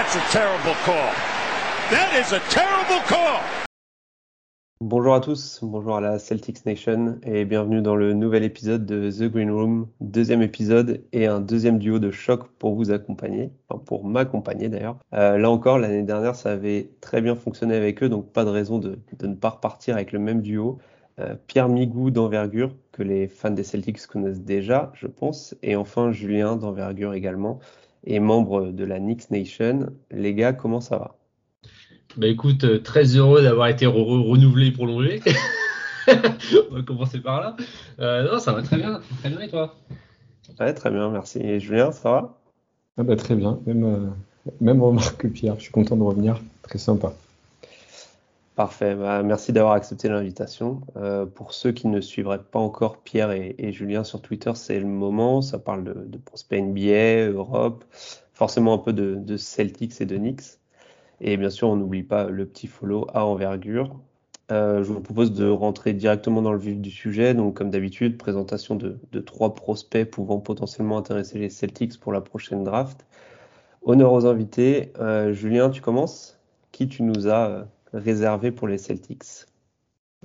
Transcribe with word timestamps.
That's 0.00 0.16
a 0.16 0.32
terrible 0.32 0.74
call. 0.86 1.12
That 1.90 2.18
is 2.18 2.32
a 2.32 2.40
terrible 2.48 3.02
call. 3.06 3.38
Bonjour 4.80 5.14
à 5.14 5.20
tous, 5.20 5.60
bonjour 5.62 5.94
à 5.94 6.00
la 6.00 6.18
Celtics 6.18 6.64
Nation 6.64 7.18
et 7.22 7.44
bienvenue 7.44 7.82
dans 7.82 7.96
le 7.96 8.14
nouvel 8.14 8.42
épisode 8.42 8.86
de 8.86 9.10
The 9.10 9.30
Green 9.30 9.50
Room, 9.50 9.88
deuxième 10.00 10.40
épisode 10.40 11.02
et 11.12 11.26
un 11.26 11.38
deuxième 11.40 11.78
duo 11.78 11.98
de 11.98 12.10
choc 12.10 12.48
pour 12.58 12.76
vous 12.76 12.90
accompagner, 12.90 13.50
enfin 13.68 13.82
pour 13.84 14.06
m'accompagner 14.06 14.70
d'ailleurs. 14.70 14.96
Euh, 15.12 15.36
là 15.36 15.50
encore, 15.50 15.78
l'année 15.78 16.02
dernière, 16.02 16.34
ça 16.34 16.52
avait 16.52 16.88
très 17.02 17.20
bien 17.20 17.34
fonctionné 17.34 17.76
avec 17.76 18.02
eux, 18.02 18.08
donc 18.08 18.32
pas 18.32 18.46
de 18.46 18.50
raison 18.50 18.78
de, 18.78 18.98
ne 19.22 19.34
pas 19.34 19.50
repartir 19.50 19.96
avec 19.96 20.12
le 20.12 20.18
même 20.18 20.40
duo. 20.40 20.78
Euh, 21.18 21.34
Pierre 21.46 21.68
Migou 21.68 22.10
d'envergure, 22.10 22.74
que 22.92 23.02
les 23.02 23.28
fans 23.28 23.50
des 23.50 23.64
Celtics 23.64 24.06
connaissent 24.06 24.40
déjà, 24.40 24.92
je 24.94 25.08
pense, 25.08 25.54
et 25.62 25.76
enfin 25.76 26.10
Julien 26.10 26.56
d'envergure 26.56 27.12
également, 27.12 27.60
et 28.04 28.20
membre 28.20 28.66
de 28.72 28.84
la 28.84 28.98
Knicks 28.98 29.30
Nation. 29.30 29.90
Les 30.10 30.34
gars, 30.34 30.52
comment 30.52 30.80
ça 30.80 30.96
va? 30.98 31.16
Bah 32.16 32.26
écoute, 32.26 32.64
euh, 32.64 32.78
très 32.80 33.04
heureux 33.16 33.42
d'avoir 33.42 33.68
été 33.68 33.86
re- 33.86 33.92
re- 33.92 34.28
renouvelé 34.30 34.66
et 34.68 34.72
prolongé. 34.72 35.20
On 36.70 36.74
va 36.74 36.82
commencer 36.82 37.20
par 37.20 37.40
là. 37.40 37.56
Euh, 38.00 38.30
non, 38.32 38.38
ça 38.40 38.52
va 38.52 38.62
très 38.62 38.76
bien, 38.78 39.00
très 39.20 39.30
bien 39.30 39.40
et 39.40 39.48
toi? 39.48 39.76
Ouais, 40.58 40.74
très 40.74 40.90
bien, 40.90 41.10
merci. 41.10 41.38
Et 41.38 41.60
Julien, 41.60 41.92
ça 41.92 42.10
va? 42.10 42.38
Ah 42.98 43.02
bah, 43.04 43.16
très 43.16 43.36
bien, 43.36 43.60
même, 43.66 43.84
euh, 43.84 44.06
même 44.60 44.82
remarque 44.82 45.18
que 45.18 45.28
Pierre, 45.28 45.54
je 45.56 45.62
suis 45.62 45.70
content 45.70 45.96
de 45.96 46.02
revenir, 46.02 46.40
très 46.62 46.78
sympa. 46.78 47.12
Parfait, 48.60 48.94
bah, 48.94 49.22
merci 49.22 49.54
d'avoir 49.54 49.72
accepté 49.72 50.10
l'invitation. 50.10 50.82
Euh, 50.96 51.24
pour 51.24 51.54
ceux 51.54 51.72
qui 51.72 51.88
ne 51.88 52.02
suivraient 52.02 52.42
pas 52.42 52.58
encore 52.58 52.98
Pierre 52.98 53.30
et, 53.30 53.72
Julien 53.72 54.04
sur 54.04 54.20
Twitter, 54.20 54.52
c'est 54.54 54.78
le 54.78 54.84
moment. 54.84 55.40
Ça 55.40 55.58
parle 55.58 55.82
de, 55.82 56.18
prospects 56.18 56.60
NBA, 56.62 57.30
Europe, 57.30 57.86
forcément 58.34 58.74
un 58.74 58.78
peu 58.78 58.92
de, 58.92 59.36
Celtics 59.38 59.98
et 60.02 60.04
de 60.04 60.18
Knicks. 60.18 60.58
Et 61.22 61.38
bien 61.38 61.48
sûr, 61.48 61.70
on 61.70 61.76
n'oublie 61.76 62.02
pas 62.02 62.24
le 62.24 62.44
petit 62.44 62.66
follow 62.66 63.06
à 63.14 63.24
envergure. 63.24 63.98
Euh, 64.52 64.84
je 64.84 64.92
vous 64.92 65.00
propose 65.00 65.32
de 65.32 65.48
rentrer 65.48 65.94
directement 65.94 66.42
dans 66.42 66.52
le 66.52 66.58
vif 66.58 66.78
du 66.78 66.90
sujet. 66.90 67.32
Donc, 67.32 67.56
comme 67.56 67.70
d'habitude, 67.70 68.18
présentation 68.18 68.74
de, 68.74 69.20
trois 69.20 69.54
prospects 69.54 70.10
pouvant 70.10 70.38
potentiellement 70.38 70.98
intéresser 70.98 71.38
les 71.38 71.48
Celtics 71.48 71.98
pour 71.98 72.12
la 72.12 72.20
prochaine 72.20 72.62
draft. 72.62 73.06
Honneur 73.84 74.12
aux 74.12 74.26
invités. 74.26 74.92
Euh, 75.00 75.32
Julien, 75.32 75.70
tu 75.70 75.80
commences? 75.80 76.38
Qui 76.72 76.88
tu 76.88 77.02
nous 77.02 77.26
as 77.26 77.66
réservé 77.92 78.50
pour 78.50 78.68
les 78.68 78.78
Celtics? 78.78 79.46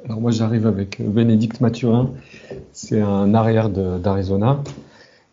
Alors 0.03 0.19
moi 0.19 0.31
j'arrive 0.31 0.67
avec 0.67 1.02
Bénédicte 1.02 1.61
Mathurin, 1.61 2.11
c'est 2.73 3.02
un 3.02 3.33
arrière 3.33 3.69
d'Arizona. 3.69 4.61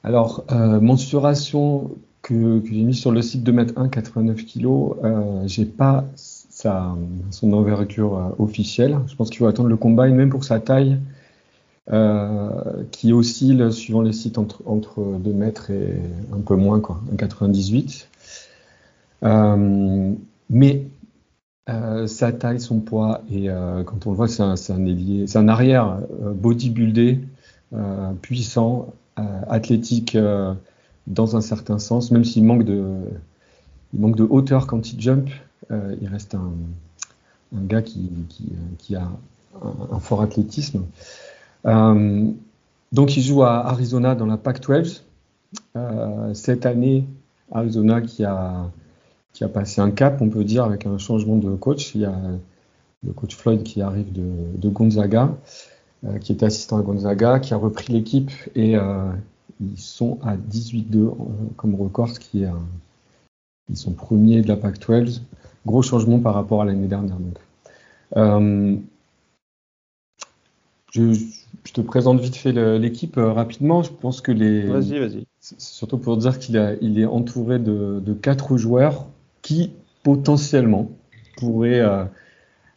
Alors, 0.05 0.45
euh, 0.51 0.81
mensuration 0.81 1.91
que, 2.23 2.63
j'ai 2.65 2.83
mis 2.83 2.95
sur 2.95 3.13
le 3.13 3.23
site 3.23 3.43
de 3.43 3.53
mètre 3.53 3.75
1, 3.77 3.89
89 3.89 4.45
kg, 4.47 4.67
euh, 4.67 5.43
j'ai 5.47 5.65
pas 5.65 6.05
sa, 6.17 6.97
son 7.31 7.53
envergure 7.53 8.17
euh, 8.17 8.29
officielle. 8.39 8.99
Je 9.07 9.17
pense 9.17 9.31
qu'il 9.31 9.39
faut 9.39 9.47
attendre 9.47 9.69
le 9.69 9.77
combine, 9.77 10.15
même 10.15 10.31
pour 10.31 10.45
sa 10.45 10.61
taille, 10.61 10.99
euh, 11.91 12.85
qui 12.93 13.13
oscille 13.13 13.73
suivant 13.73 14.03
les 14.03 14.13
sites 14.13 14.39
entre, 14.39 14.63
entre 14.67 15.03
2 15.19 15.33
mètres 15.33 15.71
et 15.71 15.99
un 16.33 16.41
peu 16.41 16.55
moins, 16.55 16.81
quoi, 16.81 17.01
un 17.13 17.17
98. 17.17 18.09
Euh, 19.25 20.13
mais 20.51 20.87
euh, 21.69 22.07
sa 22.07 22.33
taille, 22.33 22.61
son 22.61 22.81
poids, 22.81 23.23
et 23.31 23.49
euh, 23.49 23.85
quand 23.85 24.07
on 24.07 24.11
le 24.11 24.17
voit, 24.17 24.29
c'est 24.29 24.43
un, 24.43 25.49
arrière 25.49 25.99
euh, 26.23 26.33
bodybuildé, 26.33 27.21
euh, 27.75 28.13
puissant, 28.21 28.93
athlétique 29.49 30.17
dans 31.07 31.37
un 31.37 31.43
certain 31.43 31.79
sens, 31.79 32.11
même 32.11 32.25
s'il 32.25 32.45
manque 32.45 32.65
de, 32.65 34.25
hauteur 34.25 34.67
quand 34.67 34.91
il 34.91 35.01
jump, 35.01 35.29
il 35.71 36.09
reste 36.09 36.35
un, 36.35 36.51
gars 37.53 37.83
qui, 37.83 38.11
a 38.97 39.03
un, 39.03 39.95
un 39.95 39.99
fort 40.01 40.23
athlétisme. 40.23 40.85
Donc 42.93 43.17
il 43.17 43.23
joue 43.23 43.43
à 43.43 43.67
Arizona 43.67 44.15
dans 44.15 44.27
la 44.27 44.37
Pac-12. 44.37 45.03
Euh, 45.77 46.35
cette 46.35 46.67
année, 46.67 47.07
Arizona 47.51 48.01
qui 48.01 48.25
a 48.25 48.71
qui 49.33 49.45
a 49.45 49.49
passé 49.49 49.81
un 49.81 49.91
cap, 49.91 50.21
on 50.21 50.29
peut 50.29 50.45
dire, 50.45 50.65
avec 50.65 50.87
un 50.87 50.99
changement 50.99 51.37
de 51.37 51.55
coach. 51.55 51.95
Il 51.95 52.03
y 52.03 52.05
a 52.05 52.15
le 53.05 53.13
coach 53.13 53.35
Floyd 53.35 53.63
qui 53.63 53.81
arrive 53.83 54.13
de, 54.13 54.23
de 54.57 54.69
Gonzaga, 54.69 55.35
euh, 56.05 56.19
qui 56.19 56.33
était 56.33 56.47
assistant 56.47 56.79
à 56.79 56.83
Gonzaga, 56.83 57.41
qui 57.41 57.55
a 57.55 57.57
repris 57.57 57.93
l'équipe 57.93 58.31
et 58.55 58.77
euh, 58.77 59.11
ils 59.61 59.79
sont 59.79 60.19
à 60.23 60.37
18-2 60.37 60.97
euh, 60.97 61.13
comme 61.57 61.75
record, 61.75 62.09
ce 62.11 62.21
qui 62.21 62.43
est 62.43 62.47
un- 62.47 62.61
ils 63.69 63.77
sont 63.77 63.93
premiers 63.93 64.43
de 64.43 64.49
la 64.49 64.57
Pac-12. 64.57 65.23
Gros 65.67 65.83
changement 65.83 66.19
par 66.19 66.35
rapport 66.35 66.63
à 66.63 66.65
l'année 66.65 66.89
dernière. 66.89 67.17
Donc. 67.17 67.37
Euh, 68.17 68.77
je, 70.93 71.15
je 71.65 71.73
te 71.73 71.81
présente 71.81 72.21
vite 72.21 72.37
fait 72.37 72.53
l'équipe 72.79 73.17
euh, 73.17 73.33
rapidement. 73.33 73.83
Je 73.83 73.91
pense 73.93 74.21
que 74.21 74.33
les, 74.33 74.63
Vas-y, 74.67 74.99
vas-y. 74.99 75.27
c'est 75.41 75.61
surtout 75.61 75.99
pour 75.99 76.17
dire 76.17 76.39
qu'il 76.39 76.77
il 76.83 76.99
est 76.99 77.07
entouré 77.07 77.59
de, 77.59 78.03
de 78.05 78.13
quatre 78.13 78.57
joueurs 78.59 79.07
qui 79.43 79.73
potentiellement 80.03 80.91
pourraient 81.37 81.81
euh, 81.81 82.05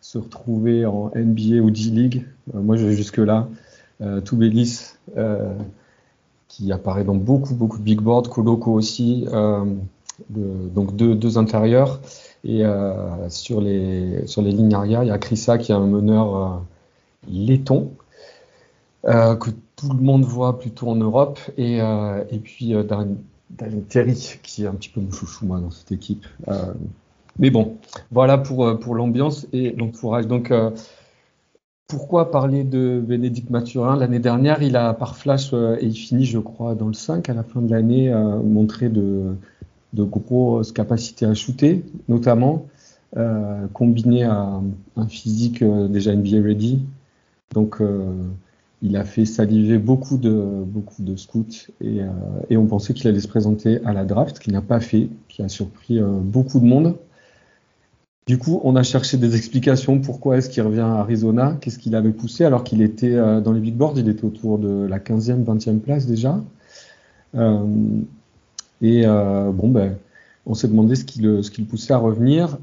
se 0.02 0.18
retrouver 0.18 0.86
en 0.86 1.12
NBA 1.16 1.62
ou 1.62 1.74
G-League. 1.74 2.26
Euh, 2.54 2.62
moi, 2.62 2.76
je 2.76 2.86
vais 2.86 2.96
jusque-là. 2.96 3.48
Euh, 4.02 4.20
Toubelis, 4.22 4.94
euh, 5.16 5.54
qui 6.48 6.72
apparaît 6.72 7.04
dans 7.04 7.16
beaucoup, 7.16 7.56
beaucoup 7.56 7.78
de 7.78 7.84
big 7.84 8.02
boards. 8.02 8.30
Koloko 8.30 8.74
aussi. 8.74 9.26
euh, 9.32 9.64
donc 10.30 10.96
deux, 10.96 11.16
deux 11.16 11.38
intérieurs. 11.38 12.00
Et 12.46 12.64
sur, 13.30 13.60
les, 13.60 14.28
sur 14.28 14.44
les 14.44 14.52
lignes 14.52 14.76
arrière, 14.76 15.04
il 15.04 15.08
y 15.08 15.12
a 15.12 15.18
Krissa 15.18 15.58
qui 15.58 15.72
est 15.72 15.76
un 15.76 15.88
meneur 15.88 16.62
laiton 17.28 17.92
que 19.04 19.50
tout 19.76 19.90
le 19.90 20.02
monde 20.02 20.24
voit 20.24 20.60
plutôt 20.60 20.90
en 20.90 20.96
Europe. 20.96 21.40
Et, 21.58 21.80
et 21.80 22.38
puis 22.38 22.76
Darren 23.50 23.82
Terry, 23.88 24.40
qui 24.44 24.64
est 24.64 24.68
un 24.68 24.74
petit 24.74 24.90
peu 24.90 25.02
mon 25.02 25.12
chouchou 25.12 25.46
moi 25.46 25.60
dans 25.60 25.72
cette 25.72 25.92
équipe. 25.92 26.26
Euh, 26.48 26.74
mais 27.38 27.50
bon, 27.50 27.78
voilà 28.12 28.38
pour, 28.38 28.66
euh, 28.66 28.76
pour 28.76 28.96
l'ambiance 28.96 29.48
et 29.54 29.72
l'entourage. 29.72 30.28
Donc, 30.28 30.52
euh, 30.52 30.72
pourquoi 31.88 32.32
parler 32.32 32.64
de 32.64 33.02
Bénédicte 33.06 33.50
Mathurin 33.50 33.96
L'année 33.96 34.20
dernière, 34.20 34.64
il 34.64 34.76
a 34.76 34.94
par 34.94 35.16
flash, 35.16 35.54
et 35.54 35.86
il 35.86 35.94
finit, 35.94 36.26
je 36.26 36.40
crois, 36.40 36.74
dans 36.74 36.88
le 36.88 36.94
5 36.94 37.30
à 37.30 37.34
la 37.34 37.44
fin 37.44 37.62
de 37.62 37.70
l'année, 37.70 38.12
montré 38.44 38.90
de, 38.90 39.36
de 39.94 40.04
grosses 40.04 40.72
capacités 40.72 41.28
à 41.28 41.36
shooter, 41.36 41.86
notamment, 42.08 42.66
combiné 43.74 44.24
à 44.24 44.60
un 44.98 45.08
physique 45.08 45.64
déjà 45.64 46.16
NBA 46.16 46.42
ready. 46.42 46.84
Donc, 47.54 47.80
il 48.82 48.98
a 48.98 49.06
fait 49.06 49.26
saliver 49.26 49.78
beaucoup 49.78 50.18
de, 50.18 51.16
scouts 51.16 51.46
et, 51.82 52.02
euh, 52.02 52.08
et 52.50 52.58
on 52.58 52.66
pensait 52.68 52.94
qu'il 52.94 53.08
allait 53.08 53.20
se 53.20 53.28
présenter 53.28 53.84
à 53.86 53.94
la 53.94 54.06
draft, 54.06 54.40
qu'il 54.40 54.54
n'a 54.54 54.62
pas 54.62 54.80
fait, 54.80 55.10
qui 55.28 55.42
a 55.42 55.50
surpris 55.50 56.00
euh, 56.00 56.08
beaucoup 56.08 56.60
de 56.60 56.66
monde. 56.66 56.96
Du 58.28 58.38
coup, 58.38 58.60
on 58.64 58.76
a 58.76 58.84
cherché 58.84 59.18
des 59.18 59.36
explications 59.36 60.00
pourquoi 60.00 60.38
est-ce 60.38 60.50
qu'il 60.50 60.64
revient 60.64 60.80
à 60.82 60.96
Arizona, 60.96 61.58
qu'est-ce 61.62 61.78
qu'il 61.78 61.96
avait 61.96 62.12
poussé 62.12 62.44
alors 62.44 62.64
qu'il 62.64 62.82
était 62.82 63.16
euh, 63.16 63.40
dans 63.40 63.52
les 63.52 63.60
big 63.60 63.76
boards, 63.76 63.94
il 63.98 64.10
était 64.10 64.26
autour 64.26 64.58
de 64.58 64.86
la 64.88 65.00
15e, 65.00 65.44
20e 65.44 65.80
place 65.80 66.06
déjà. 66.06 66.42
Et 68.82 69.06
bon, 69.06 69.70
ben, 69.70 69.98
on 70.46 70.54
s'est 70.54 70.68
demandé 70.68 70.96
ce 70.96 71.04
qui 71.04 71.22
le, 71.22 71.44
ce 71.44 71.52
qui 71.52 71.62
le 71.62 71.68
poussait 71.68 71.94
à 71.94 71.98
revenir. 71.98 72.58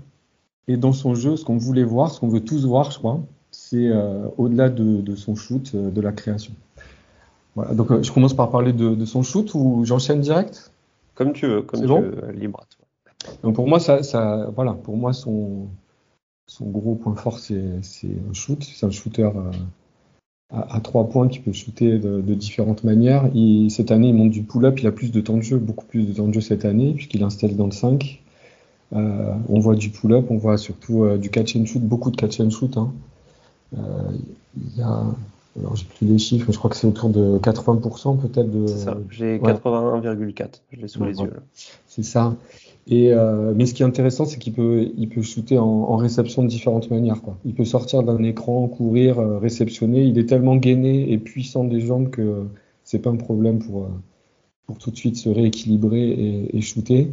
Et 0.69 0.77
dans 0.77 0.93
son 0.93 1.15
jeu, 1.15 1.37
ce 1.37 1.45
qu'on 1.45 1.59
voulait 1.59 1.85
voir, 1.85 2.11
ce 2.11 2.21
qu'on 2.21 2.29
veut 2.29 2.41
tous 2.41 2.65
voir, 2.65 2.91
je 2.91 2.99
crois, 2.99 3.21
c'est 3.73 3.89
euh, 3.89 4.27
au-delà 4.37 4.69
de, 4.69 5.01
de 5.01 5.17
son 5.17 5.35
shoot, 5.35 5.73
euh, 5.75 5.91
de 5.91 6.01
la 6.03 6.13
création. 6.13 6.53
Voilà, 7.55 7.73
donc 7.75 7.91
euh, 7.91 8.03
je 8.03 8.13
commence 8.13 8.35
par 8.35 8.51
parler 8.51 8.75
de, 8.75 8.95
de 8.95 9.05
son 9.07 9.23
shoot 9.23 9.55
ou 9.55 9.83
j'enchaîne 9.87 10.21
direct? 10.21 10.73
Comme 11.15 11.33
tu 11.33 11.47
veux, 11.47 11.63
comme 11.63 11.81
tu 11.81 11.87
bon? 11.87 12.03
veux, 12.03 12.33
libre 12.33 12.61
à 12.63 12.67
toi. 12.67 13.33
Donc 13.43 13.55
pour 13.55 13.67
moi, 13.67 13.81
ça, 13.81 14.03
ça, 14.03 14.51
voilà, 14.55 14.75
pour 14.75 14.97
moi 14.99 15.15
son, 15.15 15.69
son 16.47 16.67
gros 16.67 16.97
point 16.97 17.15
fort, 17.15 17.39
c'est 17.39 17.57
un 17.57 18.33
shoot. 18.35 18.63
C'est 18.63 18.85
un 18.85 18.91
shooter 18.91 19.31
à, 20.51 20.75
à 20.77 20.81
trois 20.81 21.09
points 21.09 21.29
qui 21.29 21.39
peut 21.39 21.53
shooter 21.53 21.99
de, 21.99 22.21
de 22.21 22.35
différentes 22.35 22.85
manières. 22.85 23.31
Il- 23.35 23.71
cette 23.71 23.91
année, 23.91 24.09
il 24.09 24.15
monte 24.15 24.31
du 24.33 24.43
pull-up, 24.43 24.79
il 24.81 24.87
a 24.87 24.93
plus 24.93 25.13
de 25.13 25.21
temps 25.23 25.39
de 25.39 25.43
jeu, 25.43 25.57
beaucoup 25.57 25.87
plus 25.87 26.07
de 26.07 26.13
temps 26.13 26.29
de 26.29 26.35
jeu 26.35 26.43
cette 26.43 26.67
année, 26.67 26.93
puisqu'il 26.93 27.23
installe 27.23 27.57
dans 27.57 27.67
le 27.67 27.73
5. 27.73 28.23
Euh, 28.95 29.33
on 29.49 29.61
voit 29.61 29.77
du 29.77 29.89
pull-up, 29.89 30.27
on 30.29 30.37
voit 30.37 30.59
surtout 30.59 31.05
euh, 31.05 31.17
du 31.17 31.31
catch 31.31 31.57
and 31.57 31.65
shoot, 31.65 31.83
beaucoup 31.83 32.11
de 32.11 32.17
catch 32.17 32.39
and 32.41 32.51
shoot. 32.51 32.77
hein. 32.77 32.93
Euh, 33.77 34.11
il 34.57 34.79
y 34.79 34.83
a, 34.83 35.05
alors 35.59 35.77
j'ai 35.77 35.85
plus 35.85 36.07
les 36.07 36.19
chiffres, 36.19 36.47
mais 36.49 36.53
je 36.53 36.59
crois 36.59 36.71
que 36.71 36.77
c'est 36.77 36.87
autour 36.87 37.09
de 37.11 37.39
80% 37.39 38.19
peut-être 38.19 38.51
de. 38.51 38.67
C'est 38.67 38.79
ça. 38.79 38.97
J'ai 39.11 39.39
ouais. 39.39 39.53
81,4. 39.53 40.47
Je 40.73 40.81
l'ai 40.81 40.89
sous 40.89 41.01
Ouais, 41.01 41.13
les 41.13 41.19
ouais. 41.19 41.25
yeux. 41.25 41.33
C'est 41.87 42.03
ça. 42.05 42.35
Et 42.89 43.13
euh, 43.13 43.53
mais 43.55 43.67
ce 43.67 43.75
qui 43.75 43.83
est 43.83 43.87
intéressant, 43.87 44.25
c'est 44.25 44.39
qu'il 44.39 44.53
peut, 44.55 44.91
il 44.97 45.09
peut 45.09 45.23
shooter 45.23 45.59
en, 45.59 45.65
en 45.67 45.97
réception 45.97 46.43
de 46.43 46.49
différentes 46.49 46.91
manières. 46.91 47.23
Quoi. 47.23 47.37
Il 47.45 47.55
peut 47.55 47.65
sortir 47.65 48.03
d'un 48.03 48.23
écran, 48.25 48.67
courir, 48.67 49.19
euh, 49.21 49.39
réceptionner. 49.39 50.03
Il 50.05 50.19
est 50.19 50.27
tellement 50.29 50.57
gainé 50.57 51.13
et 51.13 51.19
puissant 51.19 51.65
des 51.65 51.81
jambes 51.81 52.11
que 52.11 52.45
c'est 52.85 52.99
pas 52.99 53.11
un 53.11 53.17
problème 53.17 53.61
pour, 53.61 53.85
euh, 53.85 53.89
pour 54.67 54.79
tout 54.79 54.91
de 54.91 54.97
suite 54.97 55.17
se 55.17 55.29
rééquilibrer 55.29 56.09
et, 56.09 56.57
et 56.57 56.61
shooter. 56.61 57.13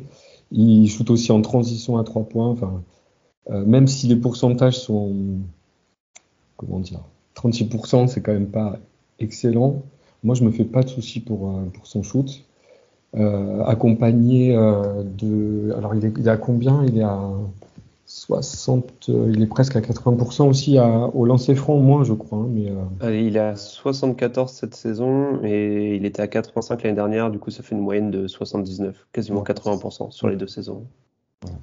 Il 0.52 0.88
shoot 0.90 1.10
aussi 1.12 1.32
en 1.32 1.42
transition 1.42 1.98
à 2.00 2.04
trois 2.04 2.24
points. 2.24 2.48
Enfin, 2.50 2.82
euh, 3.52 3.64
même 3.64 3.86
si 3.88 4.08
les 4.08 4.16
pourcentages 4.16 4.80
sont, 4.80 5.14
comment 6.60 6.80
dire, 6.80 7.00
36%, 7.36 8.08
c'est 8.08 8.22
quand 8.22 8.34
même 8.34 8.48
pas 8.48 8.78
excellent. 9.20 9.82
Moi, 10.24 10.36
je 10.36 10.44
me 10.44 10.52
fais 10.52 10.66
pas 10.66 10.84
de 10.84 10.90
soucis 10.90 11.22
pour, 11.22 11.52
pour 11.74 11.88
son 11.88 12.04
shoot. 12.04 12.44
Euh, 13.16 13.64
accompagné 13.64 14.56
euh, 14.56 15.02
de. 15.04 15.74
Alors, 15.76 15.96
il 15.96 16.06
est, 16.06 16.14
il 16.20 16.28
est 16.28 16.32
à 16.32 16.38
combien? 16.38 16.86
Il 16.86 17.00
est 17.00 17.04
à 17.04 17.32
60. 18.06 19.10
euh, 19.10 19.32
il 19.34 19.42
est 19.42 19.48
presque 19.48 19.76
à 19.76 19.82
80% 19.82 20.48
aussi 20.48 20.78
à, 20.78 21.08
au 21.16 21.26
lancer 21.26 21.56
franc, 21.56 21.74
au 21.76 21.82
moins, 21.82 22.04
je 22.04 22.14
crois. 22.14 22.40
hein, 22.40 22.48
mais, 22.50 22.70
euh, 22.70 22.76
Allez, 23.00 23.24
il 23.26 23.36
est 23.36 23.40
à 23.40 23.56
74 23.56 24.52
cette 24.52 24.76
saison 24.76 25.40
et 25.44 25.96
il 25.96 26.06
était 26.06 26.22
à 26.22 26.28
85 26.28 26.84
l'année 26.84 26.96
dernière. 26.96 27.32
Du 27.32 27.40
coup, 27.40 27.50
ça 27.52 27.64
fait 27.64 27.76
une 27.76 27.82
moyenne 27.82 28.12
de 28.12 28.28
79, 28.28 29.08
quasiment 29.14 29.44
80% 29.44 30.12
sur 30.12 30.28
les 30.28 30.36
deux 30.36 30.48
saisons. 30.48 30.86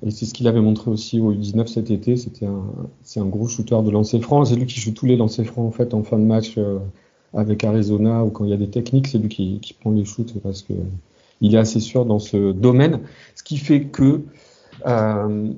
Et 0.03 0.11
c'est 0.11 0.25
ce 0.25 0.33
qu'il 0.33 0.49
avait 0.49 0.61
montré 0.61 0.91
aussi 0.91 1.21
au 1.21 1.35
U19 1.35 1.67
cet 1.67 1.91
été. 1.91 2.17
C'était 2.17 2.47
un, 2.47 2.65
c'est 3.03 3.21
un 3.21 3.27
gros 3.27 3.47
shooter 3.47 3.83
de 3.83 3.91
lancer 3.91 4.21
franc. 4.21 4.45
C'est 4.45 4.57
lui 4.57 4.67
qui 4.67 4.81
joue 4.81 4.93
tous 4.93 5.07
les 5.07 5.17
lancers 5.17 5.45
francs 5.45 5.67
en 5.67 5.71
fait 5.71 5.93
en 5.95 6.03
fin 6.03 6.19
de 6.19 6.25
match 6.25 6.55
euh, 6.57 6.79
avec 7.35 7.63
Arizona 7.65 8.25
ou 8.25 8.31
quand 8.31 8.45
il 8.45 8.51
y 8.51 8.55
a 8.55 8.59
des 8.59 8.71
techniques, 8.71 9.09
c'est 9.09 9.19
lui 9.19 9.29
qui, 9.29 9.77
prend 9.79 9.91
les 9.91 10.05
shoots 10.05 10.39
parce 10.43 10.63
que 10.63 10.73
il 11.43 11.55
est 11.55 11.59
assez 11.59 11.81
sûr 11.81 12.07
dans 12.07 12.19
ce 12.19 12.53
domaine. 12.53 13.01
Ce 13.35 13.43
qui 13.43 13.59
fait 13.59 13.85
que 13.85 14.23
euh, 14.87 15.53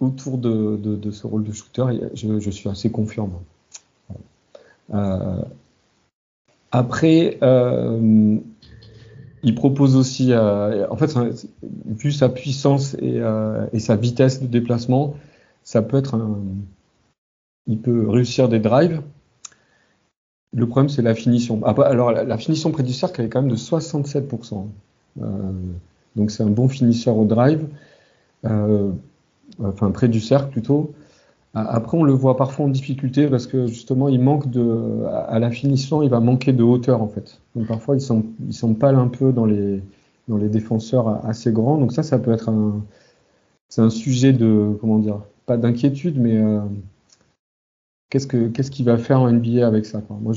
autour 0.00 0.38
de, 0.38 1.10
ce 1.12 1.26
rôle 1.26 1.44
de 1.44 1.52
shooter, 1.52 1.84
je, 2.14 2.50
suis 2.50 2.68
assez 2.68 2.90
confiant. 2.90 3.30
Euh, 4.92 5.42
après, 6.72 7.38
il 9.42 9.54
propose 9.54 9.96
aussi, 9.96 10.32
euh, 10.32 10.86
en 10.90 10.96
fait, 10.96 11.14
vu 11.86 12.12
sa 12.12 12.28
puissance 12.28 12.94
et, 12.94 13.18
euh, 13.18 13.66
et 13.72 13.80
sa 13.80 13.96
vitesse 13.96 14.40
de 14.40 14.46
déplacement, 14.46 15.14
ça 15.64 15.82
peut 15.82 15.96
être 15.96 16.14
un, 16.14 16.38
il 17.66 17.78
peut 17.78 18.08
réussir 18.08 18.48
des 18.48 18.60
drives. 18.60 19.02
Le 20.54 20.66
problème, 20.66 20.88
c'est 20.88 21.02
la 21.02 21.14
finition. 21.14 21.60
Ah, 21.64 21.72
bah, 21.72 21.86
Alors, 21.86 22.12
la, 22.12 22.24
la 22.24 22.38
finition 22.38 22.70
près 22.70 22.82
du 22.82 22.92
cercle, 22.92 23.20
elle 23.20 23.26
est 23.26 23.30
quand 23.30 23.42
même 23.42 23.50
de 23.50 23.56
67%. 23.56 24.66
Euh, 25.20 25.24
donc, 26.14 26.30
c'est 26.30 26.42
un 26.42 26.50
bon 26.50 26.68
finisseur 26.68 27.16
au 27.16 27.24
drive, 27.24 27.66
euh, 28.44 28.90
enfin 29.62 29.90
près 29.90 30.08
du 30.08 30.20
cercle 30.20 30.50
plutôt. 30.50 30.94
Après, 31.54 31.98
on 31.98 32.02
le 32.02 32.14
voit 32.14 32.36
parfois 32.36 32.64
en 32.64 32.68
difficulté 32.68 33.26
parce 33.26 33.46
que 33.46 33.66
justement, 33.66 34.08
il 34.08 34.20
manque 34.20 34.50
de, 34.50 35.04
à 35.28 35.38
la 35.38 35.50
finition, 35.50 36.02
il 36.02 36.08
va 36.08 36.18
manquer 36.20 36.52
de 36.52 36.62
hauteur 36.62 37.02
en 37.02 37.08
fait. 37.08 37.40
Donc 37.54 37.66
parfois, 37.66 37.96
il 37.96 38.54
s'empale 38.54 38.96
un 38.96 39.08
peu 39.08 39.32
dans 39.32 39.44
les, 39.44 39.82
dans 40.28 40.38
les 40.38 40.48
défenseurs 40.48 41.26
assez 41.26 41.52
grands. 41.52 41.76
Donc 41.76 41.92
ça, 41.92 42.02
ça 42.02 42.18
peut 42.18 42.32
être 42.32 42.48
un, 42.48 42.82
c'est 43.68 43.80
un 43.82 43.90
sujet 43.90 44.32
de, 44.32 44.76
comment 44.80 44.98
dire, 44.98 45.20
pas 45.46 45.56
d'inquiétude, 45.56 46.18
mais 46.18 46.36
euh, 46.36 46.60
qu'est-ce 48.10 48.26
que, 48.26 48.48
qu'est-ce 48.48 48.70
qu'il 48.70 48.84
va 48.84 48.98
faire 48.98 49.20
en 49.20 49.32
NBA 49.32 49.66
avec 49.66 49.86
ça. 49.86 50.02
Moi, 50.20 50.34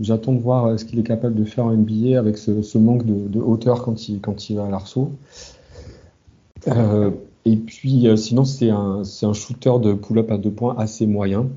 j'attends 0.00 0.34
de 0.34 0.40
voir 0.40 0.66
euh, 0.66 0.76
ce 0.76 0.84
qu'il 0.84 0.98
est 0.98 1.02
capable 1.02 1.34
de 1.34 1.44
faire 1.44 1.64
en 1.64 1.72
NBA 1.72 2.18
avec 2.18 2.36
ce, 2.36 2.78
manque 2.78 3.06
de, 3.06 3.28
de 3.28 3.40
hauteur 3.40 3.82
quand 3.82 4.08
il, 4.08 4.20
quand 4.20 4.50
il 4.50 4.56
va 4.56 4.66
à 4.66 4.70
l'arceau. 4.70 5.12
Euh, 6.68 7.10
et 7.44 7.56
puis, 7.56 8.06
euh, 8.06 8.16
sinon, 8.16 8.44
c'est 8.44 8.70
un, 8.70 9.02
shooter 9.32 9.72
de 9.80 9.94
pull-up 9.94 10.30
à 10.30 10.38
deux 10.38 10.50
points 10.50 10.76
assez 10.78 11.06
moyen. 11.06 11.48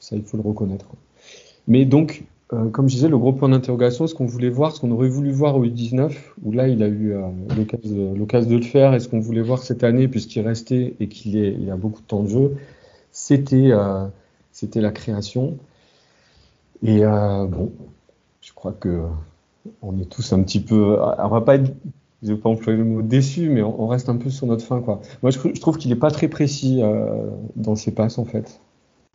Ça, 0.00 0.16
il 0.16 0.22
faut 0.22 0.36
le 0.36 0.42
reconnaître. 0.42 0.86
Mais 1.66 1.84
donc, 1.84 2.24
euh, 2.54 2.70
comme 2.70 2.88
je 2.88 2.94
disais, 2.94 3.08
le 3.08 3.18
gros 3.18 3.32
point 3.32 3.50
d'interrogation, 3.50 4.06
ce 4.06 4.14
qu'on 4.14 4.24
voulait 4.24 4.48
voir, 4.48 4.74
ce 4.74 4.80
qu'on 4.80 4.90
aurait 4.90 5.08
voulu 5.08 5.30
voir 5.30 5.56
au 5.56 5.66
U19, 5.66 6.16
où 6.42 6.52
là, 6.52 6.68
il 6.68 6.82
a 6.82 6.88
eu 6.88 7.12
euh, 7.12 7.28
l'occasion 8.16 8.50
de, 8.50 8.56
le 8.56 8.62
faire, 8.62 8.94
et 8.94 9.00
ce 9.00 9.08
qu'on 9.08 9.20
voulait 9.20 9.42
voir 9.42 9.62
cette 9.62 9.84
année, 9.84 10.08
puisqu'il 10.08 10.40
restait 10.40 10.94
et 11.00 11.08
qu'il 11.08 11.36
il 11.36 11.70
a 11.70 11.76
beaucoup 11.76 12.00
de 12.00 12.06
temps 12.06 12.22
de 12.22 12.28
jeu, 12.28 12.56
c'était, 13.12 13.68
la 13.68 14.90
création. 14.90 15.58
Et 16.82 17.00
bon, 17.00 17.72
je 18.40 18.52
crois 18.54 18.72
que 18.72 19.02
on 19.82 19.98
est 19.98 20.08
tous 20.08 20.32
un 20.32 20.42
petit 20.42 20.60
peu, 20.60 20.96
on 21.00 21.28
va 21.28 21.40
pas 21.42 21.56
être 21.56 21.72
je 22.22 22.32
vais 22.32 22.38
pas 22.38 22.48
employer 22.48 22.78
le 22.78 22.84
mot 22.84 23.02
déçu, 23.02 23.48
mais 23.48 23.62
on, 23.62 23.86
reste 23.86 24.08
un 24.08 24.16
peu 24.16 24.30
sur 24.30 24.46
notre 24.46 24.64
fin, 24.64 24.80
quoi. 24.80 25.00
Moi, 25.22 25.30
je, 25.30 25.38
trouve 25.60 25.78
qu'il 25.78 25.92
est 25.92 25.96
pas 25.96 26.10
très 26.10 26.28
précis 26.28 26.80
euh, 26.82 27.30
dans 27.56 27.76
ses 27.76 27.92
passes, 27.92 28.18
en 28.18 28.24
fait. 28.24 28.60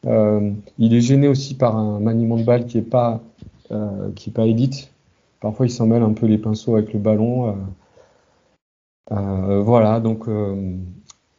Euh, 0.06 0.52
il 0.78 0.94
est 0.94 1.02
gêné 1.02 1.28
aussi 1.28 1.56
par 1.56 1.78
un 1.78 2.00
maniement 2.00 2.38
de 2.38 2.44
balle 2.44 2.66
qui 2.66 2.78
est 2.78 2.82
pas, 2.82 3.22
euh, 3.72 4.12
qui 4.16 4.30
est 4.30 4.34
pas 4.34 4.46
élite. 4.46 4.92
Parfois, 5.42 5.66
il 5.66 5.70
s'en 5.70 5.88
mêle 5.88 6.04
un 6.04 6.14
peu 6.14 6.26
les 6.26 6.38
pinceaux 6.38 6.76
avec 6.76 6.94
le 6.94 7.00
ballon. 7.00 7.50
euh. 7.50 7.54
Euh, 9.12 9.62
voilà, 9.62 10.00
donc 10.00 10.28
euh, 10.30 10.78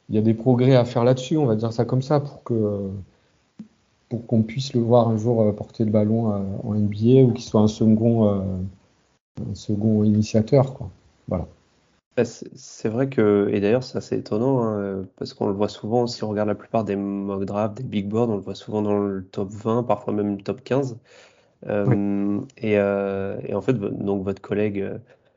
il 0.08 0.14
y 0.14 0.18
a 0.18 0.20
des 0.20 0.34
progrès 0.34 0.76
à 0.76 0.84
faire 0.84 1.04
là-dessus, 1.04 1.38
on 1.38 1.46
va 1.46 1.56
dire 1.56 1.72
ça 1.72 1.84
comme 1.86 2.02
ça, 2.02 2.20
pour 2.20 2.42
que 2.44 2.90
pour 4.10 4.26
qu'on 4.26 4.42
puisse 4.42 4.74
le 4.74 4.80
voir 4.80 5.08
un 5.08 5.16
jour 5.16 5.54
porter 5.56 5.84
le 5.84 5.90
ballon 5.90 6.26
en 6.62 6.74
NBA 6.74 7.22
ou 7.22 7.32
qu'il 7.32 7.44
soit 7.44 7.62
un 7.62 7.68
second, 7.68 8.28
un 8.28 9.54
second 9.54 10.04
initiateur, 10.04 10.74
quoi. 10.74 10.90
Voilà. 11.28 11.48
Bah, 12.16 12.24
C'est 12.24 12.88
vrai 12.88 13.08
que, 13.08 13.48
et 13.52 13.60
d'ailleurs 13.60 13.82
c'est 13.82 13.98
assez 13.98 14.16
étonnant, 14.16 14.62
hein, 14.62 14.78
euh, 14.78 15.04
parce 15.16 15.34
qu'on 15.34 15.48
le 15.48 15.52
voit 15.54 15.68
souvent, 15.68 16.06
si 16.06 16.22
on 16.22 16.28
regarde 16.28 16.48
la 16.48 16.54
plupart 16.54 16.84
des 16.84 16.94
mock 16.96 17.44
drafts, 17.44 17.76
des 17.76 17.82
big 17.82 18.08
boards, 18.08 18.28
on 18.30 18.36
le 18.36 18.40
voit 18.42 18.54
souvent 18.54 18.82
dans 18.82 18.98
le 19.00 19.24
top 19.26 19.50
20, 19.50 19.82
parfois 19.82 20.12
même 20.12 20.36
le 20.36 20.42
top 20.42 20.62
15. 20.62 20.98
Euh, 21.66 22.40
et, 22.58 22.78
euh, 22.78 23.40
et 23.44 23.54
en 23.54 23.60
fait, 23.62 23.74
donc 23.74 24.24
votre 24.24 24.42
collègue 24.42 24.84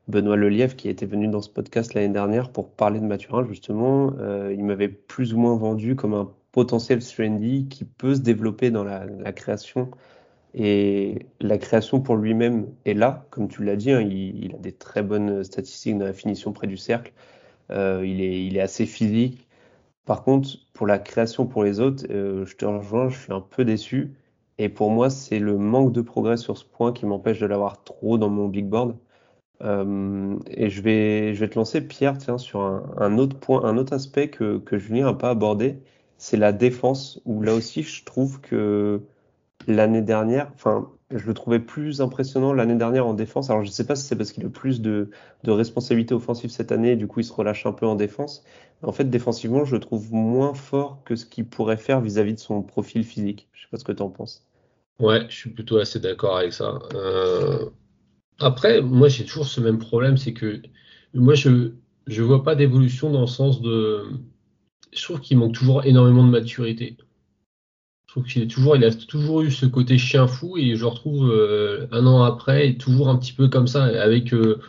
Benoît 0.07 0.37
Lelièvre, 0.37 0.75
qui 0.75 0.89
était 0.89 1.05
venu 1.05 1.27
dans 1.27 1.41
ce 1.41 1.49
podcast 1.49 1.93
l'année 1.93 2.13
dernière 2.13 2.51
pour 2.51 2.69
parler 2.71 2.99
de 2.99 3.05
Mathurin, 3.05 3.45
justement, 3.45 4.13
euh, 4.19 4.53
il 4.57 4.63
m'avait 4.63 4.87
plus 4.87 5.33
ou 5.33 5.37
moins 5.39 5.55
vendu 5.57 5.95
comme 5.95 6.13
un 6.13 6.31
potentiel 6.53 7.03
trendy 7.03 7.67
qui 7.67 7.83
peut 7.85 8.15
se 8.15 8.21
développer 8.21 8.71
dans 8.71 8.83
la, 8.83 9.05
la 9.05 9.33
création. 9.33 9.91
Et 10.53 11.27
la 11.39 11.57
création 11.57 12.01
pour 12.01 12.15
lui-même 12.15 12.67
est 12.85 12.93
là, 12.93 13.27
comme 13.31 13.47
tu 13.47 13.63
l'as 13.63 13.75
dit, 13.75 13.91
hein, 13.91 14.01
il, 14.01 14.53
a 14.55 14.57
des 14.57 14.71
très 14.71 15.03
bonnes 15.03 15.43
statistiques 15.43 15.97
dans 15.97 16.05
la 16.05 16.13
finition 16.13 16.53
près 16.53 16.67
du 16.67 16.77
cercle. 16.77 17.13
Euh, 17.71 18.03
il 18.05 18.21
est, 18.57 18.59
assez 18.61 18.85
physique. 18.85 19.47
Par 20.05 20.23
contre, 20.23 20.49
pour 20.73 20.87
la 20.87 20.99
création 20.99 21.47
pour 21.47 21.63
les 21.63 21.79
autres, 21.79 22.05
euh, 22.09 22.45
je 22.45 22.55
te 22.55 22.65
rejoins, 22.65 23.09
je 23.09 23.19
suis 23.19 23.33
un 23.33 23.41
peu 23.41 23.65
déçu. 23.65 24.15
Et 24.57 24.69
pour 24.69 24.91
moi, 24.91 25.09
c'est 25.09 25.39
le 25.39 25.57
manque 25.57 25.91
de 25.93 26.01
progrès 26.01 26.37
sur 26.37 26.57
ce 26.57 26.65
point 26.65 26.93
qui 26.93 27.05
m'empêche 27.05 27.39
de 27.39 27.45
l'avoir 27.45 27.83
trop 27.83 28.17
dans 28.17 28.29
mon 28.29 28.47
big 28.47 28.65
board. 28.67 28.97
Euh, 29.63 30.37
et 30.47 30.69
je 30.69 30.81
vais, 30.81 31.33
te 31.49 31.55
lancer, 31.55 31.81
Pierre, 31.81 32.17
tiens, 32.17 32.37
sur 32.37 32.61
un, 32.61 33.17
autre 33.17 33.37
point, 33.39 33.63
un 33.65 33.77
autre 33.77 33.93
aspect 33.93 34.29
que 34.29 34.61
Julien 34.77 35.05
n'a 35.05 35.13
pas 35.13 35.31
abordé, 35.31 35.79
c'est 36.17 36.37
la 36.37 36.51
défense, 36.51 37.21
où 37.25 37.41
là 37.41 37.53
aussi, 37.53 37.83
je 37.83 38.03
trouve 38.03 38.41
que 38.41 39.01
l'année 39.67 40.01
dernière, 40.01 40.51
enfin, 40.55 40.91
je 41.11 41.25
le 41.25 41.33
trouvais 41.33 41.59
plus 41.59 42.01
impressionnant 42.01 42.53
l'année 42.53 42.75
dernière 42.75 43.07
en 43.07 43.13
défense. 43.13 43.49
Alors, 43.49 43.63
je 43.63 43.69
ne 43.69 43.73
sais 43.73 43.85
pas 43.85 43.95
si 43.95 44.05
c'est 44.05 44.15
parce 44.15 44.31
qu'il 44.31 44.45
a 44.45 44.49
plus 44.49 44.81
de, 44.81 45.09
de 45.43 45.51
responsabilités 45.51 46.13
offensives 46.15 46.49
cette 46.49 46.71
année, 46.71 46.93
et 46.93 46.95
du 46.95 47.07
coup, 47.07 47.19
il 47.21 47.23
se 47.25 47.33
relâche 47.33 47.65
un 47.65 47.73
peu 47.73 47.85
en 47.85 47.95
défense. 47.95 48.43
En 48.83 48.91
fait, 48.91 49.09
défensivement, 49.09 49.65
je 49.65 49.75
le 49.75 49.79
trouve 49.81 50.13
moins 50.13 50.53
fort 50.53 51.01
que 51.05 51.15
ce 51.15 51.25
qu'il 51.25 51.47
pourrait 51.47 51.77
faire 51.77 52.01
vis-à-vis 52.01 52.33
de 52.35 52.39
son 52.39 52.61
profil 52.63 53.03
physique. 53.03 53.47
Je 53.53 53.61
sais 53.63 53.67
pas 53.71 53.77
ce 53.77 53.83
que 53.83 53.91
tu 53.91 54.01
en 54.03 54.09
penses. 54.09 54.45
Ouais, 54.99 55.25
je 55.29 55.35
suis 55.35 55.49
plutôt 55.51 55.77
assez 55.77 55.99
d'accord 55.99 56.37
avec 56.37 56.53
ça. 56.53 56.79
Euh, 56.93 57.69
Après, 58.39 58.81
moi, 58.81 59.09
j'ai 59.09 59.25
toujours 59.25 59.47
ce 59.47 59.61
même 59.61 59.79
problème, 59.79 60.17
c'est 60.17 60.33
que 60.33 60.61
moi, 61.13 61.35
je 61.35 61.73
je 62.07 62.23
vois 62.23 62.43
pas 62.43 62.55
d'évolution 62.55 63.11
dans 63.11 63.21
le 63.21 63.27
sens 63.27 63.61
de. 63.61 64.05
Je 64.93 65.03
trouve 65.03 65.21
qu'il 65.21 65.37
manque 65.37 65.53
toujours 65.53 65.85
énormément 65.85 66.25
de 66.25 66.31
maturité. 66.31 66.97
Je 68.07 68.13
trouve 68.13 68.23
qu'il 68.23 68.41
est 68.41 68.47
toujours, 68.47 68.77
il 68.77 68.85
a 68.85 68.91
toujours 68.91 69.41
eu 69.41 69.51
ce 69.51 69.65
côté 69.65 69.97
chien 69.97 70.27
fou 70.27 70.57
et 70.57 70.75
je 70.75 70.85
retrouve 70.85 71.29
euh, 71.29 71.87
un 71.91 72.07
an 72.07 72.23
après, 72.23 72.73
toujours 72.75 73.09
un 73.09 73.17
petit 73.17 73.33
peu 73.33 73.49
comme 73.49 73.67
ça, 73.67 73.83
avec 73.83 74.33
euh, 74.33 74.61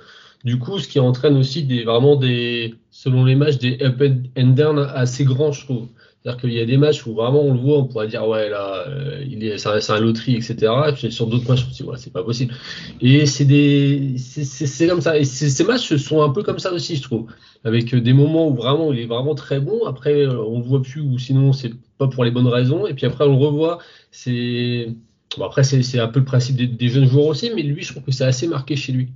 du 0.44 0.58
coup, 0.58 0.78
ce 0.78 0.88
qui 0.88 0.98
entraîne 0.98 1.36
aussi 1.36 1.62
des 1.62 1.84
vraiment 1.84 2.16
des, 2.16 2.74
selon 2.90 3.24
les 3.24 3.36
matchs, 3.36 3.58
des 3.58 3.78
up 3.82 4.02
and 4.36 4.46
down 4.48 4.78
assez 4.78 5.24
grands, 5.24 5.52
je 5.52 5.64
trouve. 5.64 5.88
C'est-à-dire 6.22 6.40
qu'il 6.40 6.52
y 6.52 6.60
a 6.60 6.66
des 6.66 6.76
matchs 6.76 7.06
où 7.06 7.14
vraiment 7.14 7.42
on 7.42 7.52
le 7.52 7.60
voit, 7.60 7.78
on 7.78 7.84
pourrait 7.84 8.08
dire 8.08 8.26
ouais 8.26 8.50
là, 8.50 8.88
euh, 8.88 9.24
il 9.24 9.44
est, 9.44 9.56
c'est 9.58 9.90
un, 9.90 10.00
loterie, 10.00 10.34
etc. 10.34 10.56
Et 10.88 10.92
puis 10.92 11.12
sur 11.12 11.28
d'autres 11.28 11.48
matchs, 11.48 11.64
on 11.68 11.72
se 11.72 11.82
dit 11.82 11.88
ouais, 11.88 11.96
c'est 11.96 12.12
pas 12.12 12.24
possible. 12.24 12.54
Et 13.00 13.24
c'est 13.24 13.44
des, 13.44 14.16
c'est 14.18 14.88
comme 14.88 15.00
ça. 15.00 15.16
Et 15.16 15.24
ces 15.24 15.64
matchs 15.64 15.94
sont 15.96 16.22
un 16.22 16.30
peu 16.30 16.42
comme 16.42 16.58
ça 16.58 16.72
aussi, 16.72 16.96
je 16.96 17.02
trouve, 17.02 17.26
avec 17.62 17.94
euh, 17.94 18.00
des 18.00 18.12
moments 18.12 18.48
où 18.48 18.54
vraiment 18.54 18.92
il 18.92 18.98
est 18.98 19.06
vraiment 19.06 19.36
très 19.36 19.60
bon. 19.60 19.86
Après, 19.86 20.26
euh, 20.26 20.42
on 20.42 20.58
le 20.58 20.64
voit 20.64 20.82
plus 20.82 21.00
ou 21.00 21.18
sinon 21.18 21.52
c'est 21.52 21.72
pas 21.98 22.08
pour 22.08 22.24
les 22.24 22.32
bonnes 22.32 22.48
raisons. 22.48 22.86
Et 22.88 22.94
puis 22.94 23.06
après, 23.06 23.24
on 23.24 23.38
le 23.38 23.44
revoit. 23.46 23.78
C'est 24.10 24.88
bon, 25.36 25.44
après 25.44 25.62
c'est 25.62 26.00
un 26.00 26.08
peu 26.08 26.18
le 26.18 26.26
principe 26.26 26.56
des, 26.56 26.88
jeunes 26.88 27.06
joueurs 27.06 27.26
aussi, 27.26 27.52
mais 27.54 27.62
lui, 27.62 27.82
je 27.82 27.92
trouve 27.92 28.02
que 28.02 28.12
c'est 28.12 28.24
assez 28.24 28.48
marqué 28.48 28.74
chez 28.74 28.92
lui. 28.92 29.12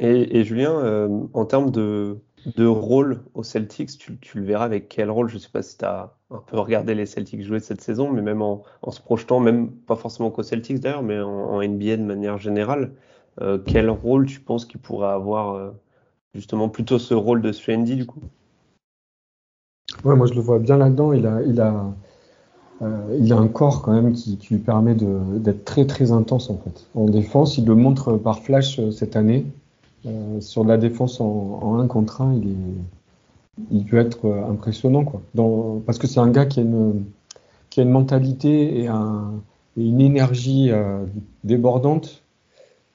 Et, 0.00 0.38
et 0.38 0.44
Julien, 0.44 1.08
en 1.32 1.44
termes 1.44 1.70
de, 1.70 2.16
de 2.46 2.66
rôle 2.66 3.22
aux 3.34 3.42
Celtics, 3.42 3.98
tu, 3.98 4.38
le 4.38 4.44
verras 4.44 4.64
avec 4.64 4.88
quel 4.88 5.10
rôle? 5.10 5.28
Je 5.28 5.38
sais 5.38 5.50
pas 5.50 5.62
si 5.62 5.78
tu 5.78 5.84
as 5.84 6.14
un 6.30 6.42
peu 6.46 6.58
regardé 6.58 6.94
les 6.94 7.06
Celtics 7.06 7.42
jouer 7.42 7.60
cette 7.60 7.80
saison, 7.80 8.10
mais 8.10 8.22
même 8.22 8.42
en, 8.42 8.62
se 8.90 9.00
projetant, 9.00 9.40
même 9.40 9.70
pas 9.70 9.96
forcément 9.96 10.30
qu'aux 10.30 10.42
Celtics 10.42 10.80
d'ailleurs, 10.80 11.02
mais 11.02 11.20
en, 11.20 11.60
NBA 11.60 11.96
de 11.96 12.02
manière 12.02 12.38
générale, 12.38 12.92
quel 13.66 13.88
rôle 13.90 14.26
tu 14.26 14.40
penses 14.40 14.66
qu'il 14.66 14.80
pourrait 14.80 15.08
avoir 15.08 15.72
justement 16.34 16.68
plutôt 16.68 16.98
ce 16.98 17.14
rôle 17.14 17.42
de 17.42 17.52
Strandy 17.52 17.96
du 17.96 18.06
coup? 18.06 18.20
Ouais, 20.04 20.16
moi 20.16 20.26
je 20.26 20.34
le 20.34 20.40
vois 20.40 20.58
bien 20.58 20.76
là-dedans. 20.76 21.12
Il 21.12 21.26
a, 21.26 21.42
il 21.42 21.60
a, 21.60 21.92
euh, 22.82 23.16
il 23.18 23.32
a 23.32 23.36
un 23.36 23.48
corps 23.48 23.82
quand 23.82 23.92
même 23.92 24.12
qui, 24.12 24.38
qui 24.38 24.54
lui 24.54 24.60
permet 24.60 24.94
d'être 24.94 25.64
très 25.64 25.86
très 25.86 26.12
intense 26.12 26.50
en 26.50 26.56
fait. 26.56 26.86
En 26.94 27.06
défense, 27.06 27.58
il 27.58 27.66
le 27.66 27.74
montre 27.74 28.16
par 28.16 28.40
flash 28.40 28.78
euh, 28.78 28.90
cette 28.90 29.16
année. 29.16 29.46
Euh, 30.06 30.40
sur 30.40 30.64
la 30.64 30.78
défense 30.78 31.20
en, 31.20 31.58
en 31.62 31.78
1 31.78 31.86
contre 31.86 32.22
1, 32.22 32.40
il, 33.70 33.84
peut 33.84 33.98
être 33.98 34.24
euh, 34.24 34.50
impressionnant 34.50 35.04
quoi. 35.04 35.20
Parce 35.84 35.98
que 35.98 36.06
c'est 36.06 36.20
un 36.20 36.30
gars 36.30 36.46
qui 36.46 36.60
a 36.60 36.62
une, 36.62 37.90
mentalité 37.90 38.80
et, 38.80 38.86
un, 38.88 39.32
et 39.76 39.84
une 39.84 40.00
énergie 40.00 40.70
euh, 40.70 41.04
débordante, 41.44 42.22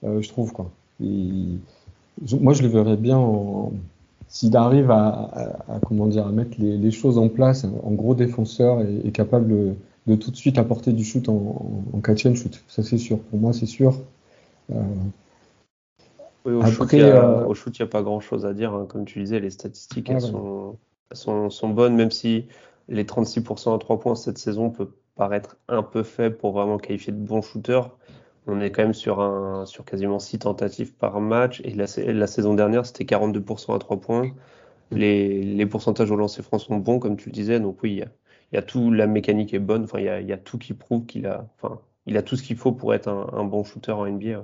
je 0.03 0.27
trouve 0.29 0.51
quoi. 0.51 0.71
Moi 0.99 2.53
je 2.53 2.63
le 2.63 2.67
verrais 2.69 2.97
bien 2.97 3.17
en, 3.17 3.71
s'il 4.27 4.55
arrive 4.57 4.89
à, 4.89 5.51
mettre 6.31 6.57
les, 6.59 6.91
choses 6.91 7.19
en 7.19 7.29
place, 7.29 7.65
en 7.83 7.91
gros 7.91 8.15
défenseur 8.15 8.81
et, 8.81 9.11
capable 9.11 9.75
de, 10.07 10.15
tout 10.15 10.31
de 10.31 10.35
suite 10.35 10.57
apporter 10.57 10.91
du 10.91 11.03
shoot 11.03 11.29
en, 11.29 11.83
en, 11.93 12.15
shoot, 12.15 12.63
ça 12.67 12.81
c'est 12.81 12.97
sûr. 12.97 13.19
Pour 13.19 13.39
moi, 13.39 13.53
c'est 13.53 13.67
sûr. 13.67 13.95
Oui, 16.45 16.53
au, 16.53 16.59
Après, 16.61 16.71
shoot, 16.71 16.93
il 16.93 17.01
euh, 17.01 17.05
n'y 17.05 17.81
a, 17.81 17.83
a, 17.83 17.87
pas 17.87 18.01
grand 18.03 18.19
chose 18.19 18.45
à 18.45 18.53
dire. 18.53 18.73
Hein. 18.73 18.85
Comme 18.87 19.05
tu 19.05 19.19
disais, 19.19 19.39
les 19.39 19.49
statistiques, 19.49 20.09
elles, 20.09 20.17
ah, 20.17 20.19
sont, 20.19 20.77
elles 21.09 21.17
sont, 21.17 21.49
sont, 21.49 21.69
bonnes, 21.69 21.95
même 21.95 22.11
si 22.11 22.47
les 22.87 23.03
36% 23.03 23.75
à 23.75 23.79
3 23.79 23.99
points 23.99 24.15
cette 24.15 24.37
saison 24.37 24.69
peut 24.69 24.89
paraître 25.15 25.57
un 25.67 25.81
peu 25.81 26.03
faible 26.03 26.37
pour 26.37 26.51
vraiment 26.51 26.77
qualifier 26.77 27.11
de 27.13 27.17
bon 27.17 27.41
shooter. 27.41 27.81
On 28.47 28.61
est 28.61 28.71
quand 28.71 28.83
même 28.83 28.93
sur, 28.93 29.21
un, 29.21 29.65
sur 29.65 29.85
quasiment 29.85 30.19
6 30.19 30.39
tentatives 30.39 30.93
par 30.93 31.19
match. 31.19 31.61
Et 31.63 31.71
la, 31.71 31.85
la 31.97 32.27
saison 32.27 32.53
dernière, 32.53 32.85
c'était 32.85 33.05
42% 33.05 33.75
à 33.75 33.79
3 33.79 33.99
points. 33.99 34.29
Les, 34.91 35.41
les, 35.41 35.65
pourcentages 35.65 36.11
au 36.11 36.15
lancer 36.15 36.43
franc 36.43 36.59
sont 36.59 36.77
bons, 36.77 36.99
comme 36.99 37.17
tu 37.17 37.29
le 37.29 37.33
disais. 37.33 37.59
Donc 37.59 37.81
oui, 37.81 37.91
il 37.93 37.97
y 37.97 38.03
a, 38.03 38.07
il 38.51 38.55
y 38.55 38.59
a 38.59 38.61
tout, 38.61 38.91
la 38.91 39.07
mécanique 39.07 39.53
est 39.55 39.59
bonne. 39.59 39.85
Enfin, 39.85 39.97
il 39.99 40.05
y 40.05 40.09
a, 40.09 40.21
il 40.21 40.27
y 40.27 40.33
a 40.33 40.37
tout 40.37 40.59
qui 40.59 40.73
prouve 40.75 41.07
qu'il 41.07 41.25
a, 41.25 41.47
enfin, 41.57 41.79
il 42.05 42.17
a 42.17 42.21
tout 42.21 42.35
ce 42.35 42.43
qu'il 42.43 42.55
faut 42.55 42.71
pour 42.71 42.93
être 42.93 43.07
un, 43.07 43.29
un, 43.33 43.45
bon 43.45 43.63
shooter 43.63 43.93
en 43.93 44.05
NBA. 44.05 44.41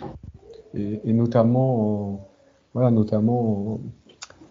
Ouais. 0.00 0.08
Et, 0.76 1.00
et, 1.04 1.12
notamment, 1.12 2.10
en, 2.10 2.28
voilà, 2.74 2.90
notamment 2.90 3.80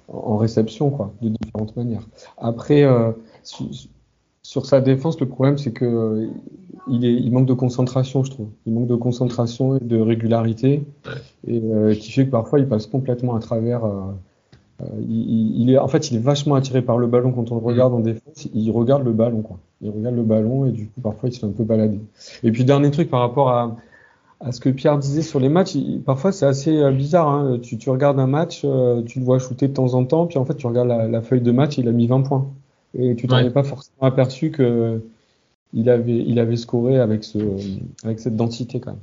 en, 0.10 0.18
en, 0.18 0.38
réception, 0.38 0.90
quoi, 0.90 1.14
de 1.22 1.30
différentes 1.30 1.76
manières. 1.76 2.08
Après, 2.38 2.84
euh, 2.84 3.12
sur 4.42 4.66
sa 4.66 4.82
défense, 4.82 5.20
le 5.20 5.28
problème, 5.28 5.58
c'est 5.58 5.72
que 5.72 6.30
il, 6.88 7.06
est, 7.06 7.14
il, 7.14 7.32
manque 7.32 7.48
de 7.48 7.54
concentration, 7.54 8.24
je 8.24 8.32
trouve. 8.32 8.50
Il 8.66 8.74
manque 8.74 8.88
de 8.88 8.96
concentration 8.96 9.78
et 9.78 9.80
de 9.80 10.00
régularité, 10.00 10.84
et 11.48 11.62
euh, 11.64 11.96
qui 11.96 12.12
fait 12.12 12.26
que 12.26 12.32
parfois 12.32 12.60
il 12.60 12.68
passe 12.68 12.88
complètement 12.88 13.36
à 13.36 13.40
travers. 13.40 13.86
Euh, 13.86 14.02
euh, 14.82 14.86
il, 15.08 15.62
il, 15.62 15.70
est, 15.72 15.78
en 15.78 15.88
fait, 15.88 16.12
il 16.12 16.18
est 16.18 16.22
vachement 16.22 16.56
attiré 16.56 16.82
par 16.82 16.98
le 16.98 17.08
ballon 17.08 17.32
quand 17.32 17.52
on 17.52 17.56
le 17.56 17.62
mmh. 17.62 17.66
regarde 17.66 17.94
en 17.94 18.00
défense. 18.00 18.48
Il 18.54 18.70
regarde 18.72 19.06
le 19.06 19.14
ballon, 19.14 19.42
quoi. 19.42 19.58
Il 19.82 19.90
regarde 19.90 20.16
le 20.16 20.24
ballon 20.24 20.66
et 20.66 20.72
du 20.72 20.88
coup, 20.88 21.02
parfois, 21.02 21.30
il 21.30 21.34
se 21.34 21.40
fait 21.40 21.46
un 21.46 21.52
peu 21.52 21.64
balader. 21.64 22.00
Et 22.44 22.52
puis, 22.52 22.66
dernier 22.66 22.92
truc 22.92 23.10
par 23.10 23.22
rapport 23.22 23.50
à, 23.50 23.78
à 24.46 24.52
ce 24.52 24.60
que 24.60 24.70
Pierre 24.70 25.00
disait 25.00 25.24
sur 25.24 25.40
les 25.40 25.50
matchs, 25.50 25.74
il, 25.74 26.02
parfois 26.02 26.32
c'est 26.32 26.46
assez 26.46 26.78
euh, 26.78 26.92
bizarre. 26.92 27.28
Hein. 27.30 27.60
Tu, 27.62 27.78
tu, 27.78 27.90
regardes 27.90 28.20
un 28.20 28.28
match, 28.28 28.62
euh, 28.64 29.02
tu 29.02 29.20
le 29.20 29.26
vois 29.26 29.40
shooter 29.40 29.68
de 29.68 29.74
temps 29.74 29.96
en 29.96 30.06
temps, 30.06 30.28
puis 30.28 30.38
en 30.38 30.46
fait, 30.46 30.56
tu 30.56 30.68
regardes 30.68 30.88
la, 30.88 31.08
la 31.08 31.22
feuille 31.22 31.42
de 31.42 31.52
match, 31.52 31.78
il 31.78 31.88
a 31.88 31.92
mis 31.92 32.06
20 32.06 32.22
points 32.22 32.48
et 32.98 33.16
tu 33.16 33.28
t'en 33.28 33.38
ouais. 33.38 33.48
es 33.48 33.50
pas 33.50 33.64
forcément 33.64 34.04
aperçu 34.04 34.52
que 34.52 35.02
il 35.74 35.90
avait, 35.90 36.24
il 36.26 36.40
avait 36.40 36.56
scoré 36.56 37.00
avec, 37.00 37.24
ce, 37.24 37.40
avec 38.04 38.20
cette 38.20 38.36
densité 38.36 38.80
quand 38.80 38.92
même. 38.92 39.02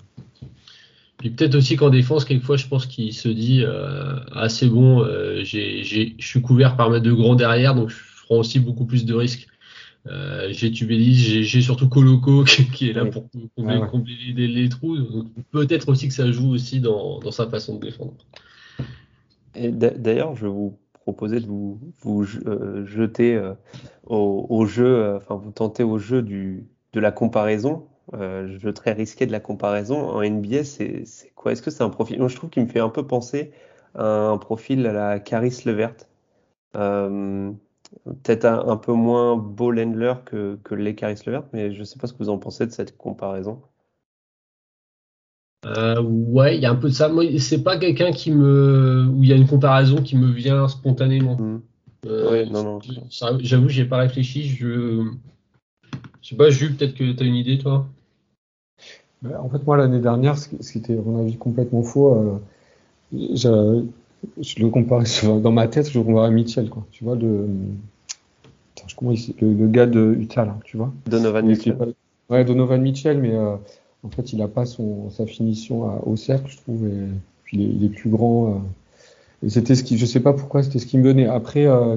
Puis 1.18 1.30
peut-être 1.30 1.54
aussi 1.54 1.76
qu'en 1.76 1.90
défense, 1.90 2.24
quelquefois, 2.24 2.56
je 2.56 2.66
pense 2.66 2.86
qu'il 2.86 3.12
se 3.12 3.28
dit 3.28 3.62
euh, 3.64 4.16
ah 4.32 4.48
c'est 4.48 4.68
bon, 4.68 5.02
euh, 5.02 5.42
je 5.44 6.12
suis 6.18 6.40
couvert 6.40 6.76
par 6.76 6.88
mes 6.90 7.00
deux 7.00 7.14
grands 7.14 7.34
derrière, 7.34 7.74
donc 7.74 7.90
je 7.90 7.96
prends 8.24 8.38
aussi 8.38 8.60
beaucoup 8.60 8.86
plus 8.86 9.04
de 9.04 9.14
risques. 9.14 9.48
Euh, 10.08 10.48
j'ai 10.50 10.72
Tubélis, 10.72 11.44
j'ai 11.44 11.62
surtout 11.62 11.88
Coloco 11.88 12.44
qui, 12.44 12.68
qui, 12.70 12.90
est 12.90 12.92
là 12.92 13.04
pour 13.04 13.28
combler, 13.30 13.74
ah 13.76 13.80
ouais. 13.80 13.88
combler 13.88 14.14
les, 14.34 14.48
les, 14.48 14.68
trous. 14.68 14.96
Peut-être 15.52 15.88
aussi 15.88 16.08
que 16.08 16.14
ça 16.14 16.30
joue 16.32 16.50
aussi 16.50 16.80
dans, 16.80 17.20
dans 17.20 17.30
sa 17.30 17.48
façon 17.48 17.76
de 17.76 17.86
défendre. 17.86 18.14
Et 19.54 19.70
d'ailleurs, 19.70 20.34
je 20.34 20.46
vous 20.46 20.76
proposer 20.92 21.40
de 21.40 21.46
vous, 21.46 21.78
vous 22.00 22.24
euh, 22.46 22.84
jeter 22.86 23.34
euh, 23.34 23.54
au, 24.06 24.46
au, 24.48 24.66
jeu, 24.66 24.86
euh, 24.86 25.16
enfin 25.16 25.34
vous 25.34 25.50
tenter 25.50 25.82
au 25.82 25.98
jeu 25.98 26.22
du, 26.22 26.64
de 26.92 27.00
la 27.00 27.10
comparaison, 27.10 27.86
euh, 28.14 28.58
jeu 28.58 28.72
très 28.72 28.92
risqué 28.92 29.26
de 29.26 29.32
la 29.32 29.40
comparaison. 29.40 30.10
En 30.10 30.22
NBA, 30.22 30.64
c'est 30.64 31.04
quoi? 31.34 31.52
Est-ce 31.52 31.62
que 31.62 31.70
c'est 31.70 31.82
un 31.82 31.90
profil? 31.90 32.18
Moi, 32.18 32.28
je 32.28 32.36
trouve 32.36 32.50
qu'il 32.50 32.62
me 32.62 32.68
fait 32.68 32.80
un 32.80 32.88
peu 32.88 33.06
penser 33.06 33.52
à 33.94 34.04
un 34.04 34.38
profil 34.38 34.86
à 34.86 34.92
la 34.92 35.20
Caris 35.20 35.62
Levert. 35.64 35.94
Euh, 36.76 37.50
Peut-être 38.04 38.44
un, 38.44 38.68
un, 38.68 38.76
peu 38.76 38.92
moins 38.92 39.36
ball 39.36 39.78
handler 39.78 40.14
que, 40.24 40.58
que 40.64 40.74
les 40.74 40.94
Caris 40.94 41.20
Levert, 41.26 41.44
mais 41.52 41.72
je 41.72 41.80
ne 41.80 41.84
sais 41.84 41.98
pas 41.98 42.06
ce 42.06 42.12
que 42.12 42.18
vous 42.18 42.30
en 42.30 42.38
pensez 42.38 42.66
de 42.66 42.72
cette 42.72 42.96
comparaison. 42.96 43.60
Euh, 45.64 46.02
ouais, 46.02 46.56
il 46.56 46.62
y 46.62 46.66
a 46.66 46.70
un 46.70 46.76
peu 46.76 46.88
de 46.88 46.94
ça. 46.94 47.08
Moi, 47.08 47.38
c'est 47.38 47.62
pas 47.62 47.78
quelqu'un 47.78 48.12
qui 48.12 48.32
me, 48.32 49.06
où 49.08 49.22
il 49.22 49.30
y 49.30 49.32
a 49.32 49.36
une 49.36 49.46
comparaison 49.46 50.02
qui 50.02 50.16
me 50.16 50.30
vient 50.32 50.66
spontanément. 50.68 51.36
Mmh. 51.36 51.60
Euh, 52.06 52.30
ouais, 52.30 52.46
non, 52.46 52.64
non. 52.64 52.80
J'avoue, 53.38 53.68
j'ai 53.68 53.84
pas 53.84 53.98
réfléchi. 53.98 54.48
Je, 54.48 55.06
je 56.20 56.28
sais 56.28 56.36
pas, 56.36 56.50
Jules, 56.50 56.76
peut-être 56.76 56.94
que 56.94 57.12
tu 57.12 57.22
as 57.22 57.26
une 57.26 57.36
idée, 57.36 57.58
toi? 57.58 57.86
Bah, 59.22 59.40
en 59.40 59.48
fait, 59.48 59.64
moi, 59.64 59.76
l'année 59.76 60.00
dernière, 60.00 60.36
ce 60.36 60.48
qui 60.48 60.78
était, 60.78 60.98
à 60.98 61.02
mon 61.02 61.20
avis, 61.20 61.36
complètement 61.36 61.84
faux, 61.84 62.40
euh, 63.14 63.82
je, 64.40 64.60
le 64.60 64.68
comparais 64.68 65.04
dans 65.40 65.52
ma 65.52 65.68
tête, 65.68 65.90
je 65.90 65.98
le 65.98 66.04
comparais 66.04 66.28
à 66.28 66.30
Mitchell, 66.30 66.68
quoi. 66.68 66.86
Tu 66.90 67.04
vois, 67.04 67.16
le, 67.16 67.46
gars 69.68 69.86
de 69.86 70.16
Utah, 70.18 70.44
là, 70.44 70.58
tu 70.64 70.76
vois. 70.76 70.92
Donovan 71.06 71.46
Mitchell. 71.46 71.76
Ouais, 72.30 72.44
Donovan 72.44 72.80
Mitchell, 72.80 73.18
mais 73.18 73.34
euh, 73.34 73.56
en 74.02 74.10
fait, 74.10 74.32
il 74.32 74.38
n'a 74.38 74.48
pas 74.48 74.64
son, 74.66 75.10
sa 75.10 75.26
finition 75.26 75.88
à, 75.88 76.02
au 76.06 76.16
cercle, 76.16 76.50
je 76.50 76.56
trouve. 76.56 76.86
Et 76.86 77.08
puis 77.44 77.58
il 77.58 77.62
est, 77.62 77.74
il 77.74 77.84
est 77.84 77.88
plus 77.88 78.10
grand. 78.10 78.48
Euh, 78.48 78.58
et 79.46 79.50
c'était 79.50 79.74
ce 79.74 79.82
qui, 79.84 79.98
je 79.98 80.06
sais 80.06 80.20
pas 80.20 80.32
pourquoi, 80.32 80.62
c'était 80.62 80.78
ce 80.78 80.86
qui 80.86 80.98
me 80.98 81.04
venait. 81.04 81.26
Après, 81.26 81.66
euh, 81.66 81.96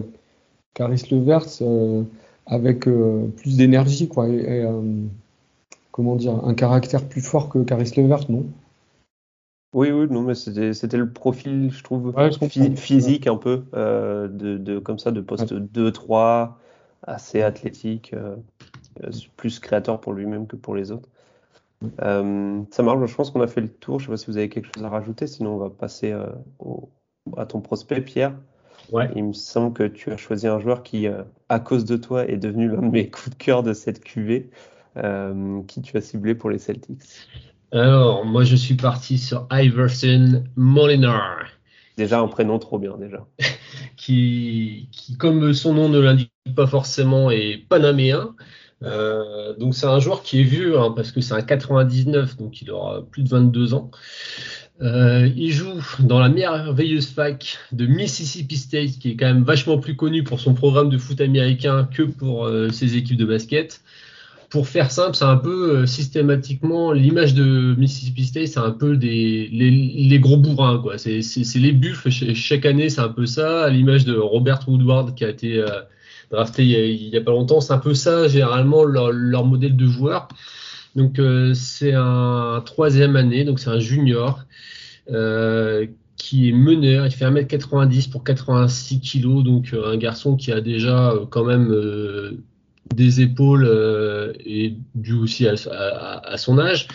Caris 0.74 1.03
Levert, 1.12 1.46
euh, 1.62 2.03
avec 2.46 2.88
euh, 2.88 3.27
plus 3.38 3.58
d'énergie, 3.58 4.08
quoi. 4.08 4.27
Et, 4.27 4.38
et 4.38 4.65
comment 5.91 6.15
dire, 6.15 6.44
un 6.44 6.53
caractère 6.53 7.03
plus 7.05 7.22
fort 7.22 7.50
que 7.50 7.60
Caris 7.60 7.91
Levert, 7.96 8.29
non 8.29 8.46
oui, 9.75 9.91
oui, 9.91 10.08
non, 10.10 10.22
mais 10.22 10.36
c'était 10.36 10.98
le 10.98 11.12
profil, 11.12 11.70
je 11.72 11.84
trouve, 11.84 12.15
ouais, 12.15 12.32
je 12.32 12.75
physique 12.75 13.27
un 13.27 13.36
peu, 13.36 13.65
euh, 13.74 14.29
de, 14.29 14.58
de, 14.58 14.79
comme 14.79 14.98
ça, 14.98 15.12
de 15.12 15.20
poste 15.20 15.51
ouais. 15.51 15.60
2-3, 15.60 16.53
assez 17.03 17.41
athlétique, 17.41 18.13
euh, 18.13 18.38
plus 19.36 19.60
créateur 19.60 20.00
pour 20.00 20.13
lui-même 20.13 20.48
que 20.48 20.55
pour 20.55 20.75
les 20.75 20.91
autres. 20.91 21.10
Euh, 22.01 22.62
ça 22.72 22.84
marche, 22.84 23.05
je 23.05 23.15
pense 23.15 23.32
qu'on 23.32 23.41
a 23.41 23.48
fait 23.48 23.60
le 23.60 23.70
tour. 23.70 24.00
Je 24.00 24.10
ne 24.10 24.15
sais 24.15 24.22
pas 24.22 24.25
si 24.25 24.32
vous 24.32 24.38
avez 24.38 24.48
quelque 24.48 24.70
chose 24.74 24.84
à 24.84 24.89
rajouter, 24.89 25.27
sinon 25.27 25.55
on 25.55 25.58
va 25.58 25.70
passer 25.70 26.12
euh, 26.12 26.27
au, 26.60 26.89
à 27.36 27.46
ton 27.46 27.60
prospect, 27.60 28.00
Pierre. 28.00 28.34
Ouais. 28.91 29.10
Il 29.13 29.25
me 29.25 29.34
semble 29.34 29.74
que 29.74 29.84
tu 29.84 30.12
as 30.12 30.17
choisi 30.17 30.48
un 30.48 30.60
joueur 30.60 30.84
qui, 30.84 31.08
euh, 31.08 31.24
à 31.50 31.60
cause 31.60 31.86
de 31.86 31.98
toi, 31.98 32.25
est 32.25 32.38
devenu 32.38 32.70
l'un 32.70 32.82
de 32.82 32.91
mes 32.91 33.10
coups 33.10 33.32
de 33.32 33.36
cœur 33.36 33.62
de 33.62 33.74
cette 33.74 34.03
QV, 34.03 34.50
euh, 34.98 35.62
qui 35.63 35.82
tu 35.82 35.98
as 35.98 36.01
ciblé 36.01 36.34
pour 36.36 36.50
les 36.50 36.60
Celtics. 36.60 37.27
Alors, 37.75 38.24
moi 38.24 38.46
je 38.46 38.55
suis 38.55 38.75
parti 38.75 39.17
sur 39.17 39.50
Iverson 39.51 40.46
Molinar. 40.55 41.46
Déjà 41.98 42.22
un 42.22 42.27
prénom 42.29 42.58
trop 42.58 42.79
bien, 42.79 42.96
déjà. 42.98 43.27
qui, 43.98 44.88
qui, 44.94 45.17
comme 45.17 45.53
son 45.53 45.74
nom 45.74 45.89
ne 45.89 46.00
l'indique 46.00 46.32
pas 46.55 46.67
forcément, 46.67 47.32
est 47.32 47.65
panaméen. 47.67 48.34
Euh, 48.84 49.53
donc 49.58 49.75
c'est 49.75 49.88
un 49.88 50.00
joueur 50.00 50.24
qui 50.24 50.39
est 50.39 50.44
vieux 50.44 50.79
hein, 50.79 50.94
parce 50.96 51.12
que 51.12 51.20
c'est 51.20 51.34
un 51.34 51.41
99, 51.41 52.38
donc 52.38 52.62
il 52.62 52.72
aura 52.72 53.01
plus 53.01 53.24
de 53.24 53.29
22 53.29 53.74
ans. 53.74 53.91
Euh, 54.82 55.29
il 55.36 55.51
joue 55.51 55.82
dans 56.00 56.20
la 56.20 56.29
merveilleuse 56.29 57.08
fac 57.08 57.58
de 57.74 57.88
Mississippi 57.88 58.55
State, 58.55 59.00
qui 59.00 59.12
est 59.12 59.15
quand 59.17 59.27
même 59.27 59.44
vachement 59.44 59.79
plus 59.79 59.98
connu 59.98 60.24
pour 60.24 60.39
son 60.39 60.53
programme 60.53 60.89
de 60.89 60.98
foot 60.98 61.20
américain 61.20 61.89
que 61.94 62.03
pour 62.03 62.46
euh, 62.46 62.70
ses 62.70 62.96
équipes 62.96 63.17
de 63.17 63.25
basket. 63.25 63.82
Pour 64.50 64.68
faire 64.68 64.92
simple, 64.92 65.16
c'est 65.16 65.25
un 65.25 65.38
peu 65.38 65.78
euh, 65.78 65.86
systématiquement 65.86 66.92
l'image 66.92 67.34
de 67.34 67.75
Mississippi 67.78 68.25
State, 68.25 68.48
c'est 68.48 68.60
un 68.60 68.72
peu 68.72 68.96
des 68.96 69.50
les, 69.52 69.72
les 69.72 70.20
gros 70.20 70.38
bourrins 70.38 70.80
quoi. 70.80 70.98
C'est 70.98 71.22
les 71.56 71.72
buffles 71.72 72.10
chaque 72.10 72.66
année, 72.66 72.90
c'est 72.90 73.02
un 73.02 73.10
peu 73.10 73.25
ça, 73.25 73.66
à 73.66 73.70
l'image 73.70 74.06
de 74.06 74.16
Robert 74.16 74.60
Woodward 74.68 75.16
qui 75.16 75.25
a 75.25 75.30
été 75.30 75.58
euh, 75.60 75.68
drafté 76.32 76.64
il 76.64 76.70
y, 77.10 77.16
a, 77.16 77.20
a, 77.20 77.24
pas 77.24 77.32
longtemps. 77.32 77.62
C'est 77.62 77.74
un 77.74 77.80
peu 77.80 77.94
ça, 77.94 78.28
généralement, 78.28 78.84
leur, 78.84 79.12
leur 79.12 79.46
modèle 79.46 79.75
de 79.75 79.88
joueur. 79.88 80.28
Donc, 80.96 81.20
euh, 81.20 81.54
c'est 81.54 81.94
un 81.94 82.62
troisième 82.66 83.16
année, 83.16 83.44
donc 83.44 83.60
c'est 83.60 83.70
un 83.70 83.80
junior 83.80 84.46
euh, 85.12 85.86
qui 86.18 86.50
est 86.50 86.54
meneur. 86.54 87.06
Il 87.06 87.12
fait 87.12 87.25
1m90 87.25 88.10
pour 88.10 88.24
86 88.24 89.02
kg, 89.02 89.44
donc 89.44 89.74
euh, 89.74 89.92
un 89.92 89.98
garçon 89.98 90.36
qui 90.36 90.52
a 90.52 90.62
déjà 90.62 91.12
euh, 91.12 91.25
quand 91.30 91.44
même 91.44 91.68
des 92.96 93.22
épaules 93.22 93.68
et 94.46 94.75
dû 94.96 95.14
aussi 95.14 95.48
à, 95.48 96.38
son 96.38 96.60
âge. 96.60 96.88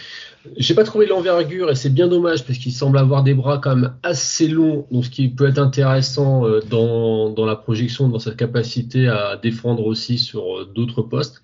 J'ai 0.56 0.74
pas 0.74 0.84
trouvé 0.84 1.06
l'envergure 1.06 1.70
et 1.70 1.74
c'est 1.74 1.92
bien 1.92 2.08
dommage 2.08 2.44
parce 2.44 2.58
qu'il 2.58 2.72
semble 2.72 2.96
avoir 2.98 3.22
des 3.22 3.34
bras 3.34 3.58
quand 3.58 3.76
même 3.76 3.94
assez 4.02 4.48
longs, 4.48 4.86
donc 4.90 5.04
ce 5.04 5.10
qui 5.10 5.28
peut 5.28 5.46
être 5.46 5.58
intéressant 5.58 6.46
dans, 6.70 7.28
dans 7.28 7.44
la 7.44 7.56
projection, 7.56 8.08
dans 8.08 8.18
sa 8.18 8.32
capacité 8.32 9.08
à 9.08 9.36
défendre 9.36 9.84
aussi 9.84 10.16
sur 10.18 10.66
d'autres 10.66 11.02
postes. 11.02 11.42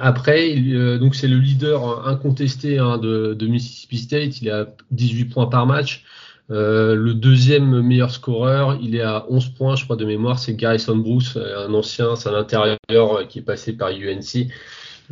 Après, 0.00 0.54
donc 0.98 1.14
c'est 1.14 1.28
le 1.28 1.38
leader 1.38 2.06
incontesté 2.06 2.78
hein, 2.78 2.98
de, 2.98 3.34
de, 3.34 3.46
Mississippi 3.46 3.98
State. 3.98 4.42
Il 4.42 4.50
a 4.50 4.66
18 4.90 5.26
points 5.26 5.46
par 5.46 5.66
match. 5.66 6.04
Euh, 6.50 6.94
le 6.94 7.14
deuxième 7.14 7.80
meilleur 7.82 8.10
scoreur, 8.10 8.78
il 8.80 8.94
est 8.94 9.02
à 9.02 9.26
11 9.28 9.48
points, 9.50 9.76
je 9.76 9.84
crois, 9.84 9.96
de 9.96 10.04
mémoire, 10.04 10.38
c'est 10.38 10.54
Garrison 10.54 10.96
Bruce, 10.96 11.36
un 11.36 11.74
ancien, 11.74 12.14
c'est 12.14 12.28
un 12.28 12.34
intérieur 12.34 12.78
euh, 12.88 13.24
qui 13.24 13.40
est 13.40 13.42
passé 13.42 13.72
par 13.72 13.88
UNC. 13.88 14.48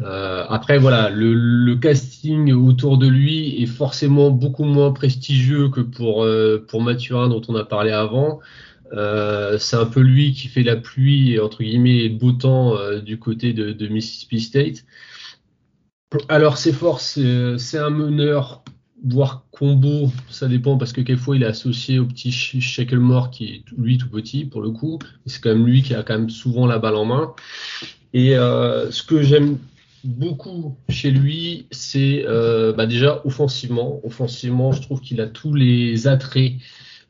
Euh, 0.01 0.45
après, 0.49 0.79
voilà, 0.79 1.11
le, 1.11 1.75
casting 1.77 2.53
autour 2.53 2.99
de 2.99 3.07
lui 3.07 3.63
est 3.63 3.67
forcément 3.67 4.31
beaucoup 4.31 4.65
moins 4.65 4.93
prestigieux 4.93 5.69
que 5.69 5.81
pour, 5.81 6.25
euh, 6.25 6.65
pour 6.69 6.83
Mathurin, 6.83 7.29
dont 7.29 7.43
on 7.49 7.55
a 7.55 7.65
parlé 7.65 7.91
avant. 7.91 8.41
Euh, 8.93 9.59
c'est 9.59 9.77
un 9.77 9.87
peu 9.87 10.01
lui 10.01 10.33
qui 10.33 10.49
fait 10.49 10.63
la 10.63 10.77
pluie, 10.77 11.39
entre 11.41 11.63
guillemets, 11.63 11.99
et 11.99 12.09
le 12.09 12.17
beau 12.17 12.33
temps 12.33 12.77
euh, 12.77 13.01
du 13.01 13.19
côté 13.19 13.53
de, 13.53 13.73
de, 13.73 13.89
Mississippi 13.89 14.41
State. 14.41 14.85
Alors, 16.29 16.59
ses 16.59 16.73
forces, 16.73 17.19
c'est 17.59 17.79
un 17.79 17.91
meneur 17.91 18.63
voire 19.05 19.45
combo, 19.51 20.11
ça 20.31 20.49
dépend 20.49 20.79
parce 20.79 20.93
que 20.93 21.03
quelquefois 21.03 21.37
il 21.37 21.43
est 21.43 21.47
associé 21.47 21.99
au 21.99 22.07
petit 22.07 22.33
Shacklemore 22.33 23.31
qui 23.31 23.45
est 23.45 23.63
lui 23.77 23.99
tout 23.99 24.09
petit 24.09 24.45
pour 24.45 24.63
le 24.63 24.71
coup. 24.71 24.99
C'est 25.27 25.43
quand 25.43 25.51
même 25.51 25.67
lui 25.67 25.83
qui 25.83 25.95
a 25.95 26.03
quand 26.03 26.19
même 26.19 26.31
souvent 26.31 26.67
la 26.67 26.79
balle 26.79 26.97
en 26.97 27.05
main. 27.05 27.35
Et 28.15 28.37
euh, 28.37 28.91
ce 28.91 29.03
que 29.03 29.23
j'aime 29.23 29.59
beaucoup 30.05 30.77
chez 30.89 31.11
lui, 31.11 31.67
c'est 31.71 32.25
euh, 32.27 32.73
bah 32.73 32.87
déjà 32.87 33.21
offensivement. 33.25 34.01
Offensivement, 34.05 34.73
je 34.73 34.83
trouve 34.83 35.01
qu'il 35.01 35.21
a 35.21 35.27
tous 35.27 35.55
les 35.55 36.07
attraits 36.07 36.53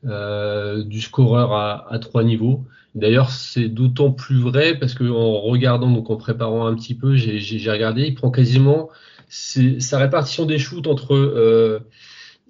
euh, 0.05 0.83
du 0.83 1.01
scoreur 1.01 1.53
à, 1.53 1.99
trois 1.99 2.23
niveaux. 2.23 2.63
D'ailleurs, 2.93 3.29
c'est 3.29 3.67
d'autant 3.67 4.11
plus 4.11 4.39
vrai 4.39 4.77
parce 4.79 4.93
que 4.93 5.03
en 5.03 5.41
regardant, 5.41 5.91
donc 5.91 6.09
en 6.09 6.15
préparant 6.15 6.65
un 6.65 6.75
petit 6.75 6.95
peu, 6.95 7.15
j'ai 7.15 7.71
regardé, 7.71 8.03
il 8.03 8.15
prend 8.15 8.31
quasiment 8.31 8.89
sa 9.29 9.97
répartition 9.97 10.45
des 10.45 10.59
shoots 10.59 10.87
entre 10.87 11.13
euh, 11.13 11.79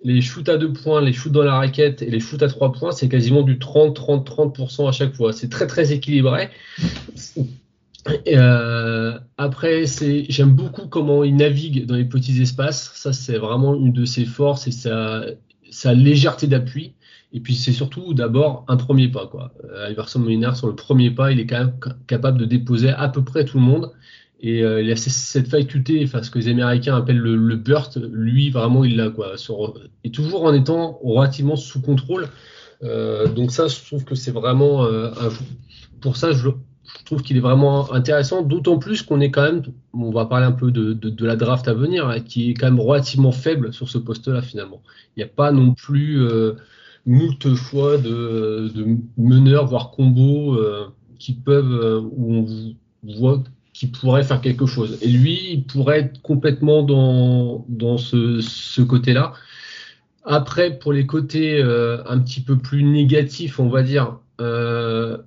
les 0.03 0.21
shoots 0.21 0.49
à 0.49 0.57
deux 0.57 0.71
points, 0.71 1.01
les 1.01 1.13
shoots 1.13 1.31
dans 1.31 1.43
la 1.43 1.55
raquette 1.55 2.01
et 2.01 2.09
les 2.09 2.19
shoots 2.19 2.43
à 2.43 2.47
trois 2.47 2.71
points, 2.71 2.91
c'est 2.91 3.09
quasiment 3.09 3.41
du 3.41 3.57
30, 3.57 3.95
30, 3.95 4.29
30% 4.29 4.87
à 4.87 4.91
chaque 4.91 5.13
fois. 5.15 5.33
C'est 5.33 5.49
très, 5.49 5.67
très 5.67 5.91
équilibré. 5.91 6.49
Euh, 8.27 9.17
après, 9.37 9.85
j'aime 10.29 10.51
beaucoup 10.51 10.87
comment 10.87 11.23
il 11.23 11.35
navigue 11.35 11.85
dans 11.85 11.95
les 11.95 12.05
petits 12.05 12.39
espaces. 12.41 12.91
Ça, 12.93 13.13
c'est 13.13 13.37
vraiment 13.37 13.73
une 13.73 13.93
de 13.93 14.05
ses 14.05 14.25
forces 14.25 14.67
et 14.67 14.71
sa, 14.71 15.93
légèreté 15.93 16.47
d'appui. 16.47 16.93
Et 17.33 17.39
puis, 17.39 17.55
c'est 17.55 17.73
surtout 17.73 18.13
d'abord 18.13 18.63
un 18.67 18.77
premier 18.77 19.07
pas. 19.07 19.27
Quoi. 19.27 19.51
Euh, 19.73 19.89
Iverson 19.89 20.23
sur 20.53 20.67
le 20.67 20.75
premier 20.75 21.09
pas, 21.11 21.31
il 21.31 21.39
est 21.39 21.47
quand 21.47 21.59
même 21.59 21.73
capable 22.07 22.37
de 22.37 22.45
déposer 22.45 22.89
à 22.89 23.09
peu 23.09 23.23
près 23.23 23.43
tout 23.43 23.57
le 23.57 23.63
monde. 23.63 23.91
Et 24.41 24.63
euh, 24.63 24.81
il 24.81 24.91
a 24.91 24.95
cette 24.95 25.47
faculté, 25.47 26.01
enfin 26.03 26.21
ce 26.21 26.29
que 26.29 26.39
les 26.39 26.49
Américains 26.49 26.95
appellent 26.95 27.19
le, 27.19 27.35
le 27.35 27.55
burst, 27.55 27.99
lui 28.11 28.49
vraiment 28.49 28.83
il 28.83 28.97
l'a 28.97 29.09
quoi, 29.09 29.35
et 30.03 30.11
toujours 30.11 30.43
en 30.43 30.53
étant 30.53 30.99
relativement 31.03 31.55
sous 31.55 31.81
contrôle. 31.81 32.27
Euh, 32.83 33.27
donc 33.27 33.51
ça, 33.51 33.67
je 33.67 33.83
trouve 33.85 34.03
que 34.03 34.15
c'est 34.15 34.31
vraiment 34.31 34.83
euh, 34.83 35.09
pour 36.01 36.17
ça, 36.17 36.33
je, 36.33 36.49
trouve 37.05 37.21
qu'il 37.21 37.37
est 37.37 37.41
vraiment 37.41 37.91
intéressant, 37.93 38.41
d'autant 38.41 38.77
plus 38.77 39.01
qu'on 39.01 39.21
est 39.21 39.31
quand 39.31 39.43
même, 39.43 39.61
on 39.93 40.11
va 40.11 40.25
parler 40.25 40.45
un 40.45 40.51
peu 40.51 40.71
de, 40.71 40.93
de, 40.93 41.09
de 41.09 41.25
la 41.25 41.35
draft 41.35 41.67
à 41.67 41.73
venir, 41.73 42.07
hein, 42.07 42.19
qui 42.19 42.51
est 42.51 42.53
quand 42.53 42.67
même 42.67 42.79
relativement 42.79 43.31
faible 43.31 43.73
sur 43.73 43.89
ce 43.89 43.97
poste-là 43.97 44.41
finalement. 44.41 44.81
Il 45.15 45.19
n'y 45.19 45.23
a 45.23 45.31
pas 45.33 45.51
non 45.51 45.73
plus 45.73 46.21
euh, 46.21 46.53
moult 47.05 47.55
choix 47.55 47.97
de, 47.97 48.71
de 48.73 48.97
meneurs, 49.17 49.67
voire 49.67 49.91
combos 49.91 50.55
euh, 50.55 50.87
qui 51.19 51.33
peuvent, 51.33 51.71
euh, 51.71 52.01
où 52.01 52.33
on 52.35 53.15
voit 53.17 53.43
qui 53.75 53.87
pourrait 53.87 54.23
faire 54.23 54.39
quelque 54.39 54.65
chose. 54.65 54.97
Et 55.01 55.09
lui, 55.09 55.51
il 55.51 55.65
pourrait 55.65 55.99
être 55.99 56.21
complètement 56.21 56.81
dans, 56.81 57.97
ce, 57.97 58.81
côté-là. 58.81 59.33
Après, 60.23 60.79
pour 60.79 60.93
les 60.93 61.05
côtés 61.05 61.61
euh, 61.61 62.01
un 62.07 62.19
petit 62.19 62.39
peu 62.39 62.57
plus 62.57 62.83
négatifs, 62.83 63.59
on 63.59 63.67
va 63.67 63.83
dire, 63.83 64.19
euh, 64.39 65.17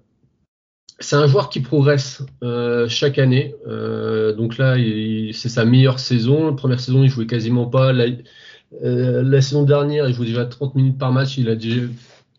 c'est 0.98 1.16
un 1.16 1.26
joueur 1.26 1.50
qui 1.50 1.60
progresse 1.60 2.22
euh, 2.42 2.88
chaque 2.88 3.18
année. 3.18 3.54
Donc 3.66 4.56
là, 4.56 4.76
c'est 5.34 5.50
sa 5.50 5.66
meilleure 5.66 5.98
saison. 5.98 6.46
La 6.46 6.54
première 6.54 6.80
saison, 6.80 7.04
il 7.04 7.10
jouait 7.10 7.26
quasiment 7.26 7.66
pas. 7.66 7.92
La, 7.92 8.06
la 8.80 9.40
saison 9.42 9.64
dernière, 9.64 10.08
il 10.08 10.14
jouait 10.14 10.26
déjà 10.26 10.46
30 10.46 10.74
minutes 10.74 10.98
par 10.98 11.12
match. 11.12 11.36
Il 11.36 11.50
a 11.50 11.54
déjà 11.54 11.82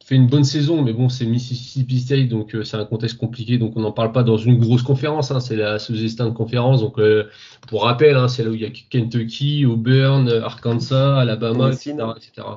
fait 0.10 0.16
une 0.16 0.26
bonne 0.26 0.44
saison, 0.44 0.82
mais 0.82 0.92
bon, 0.92 1.08
c'est 1.08 1.28
Mississippi 1.28 2.00
State, 2.00 2.30
donc 2.30 2.56
euh, 2.56 2.64
c'est 2.64 2.78
un 2.78 2.86
contexte 2.86 3.20
compliqué, 3.20 3.60
donc 3.60 3.78
on 3.78 3.82
n'en 3.82 3.92
parle 3.92 4.12
pas 4.12 4.24
dans 4.24 4.38
une 4.38 4.58
grosse 4.58 4.82
conférence. 4.82 5.30
Hein, 5.30 5.40
c'est 5.40 5.56
la 5.56 5.78
sous-estime 5.78 6.34
conférence, 6.34 6.82
donc 6.82 6.98
euh, 6.98 7.26
pour 7.68 7.84
rappel, 7.84 8.18
hein, 8.18 8.28
c'est 8.28 8.44
là 8.44 8.50
où 8.50 8.56
il 8.56 8.62
y 8.62 8.66
a 8.66 8.72
Kentucky, 8.72 9.68
Auburn, 9.68 10.28
Arkansas, 10.28 11.20
Alabama, 11.20 11.70
etc., 11.70 11.94
etc. 12.18 12.48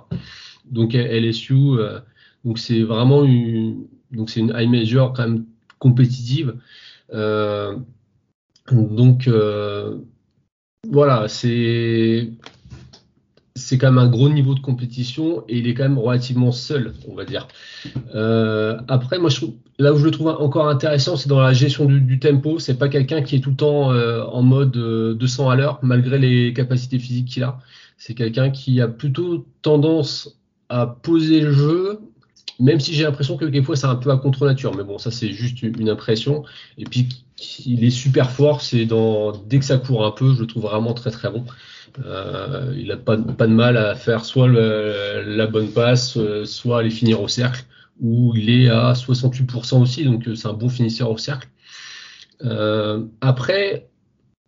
Donc 0.64 0.94
LSU, 0.94 1.54
euh, 1.54 2.00
donc 2.42 2.58
c'est 2.58 2.80
vraiment 2.80 3.22
une, 3.22 3.84
donc 4.12 4.30
c'est 4.30 4.40
une 4.40 4.54
high 4.56 4.70
major 4.70 5.12
quand 5.12 5.28
même 5.28 5.44
compétitive. 5.78 6.56
Euh, 7.12 7.76
donc 8.70 9.28
voilà, 10.88 11.28
c'est 11.28 12.30
c'est 13.72 13.78
quand 13.78 13.90
même 13.90 14.04
un 14.04 14.08
gros 14.08 14.28
niveau 14.28 14.54
de 14.54 14.60
compétition 14.60 15.44
et 15.48 15.56
il 15.56 15.66
est 15.66 15.72
quand 15.72 15.84
même 15.84 15.98
relativement 15.98 16.52
seul, 16.52 16.92
on 17.08 17.14
va 17.14 17.24
dire. 17.24 17.48
Euh, 18.14 18.76
après, 18.86 19.18
moi, 19.18 19.30
là 19.78 19.94
où 19.94 19.96
je 19.96 20.04
le 20.04 20.10
trouve 20.10 20.28
encore 20.28 20.68
intéressant, 20.68 21.16
c'est 21.16 21.30
dans 21.30 21.40
la 21.40 21.54
gestion 21.54 21.86
du, 21.86 22.02
du 22.02 22.18
tempo. 22.18 22.58
C'est 22.58 22.78
pas 22.78 22.90
quelqu'un 22.90 23.22
qui 23.22 23.36
est 23.36 23.40
tout 23.40 23.48
le 23.48 23.56
temps 23.56 23.90
euh, 23.90 24.24
en 24.24 24.42
mode 24.42 24.72
200 24.72 25.46
euh, 25.46 25.50
à 25.50 25.56
l'heure, 25.56 25.78
malgré 25.80 26.18
les 26.18 26.52
capacités 26.52 26.98
physiques 26.98 27.28
qu'il 27.28 27.44
a. 27.44 27.60
C'est 27.96 28.12
quelqu'un 28.12 28.50
qui 28.50 28.78
a 28.82 28.88
plutôt 28.88 29.46
tendance 29.62 30.36
à 30.68 30.86
poser 30.86 31.40
le 31.40 31.52
jeu, 31.54 32.00
même 32.60 32.78
si 32.78 32.92
j'ai 32.92 33.04
l'impression 33.04 33.38
que 33.38 33.46
quelquefois 33.46 33.76
c'est 33.76 33.86
un 33.86 33.96
peu 33.96 34.10
à 34.10 34.18
contre-nature. 34.18 34.76
Mais 34.76 34.84
bon, 34.84 34.98
ça 34.98 35.10
c'est 35.10 35.32
juste 35.32 35.62
une 35.62 35.88
impression. 35.88 36.44
Et 36.76 36.84
puis, 36.84 37.08
il 37.64 37.82
est 37.84 37.90
super 37.90 38.30
fort. 38.30 38.60
C'est 38.60 38.86
dès 39.46 39.58
que 39.58 39.64
ça 39.64 39.78
court 39.78 40.04
un 40.04 40.10
peu, 40.10 40.34
je 40.34 40.40
le 40.40 40.46
trouve 40.46 40.64
vraiment 40.64 40.92
très 40.92 41.10
très 41.10 41.30
bon. 41.30 41.46
Euh, 42.04 42.74
il 42.76 42.88
n'a 42.88 42.96
pas, 42.96 43.16
de 43.16 43.52
mal 43.52 43.76
à 43.76 43.94
faire 43.94 44.24
soit 44.24 44.48
la 44.48 45.46
bonne 45.46 45.68
passe, 45.68 46.16
euh, 46.16 46.44
soit 46.44 46.80
aller 46.80 46.90
finir 46.90 47.20
au 47.20 47.28
cercle, 47.28 47.64
où 48.00 48.34
il 48.34 48.50
est 48.50 48.68
à 48.68 48.92
68% 48.92 49.80
aussi, 49.80 50.04
donc 50.04 50.26
euh, 50.26 50.34
c'est 50.34 50.48
un 50.48 50.54
bon 50.54 50.68
finisseur 50.68 51.10
au 51.10 51.18
cercle. 51.18 51.48
Après, 53.20 53.88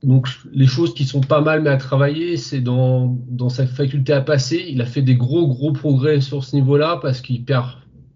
donc 0.02 0.26
les 0.52 0.66
choses 0.66 0.94
qui 0.94 1.04
sont 1.04 1.20
pas 1.20 1.40
mal 1.40 1.62
mais 1.62 1.70
à 1.70 1.76
travailler, 1.76 2.36
c'est 2.36 2.60
dans, 2.60 3.16
dans 3.28 3.48
sa 3.48 3.66
faculté 3.66 4.12
à 4.12 4.20
passer. 4.20 4.64
Il 4.68 4.82
a 4.82 4.86
fait 4.86 5.00
des 5.00 5.14
gros 5.14 5.46
gros 5.46 5.72
progrès 5.72 6.20
sur 6.20 6.42
ce 6.42 6.56
niveau-là 6.56 6.98
parce 7.00 7.20
qu'il 7.20 7.44
perd 7.44 7.66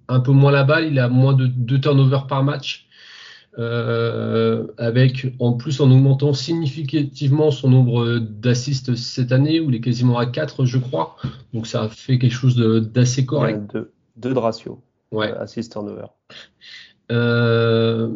un 0.08 0.18
peu 0.18 0.32
moins 0.32 0.50
la 0.50 0.64
balle, 0.64 0.86
il 0.86 0.98
a 0.98 1.08
moins 1.08 1.32
de 1.32 1.46
deux 1.46 1.80
turnovers 1.80 2.26
par 2.26 2.42
match. 2.42 2.87
Euh, 3.58 4.66
avec 4.76 5.26
en 5.40 5.54
plus 5.54 5.80
en 5.80 5.90
augmentant 5.90 6.32
significativement 6.32 7.50
son 7.50 7.70
nombre 7.70 8.18
d'assists 8.18 8.94
cette 8.94 9.32
année, 9.32 9.58
où 9.58 9.70
il 9.70 9.76
est 9.76 9.80
quasiment 9.80 10.18
à 10.18 10.26
4, 10.26 10.64
je 10.64 10.78
crois. 10.78 11.16
Donc 11.52 11.66
ça 11.66 11.88
fait 11.88 12.18
quelque 12.18 12.32
chose 12.32 12.56
d'assez 12.56 13.26
correct. 13.26 13.72
Deux, 13.72 13.90
deux 14.16 14.34
de 14.34 14.38
ratio. 14.38 14.80
Ouais. 15.12 15.32
Euh, 15.32 15.40
assist 15.40 15.72
turnover. 15.72 16.06
Euh, 17.10 18.10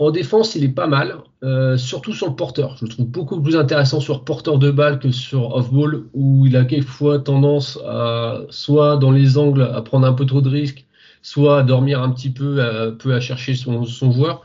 en 0.00 0.10
défense, 0.10 0.56
il 0.56 0.64
est 0.64 0.68
pas 0.68 0.88
mal, 0.88 1.18
euh, 1.44 1.76
surtout 1.76 2.12
sur 2.12 2.28
le 2.28 2.34
porteur. 2.34 2.76
Je 2.76 2.84
le 2.84 2.90
trouve 2.90 3.06
beaucoup 3.06 3.40
plus 3.40 3.56
intéressant 3.56 4.00
sur 4.00 4.24
porteur 4.24 4.58
de 4.58 4.70
balle 4.70 4.98
que 4.98 5.12
sur 5.12 5.54
off-ball, 5.54 6.06
où 6.14 6.46
il 6.46 6.56
a 6.56 6.64
quelquefois 6.64 7.20
tendance 7.20 7.78
à, 7.86 8.40
soit 8.50 8.96
dans 8.96 9.12
les 9.12 9.38
angles, 9.38 9.62
à 9.62 9.80
prendre 9.82 10.06
un 10.06 10.12
peu 10.12 10.26
trop 10.26 10.40
de 10.40 10.48
risques, 10.48 10.84
soit 11.24 11.60
à 11.60 11.62
dormir 11.62 12.02
un 12.02 12.10
petit 12.10 12.30
peu, 12.30 12.62
à, 12.62 12.92
peu 12.92 13.14
à 13.14 13.20
chercher 13.20 13.54
son, 13.54 13.84
son, 13.84 14.12
joueur. 14.12 14.42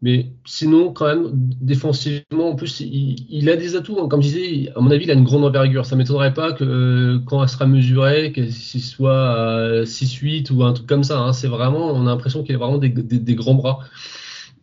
Mais 0.00 0.26
sinon, 0.44 0.92
quand 0.92 1.06
même, 1.06 1.30
défensivement, 1.32 2.50
en 2.50 2.54
plus, 2.54 2.80
il, 2.80 3.26
il 3.28 3.50
a 3.50 3.56
des 3.56 3.74
atouts. 3.74 3.98
Hein. 4.00 4.08
Comme 4.08 4.22
je 4.22 4.28
disais, 4.28 4.72
à 4.76 4.80
mon 4.80 4.90
avis, 4.90 5.04
il 5.04 5.10
a 5.10 5.14
une 5.14 5.24
grande 5.24 5.44
envergure. 5.44 5.84
Ça 5.84 5.96
m'étonnerait 5.96 6.32
pas 6.32 6.52
que 6.52 6.62
euh, 6.64 7.18
quand 7.26 7.42
elle 7.42 7.48
sera 7.48 7.66
mesurée, 7.66 8.30
que 8.32 8.48
ce 8.48 8.78
soit 8.78 9.30
à 9.30 9.82
6-8 9.82 10.52
ou 10.52 10.62
un 10.62 10.72
truc 10.72 10.86
comme 10.86 11.02
ça. 11.02 11.18
Hein. 11.18 11.32
C'est 11.32 11.48
vraiment, 11.48 11.88
on 11.88 12.02
a 12.02 12.10
l'impression 12.10 12.44
qu'il 12.44 12.54
a 12.54 12.58
vraiment 12.58 12.78
des, 12.78 12.90
des, 12.90 13.18
des, 13.18 13.34
grands 13.34 13.54
bras. 13.54 13.80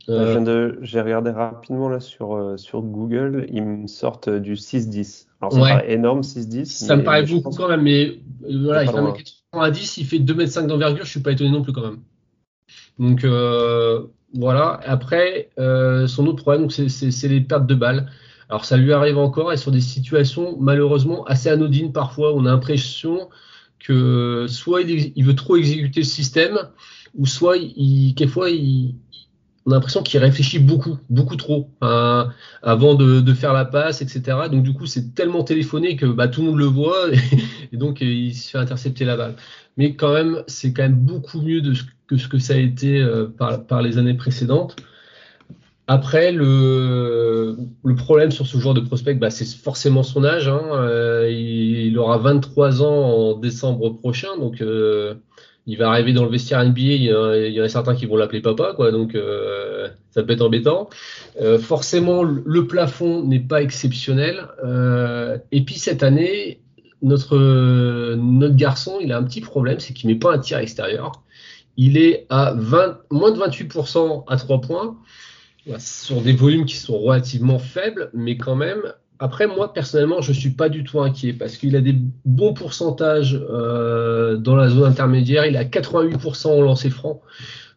Euh... 0.09 0.73
J'ai 0.81 1.01
regardé 1.01 1.31
rapidement 1.31 1.89
là 1.89 1.99
sur, 1.99 2.35
euh, 2.35 2.57
sur 2.57 2.81
Google, 2.81 3.45
ils 3.51 3.63
me 3.63 3.87
sortent 3.87 4.29
du 4.29 4.55
6-10. 4.55 5.27
Alors 5.41 5.53
ça 5.53 5.59
ouais. 5.59 5.69
paraît 5.69 5.91
énorme 5.91 6.21
6-10. 6.21 6.65
Ça 6.65 6.95
me 6.95 7.03
paraît 7.03 7.23
beaucoup 7.23 7.49
quand 7.49 7.67
même, 7.67 7.81
mais 7.81 8.19
euh, 8.49 8.63
voilà, 8.63 8.83
il 8.83 8.89
fait 8.89 9.40
1m90, 9.53 9.99
il 9.99 10.05
fait 10.05 10.19
2m5 10.19 10.67
d'envergure, 10.67 11.05
je 11.05 11.09
suis 11.11 11.19
pas 11.19 11.31
étonné 11.31 11.51
non 11.51 11.61
plus 11.61 11.73
quand 11.73 11.81
même. 11.81 12.01
Donc 12.99 13.23
euh, 13.23 14.07
Voilà. 14.33 14.79
Après, 14.85 15.49
euh, 15.59 16.07
son 16.07 16.27
autre 16.27 16.43
problème, 16.43 16.69
c'est 16.69 17.27
les 17.27 17.41
pertes 17.41 17.67
de 17.67 17.75
balles. 17.75 18.11
Alors 18.49 18.65
ça 18.65 18.77
lui 18.77 18.91
arrive 18.91 19.17
encore 19.17 19.53
et 19.53 19.57
sur 19.57 19.71
des 19.71 19.81
situations 19.81 20.57
malheureusement 20.59 21.23
assez 21.25 21.49
anodines 21.49 21.93
parfois. 21.93 22.33
On 22.33 22.45
a 22.45 22.51
l'impression 22.51 23.29
que 23.79 24.45
soit 24.49 24.81
il, 24.81 25.23
veut 25.23 25.35
trop 25.35 25.55
exécuter 25.55 26.01
le 26.01 26.05
système, 26.05 26.57
ou 27.15 27.25
soit 27.25 27.57
il, 27.57 28.13
quelquefois 28.15 28.49
il, 28.49 28.95
on 29.65 29.71
a 29.71 29.76
l'impression 29.76 30.02
qu'il 30.02 30.19
réfléchit 30.19 30.60
beaucoup, 30.60 30.97
beaucoup 31.10 31.36
trop 31.36 31.69
avant 31.82 32.95
de, 32.95 33.34
faire 33.34 33.54
la 33.54 33.65
passe, 33.65 34.02
etc. 34.02 34.21
Donc 34.52 34.63
du 34.63 34.74
coup, 34.74 34.86
c'est 34.86 35.13
tellement 35.13 35.43
téléphoné 35.43 35.95
que 35.95 36.06
bah, 36.08 36.28
tout 36.28 36.41
le 36.41 36.47
monde 36.47 36.60
le 36.60 36.65
voit 36.65 37.10
et, 37.71 37.78
donc 37.78 38.02
il 38.02 38.34
se 38.34 38.50
fait 38.50 38.58
intercepter 38.58 39.06
la 39.06 39.17
balle. 39.17 39.36
Mais 39.78 39.95
quand 39.95 40.13
même, 40.13 40.43
c'est 40.47 40.74
quand 40.74 40.84
même 40.84 40.95
beaucoup 40.95 41.41
mieux 41.41 41.62
de 41.62 41.74
ce, 41.74 41.84
que 42.08 42.17
ce 42.17 42.28
que 42.28 42.39
ça 42.39 42.54
a 42.54 42.58
été 42.58 43.02
euh, 43.02 43.28
par, 43.28 43.82
les 43.82 43.97
années 43.97 44.13
précédentes. 44.13 44.76
Après, 45.88 46.32
le, 46.32 47.58
problème 47.97 48.32
sur 48.32 48.47
ce 48.47 48.58
joueur 48.58 48.74
de 48.74 48.82
prospect, 48.82 49.15
bah, 49.15 49.30
c'est 49.30 49.47
forcément 49.47 50.04
son 50.04 50.24
âge. 50.24 50.47
Hein. 50.47 50.62
Euh, 50.74 51.30
il, 51.32 51.97
aura 51.97 52.17
23 52.17 52.82
ans 52.82 52.86
en 52.86 53.34
décembre 53.38 53.89
prochain, 53.97 54.38
donc 54.38 54.62
euh, 54.62 55.15
il 55.67 55.78
va 55.78 55.89
arriver 55.89 56.13
dans 56.13 56.24
le 56.24 56.32
vestiaire 56.32 56.63
NBA, 56.63 56.82
il 56.82 57.04
y, 57.04 57.62
en 57.62 57.63
a, 57.63 57.69
certains 57.69 57.95
qui 57.95 58.06
vont 58.06 58.15
l'appeler 58.15 58.41
papa, 58.41 58.74
quoi, 58.76 58.91
donc 58.91 59.13
euh, 59.13 59.89
ça 60.10 60.24
peut 60.24 60.34
être 60.34 60.41
embêtant. 60.41 60.89
Euh, 61.39 61.60
forcément, 61.60 62.24
le 62.24 62.67
plafond 62.67 63.24
n'est 63.24 63.39
pas 63.39 63.62
exceptionnel. 63.62 64.47
Euh, 64.63 65.38
et 65.52 65.62
puis 65.62 65.76
cette 65.76 66.02
année, 66.02 66.62
notre, 67.04 67.38
notre 68.15 68.56
garçon, 68.56 68.97
il 69.02 69.12
a 69.12 69.17
un 69.17 69.24
petit 69.24 69.41
problème, 69.41 69.80
c'est 69.80 69.93
qu'il 69.93 70.10
met 70.10 70.15
pas 70.15 70.34
un 70.34 70.39
tir 70.39 70.58
extérieur. 70.58 71.12
Il 71.78 71.97
est 71.97 72.26
à 72.30 72.54
20, 72.58 73.00
moins 73.12 73.32
de 73.32 73.39
28% 73.39 74.24
à 74.28 74.38
3 74.38 74.62
points, 74.62 74.97
sur 75.78 76.21
des 76.21 76.34
volumes 76.34 76.65
qui 76.65 76.76
sont 76.76 76.97
relativement 76.97 77.60
faibles, 77.60 78.10
mais 78.13 78.36
quand 78.36 78.56
même, 78.56 78.82
après, 79.21 79.45
moi, 79.45 79.71
personnellement, 79.71 80.19
je 80.19 80.31
ne 80.31 80.36
suis 80.36 80.49
pas 80.49 80.67
du 80.67 80.84
tout 80.84 80.99
inquiet 80.99 81.31
parce 81.31 81.55
qu'il 81.55 81.75
a 81.75 81.81
des 81.81 81.95
bons 82.25 82.55
pourcentages 82.55 83.39
euh, 83.39 84.36
dans 84.36 84.55
la 84.55 84.67
zone 84.67 84.84
intermédiaire. 84.84 85.45
Il 85.45 85.57
a 85.57 85.63
88% 85.63 86.47
en 86.47 86.62
lancer 86.62 86.89
franc. 86.89 87.21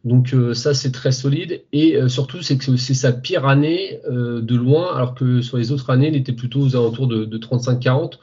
Donc 0.04 0.32
euh, 0.32 0.54
ça, 0.54 0.72
c'est 0.72 0.90
très 0.90 1.12
solide. 1.12 1.62
Et 1.74 1.96
euh, 1.96 2.08
surtout, 2.08 2.40
c'est 2.40 2.56
que 2.56 2.74
c'est 2.78 2.94
sa 2.94 3.12
pire 3.12 3.46
année 3.46 4.00
de 4.08 4.56
loin, 4.56 4.96
alors 4.96 5.14
que 5.14 5.42
sur 5.42 5.58
les 5.58 5.70
autres 5.70 5.90
années, 5.90 6.08
il 6.08 6.16
était 6.16 6.32
plutôt 6.32 6.60
aux 6.60 6.76
alentours 6.76 7.08
de, 7.08 7.26
de 7.26 7.38
35-40. 7.38 8.14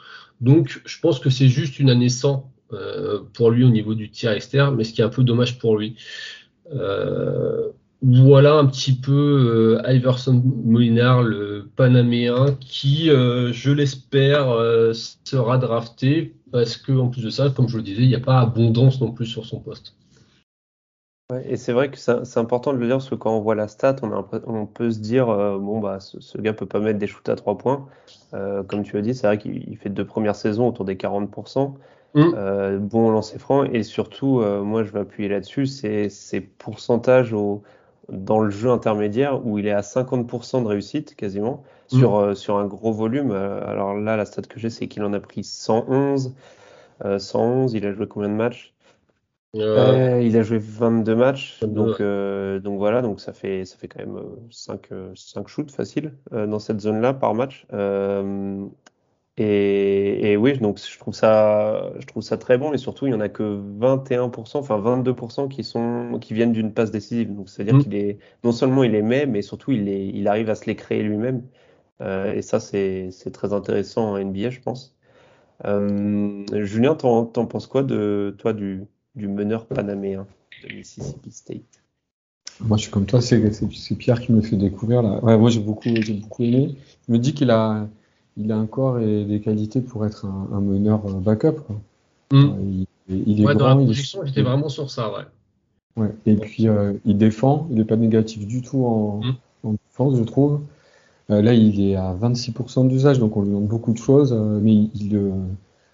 Donc 0.41 0.81
je 0.83 0.99
pense 0.99 1.19
que 1.19 1.29
c'est 1.29 1.47
juste 1.47 1.77
une 1.77 1.91
année 1.91 2.09
sans 2.09 2.49
pour 3.33 3.51
lui 3.51 3.63
au 3.63 3.69
niveau 3.69 3.93
du 3.93 4.09
tir 4.09 4.31
externe, 4.31 4.75
mais 4.75 4.83
ce 4.83 4.93
qui 4.93 5.01
est 5.01 5.03
un 5.03 5.09
peu 5.09 5.23
dommage 5.23 5.59
pour 5.59 5.77
lui. 5.77 5.95
Voilà 8.03 8.55
un 8.55 8.65
petit 8.65 8.93
peu 8.99 9.77
euh, 9.85 9.91
Iverson 9.91 10.41
Molinar, 10.65 11.21
le 11.21 11.69
Panaméen, 11.75 12.55
qui, 12.59 13.11
euh, 13.11 13.53
je 13.53 13.71
l'espère, 13.71 14.49
euh, 14.49 14.91
sera 15.23 15.59
drafté 15.59 16.33
parce 16.51 16.77
que 16.77 16.93
en 16.93 17.09
plus 17.09 17.23
de 17.23 17.29
ça, 17.29 17.51
comme 17.51 17.67
je 17.67 17.77
le 17.77 17.83
disais, 17.83 18.01
il 18.01 18.07
n'y 18.07 18.15
a 18.15 18.19
pas 18.19 18.39
abondance 18.39 18.99
non 19.01 19.11
plus 19.11 19.27
sur 19.27 19.45
son 19.45 19.59
poste. 19.59 19.95
et 21.45 21.57
c'est 21.57 21.73
vrai 21.73 21.91
que 21.91 21.97
c'est 21.97 22.37
important 22.37 22.73
de 22.73 22.79
le 22.79 22.87
dire 22.87 22.97
parce 22.97 23.09
que 23.09 23.15
quand 23.15 23.37
on 23.37 23.39
voit 23.39 23.53
la 23.53 23.67
stat, 23.67 23.97
on, 24.01 24.65
peut 24.65 24.89
se 24.89 24.99
dire 24.99 25.27
bon 25.27 25.79
bah 25.79 25.99
ce, 25.99 26.19
ce, 26.19 26.39
gars 26.39 26.53
peut 26.53 26.65
pas 26.65 26.79
mettre 26.79 26.99
des 26.99 27.07
shoots 27.07 27.29
à 27.29 27.35
trois 27.35 27.57
points. 27.57 27.87
comme 28.31 28.83
tu 28.83 28.97
as 28.97 29.01
dit, 29.01 29.13
c'est 29.13 29.27
vrai 29.27 29.37
qu'il 29.37 29.77
fait 29.77 29.89
deux 29.89 30.05
premières 30.05 30.35
saisons 30.35 30.67
autour 30.67 30.85
des 30.85 30.95
40%. 30.95 31.75
Mmh. 32.13 32.77
bon 32.79 33.09
lancer 33.11 33.39
franc 33.39 33.63
et 33.63 33.83
surtout, 33.83 34.41
moi 34.65 34.83
je 34.83 34.91
vais 34.91 34.99
appuyer 34.99 35.29
là-dessus, 35.29 35.67
c'est 35.67 36.09
ses 36.09 36.41
pourcentages 36.41 37.31
au, 37.31 37.63
dans 38.11 38.39
le 38.39 38.49
jeu 38.49 38.69
intermédiaire 38.69 39.45
où 39.45 39.57
il 39.57 39.67
est 39.67 39.71
à 39.71 39.81
50% 39.81 40.63
de 40.63 40.67
réussite 40.67 41.15
quasiment 41.15 41.63
sur, 41.87 42.11
mm. 42.11 42.23
euh, 42.23 42.35
sur 42.35 42.57
un 42.57 42.65
gros 42.65 42.91
volume. 42.91 43.31
Euh, 43.31 43.65
alors 43.65 43.95
là, 43.95 44.17
la 44.17 44.25
stat 44.25 44.43
que 44.43 44.59
j'ai, 44.59 44.69
c'est 44.69 44.87
qu'il 44.87 45.03
en 45.03 45.13
a 45.13 45.19
pris 45.19 45.43
111. 45.43 46.35
111, 47.17 47.73
euh, 47.73 47.77
il 47.77 47.85
a 47.85 47.93
joué 47.93 48.07
combien 48.07 48.29
de 48.29 48.35
matchs? 48.35 48.73
Il 49.53 50.37
a 50.37 50.43
joué 50.43 50.59
22 50.59 51.15
matchs. 51.15 51.59
Donc, 51.63 52.01
donc 52.01 52.77
voilà, 52.77 53.01
donc 53.01 53.19
ça 53.19 53.33
fait, 53.33 53.65
ça 53.65 53.75
fait 53.77 53.87
quand 53.87 53.99
même 53.99 54.21
5, 54.49 54.89
5 55.15 55.47
shoots 55.47 55.71
faciles 55.71 56.13
dans 56.31 56.59
cette 56.59 56.79
zone-là 56.79 57.13
par 57.13 57.33
match. 57.33 57.65
Et, 59.37 60.35
oui, 60.37 60.57
donc 60.57 60.79
je 60.79 60.99
trouve 60.99 61.13
ça, 61.13 61.91
je 61.99 62.05
trouve 62.05 62.21
ça 62.21 62.37
très 62.37 62.57
bon, 62.57 62.69
mais 62.69 62.77
surtout 62.77 63.07
il 63.07 63.11
y 63.11 63.13
en 63.13 63.21
a 63.21 63.29
que 63.29 63.61
21%, 63.79 64.57
enfin 64.57 64.77
22% 64.79 65.47
qui 65.47 65.63
sont, 65.63 66.17
qui 66.19 66.33
viennent 66.33 66.51
d'une 66.51 66.73
passe 66.73 66.91
décisive. 66.91 67.33
Donc 67.33 67.49
c'est-à-dire 67.49 67.75
mm. 67.75 67.83
qu'il 67.83 67.95
est, 67.95 68.19
non 68.43 68.51
seulement 68.51 68.83
il 68.83 68.91
les 68.91 69.01
met, 69.01 69.25
mais 69.25 69.41
surtout 69.41 69.71
il, 69.71 69.87
est, 69.87 70.07
il 70.07 70.27
arrive 70.27 70.49
à 70.49 70.55
se 70.55 70.65
les 70.65 70.75
créer 70.75 71.01
lui-même. 71.01 71.43
Euh, 72.01 72.33
et 72.33 72.41
ça 72.41 72.59
c'est, 72.59 73.09
très 73.31 73.53
intéressant 73.53 74.11
en 74.11 74.19
NBA, 74.19 74.49
je 74.49 74.59
pense. 74.59 74.95
Euh, 75.65 76.43
Julien, 76.65 76.95
t'en, 76.95 77.31
en 77.35 77.45
penses 77.45 77.67
quoi 77.67 77.83
de 77.83 78.35
toi 78.37 78.53
du, 78.53 78.83
du 79.15 79.27
meneur 79.27 79.65
panaméen 79.65 80.27
de 80.67 80.73
Mississippi 80.73 81.31
State? 81.31 81.81
Moi, 82.59 82.77
je 82.77 82.83
suis 82.83 82.91
comme 82.91 83.05
toi, 83.05 83.21
c'est, 83.21 83.39
Pierre 83.97 84.19
qui 84.19 84.33
me 84.33 84.41
fait 84.41 84.55
découvrir 84.55 85.01
là. 85.01 85.23
Ouais, 85.23 85.37
moi 85.37 85.49
j'ai 85.49 85.61
beaucoup, 85.61 85.89
j'ai 85.89 86.13
beaucoup 86.13 86.43
aimé. 86.43 86.75
Je 87.07 87.13
me 87.13 87.17
dis 87.17 87.33
qu'il 87.33 87.49
a 87.49 87.87
il 88.37 88.51
a 88.51 88.57
un 88.57 88.65
corps 88.65 88.99
et 88.99 89.25
des 89.25 89.39
qualités 89.41 89.81
pour 89.81 90.05
être 90.05 90.25
un, 90.25 90.61
meneur 90.61 91.01
euh, 91.05 91.13
backup. 91.13 91.61
Hmm. 92.31 92.45
Euh, 92.45 92.85
il, 93.09 93.41
est 93.41 93.45
ouais, 93.45 93.55
dans 93.55 93.67
la 93.67 93.75
projection, 93.75 94.21
j'étais 94.25 94.41
vraiment 94.41 94.69
sur 94.69 94.89
ça, 94.89 95.11
ouais. 95.11 96.03
ouais. 96.03 96.15
Et 96.25 96.35
puis, 96.35 96.67
euh, 96.67 96.93
il 97.05 97.17
défend, 97.17 97.67
il 97.69 97.77
n'est 97.77 97.85
pas 97.85 97.97
négatif 97.97 98.47
du 98.47 98.61
tout 98.61 98.85
en, 98.85 99.21
hmm. 99.63 99.75
défense, 99.89 100.17
je 100.17 100.23
trouve. 100.23 100.61
là, 101.27 101.53
il 101.53 101.81
est 101.81 101.95
à 101.95 102.15
26% 102.15 102.87
d'usage, 102.87 103.19
donc 103.19 103.35
on 103.35 103.41
lui 103.41 103.49
demande 103.49 103.67
beaucoup 103.67 103.91
de 103.91 103.97
choses, 103.97 104.33
mais 104.33 104.73
il, 104.73 105.19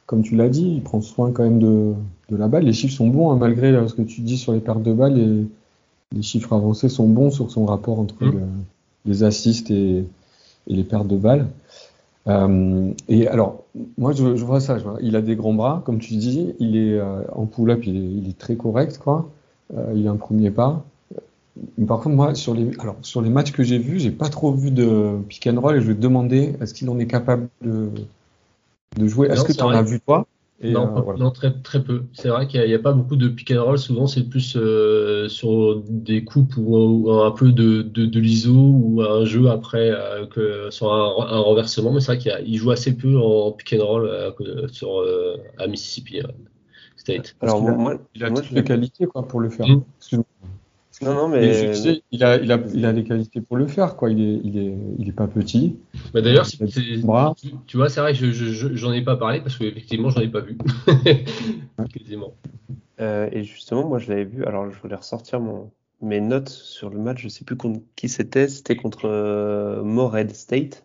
comme 0.06 0.22
tu 0.22 0.36
l'as 0.36 0.50
dit, 0.50 0.74
il 0.76 0.84
prend 0.84 1.02
soin 1.02 1.32
quand 1.32 1.44
même 1.44 1.60
de, 1.60 1.96
la 2.30 2.48
balle. 2.48 2.66
Les 2.66 2.74
chiffres 2.74 2.96
sont 2.96 3.08
bons, 3.08 3.32
hein, 3.32 3.38
malgré 3.38 3.88
ce 3.88 3.94
que 3.94 4.04
tu 4.04 4.22
dis 4.22 4.38
sur 4.38 4.54
les 4.54 4.60
pertes 4.60 4.84
de 4.84 4.94
balles, 4.94 5.48
les 6.12 6.22
chiffres 6.22 6.54
avancés 6.54 6.90
sont 6.90 7.08
bons 7.08 7.32
sur 7.32 7.50
son 7.50 7.66
rapport 7.66 8.00
entre 8.00 8.24
hmm. 8.24 8.48
les 9.06 9.24
assists 9.24 9.72
et, 9.72 10.06
et, 10.68 10.76
les 10.76 10.84
pertes 10.84 11.08
de 11.08 11.18
balles. 11.18 11.48
Euh, 12.28 12.92
et 13.08 13.28
alors, 13.28 13.64
moi, 13.98 14.12
je, 14.12 14.36
je 14.36 14.46
vois 14.46 14.60
ça. 14.60 14.78
Je 14.78 14.84
vois. 14.84 14.98
Il 15.02 15.16
a 15.16 15.22
des 15.22 15.36
grands 15.36 15.54
bras, 15.54 15.82
comme 15.86 16.00
tu 16.00 16.16
dis. 16.16 16.54
Il 16.60 16.76
est 16.76 16.94
euh, 16.94 17.22
en 17.34 17.46
pull-up, 17.46 17.86
il, 17.86 18.24
il 18.24 18.30
est, 18.30 18.38
très 18.38 18.56
correct, 18.56 18.98
quoi. 18.98 19.30
Euh, 19.76 19.94
il 19.96 20.08
a 20.08 20.12
un 20.12 20.18
premier 20.18 20.52
pas. 20.52 20.84
par 21.88 22.00
contre, 22.00 22.16
moi, 22.16 22.36
sur 22.36 22.54
les, 22.54 22.72
alors, 22.80 22.98
sur 23.02 23.22
les 23.22 23.30
matchs 23.30 23.52
que 23.52 23.64
j'ai 23.64 23.78
vus, 23.78 24.00
j'ai 24.00 24.12
pas 24.12 24.30
trop 24.30 24.52
vu 24.52 24.72
de 24.72 25.18
pick 25.28 25.48
and 25.48 25.60
roll 25.60 25.78
et 25.78 25.82
je 25.82 25.88
vais 25.88 25.96
te 25.96 26.02
demander, 26.02 26.56
est-ce 26.62 26.74
qu'il 26.74 26.90
en 26.90 27.00
est 27.00 27.08
capable 27.08 27.50
de, 27.62 27.90
de 28.98 29.08
jouer? 29.08 29.28
Est-ce 29.28 29.44
que 29.44 29.54
tu 29.54 29.62
en 29.62 29.70
as 29.70 29.82
vu 29.82 30.00
toi? 30.00 30.26
Non, 30.64 31.10
euh, 31.10 31.18
non, 31.18 31.30
très, 31.30 31.54
très 31.54 31.84
peu. 31.84 32.06
C'est 32.14 32.30
vrai 32.30 32.48
qu'il 32.48 32.64
n'y 32.66 32.74
a, 32.74 32.80
pas 32.80 32.92
beaucoup 32.92 33.16
de 33.16 33.28
pick 33.28 33.52
and 33.52 33.64
roll. 33.64 33.78
Souvent, 33.78 34.08
c'est 34.08 34.24
plus 34.24 34.56
euh, 34.56 35.30
sur 35.30 35.84
des 35.88 36.24
coupes 36.24 36.54
ou, 36.58 37.12
un 37.12 37.32
peu 37.32 37.52
de, 37.52 37.84
de, 37.84 38.08
de, 38.08 38.20
l'ISO 38.20 38.54
ou 38.56 39.02
un 39.04 39.24
jeu 39.24 39.50
après 39.50 39.92
euh, 39.92 40.26
que 40.26 40.72
sur 40.72 40.92
un, 40.92 41.28
un 41.28 41.40
renversement. 41.40 41.92
Mais 41.92 42.00
c'est 42.00 42.16
vrai 42.16 42.42
qu'il 42.44 42.58
joue 42.58 42.72
assez 42.72 42.98
peu 42.98 43.20
en 43.20 43.52
pick 43.52 43.80
and 43.80 43.86
roll 43.86 44.34
sur, 44.72 45.06
à 45.60 45.68
Mississippi 45.68 46.22
State. 46.96 47.36
Alors, 47.42 47.62
moi, 47.62 48.00
il 48.16 48.24
a, 48.24 48.32
toutes 48.32 48.50
les 48.50 48.64
qualités 48.64 49.06
quoi, 49.06 49.28
pour 49.28 49.40
le 49.40 49.50
faire. 49.50 49.68
Mmh. 49.68 50.24
Non, 51.02 51.14
non, 51.14 51.28
mais. 51.28 51.74
il, 52.12 52.24
a, 52.24 52.38
il, 52.38 52.52
a, 52.52 52.60
il 52.74 52.86
a 52.86 52.92
les 52.92 53.04
qualités 53.04 53.42
pour 53.42 53.58
le 53.58 53.68
faire, 53.68 53.96
quoi. 53.96 54.10
Il 54.10 54.20
est, 54.20 54.42
il 54.44 54.58
est, 54.58 54.78
il 54.98 55.08
est 55.08 55.14
pas 55.14 55.28
petit. 55.28 55.78
Bah 56.14 56.22
D'ailleurs, 56.22 56.48
tu, 56.48 56.58
tu 57.68 57.78
vois, 57.78 57.90
c'est 57.90 58.00
vrai 58.00 58.14
que 58.14 58.32
je, 58.32 58.76
j'en 58.76 58.92
ai 58.92 59.04
pas 59.04 59.16
parlé 59.16 59.42
parce 59.42 59.58
qu'effectivement, 59.58 60.10
j'en 60.10 60.22
ai 60.22 60.28
pas 60.28 60.42
vu. 60.42 60.58
euh, 63.00 63.30
et 63.32 63.44
justement, 63.44 63.88
moi, 63.88 64.00
je 64.00 64.10
l'avais 64.10 64.26
vu. 64.26 64.44
Alors, 64.46 64.72
je 64.72 64.80
voulais 64.80 64.96
ressortir 64.96 65.40
mon, 65.40 65.72
mes 66.02 66.20
notes 66.20 66.50
sur 66.50 66.90
le 66.90 67.00
match. 67.00 67.22
Je 67.22 67.28
sais 67.28 67.46
plus 67.46 67.58
contre 67.58 67.82
qui 67.96 68.10
c'était. 68.10 68.48
C'était 68.48 68.76
contre 68.76 69.06
euh, 69.06 69.84
Morehead 69.84 70.34
State. 70.34 70.84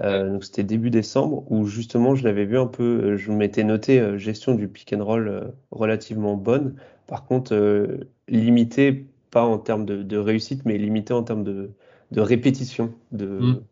Euh, 0.00 0.32
donc 0.32 0.44
c'était 0.44 0.64
début 0.64 0.90
décembre 0.90 1.44
où 1.52 1.66
justement 1.66 2.16
je 2.16 2.24
l'avais 2.24 2.44
vu 2.44 2.58
un 2.58 2.66
peu, 2.66 2.82
euh, 3.12 3.16
je 3.16 3.30
m'étais 3.30 3.62
noté 3.62 4.00
euh, 4.00 4.18
gestion 4.18 4.54
du 4.54 4.66
pick 4.66 4.92
and 4.92 5.04
roll 5.04 5.28
euh, 5.28 5.44
relativement 5.70 6.36
bonne. 6.36 6.74
Par 7.06 7.26
contre, 7.26 7.54
limité 8.28 9.06
pas 9.34 9.44
en 9.44 9.58
termes 9.58 9.84
de, 9.84 10.16
réussite, 10.16 10.64
mais 10.64 10.78
limité 10.78 11.12
en 11.12 11.24
termes 11.24 11.44
de, 11.44 11.70
répétition. 12.16 12.94
De, 13.10 13.26
mm. 13.26 13.62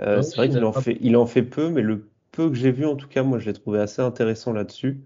euh, 0.00 0.22
c'est 0.22 0.36
vrai 0.36 0.48
qu'il 0.50 0.64
en 0.64 0.72
fait, 0.72 0.98
il 1.00 1.16
en 1.16 1.26
fait 1.26 1.42
peu, 1.42 1.70
mais 1.70 1.80
le 1.80 2.08
peu 2.32 2.50
que 2.50 2.56
j'ai 2.56 2.72
vu, 2.72 2.84
en 2.84 2.96
tout 2.96 3.08
cas, 3.08 3.22
moi, 3.22 3.38
je 3.38 3.46
l'ai 3.46 3.52
trouvé 3.52 3.78
assez 3.78 4.02
intéressant 4.02 4.52
là-dessus. 4.52 5.00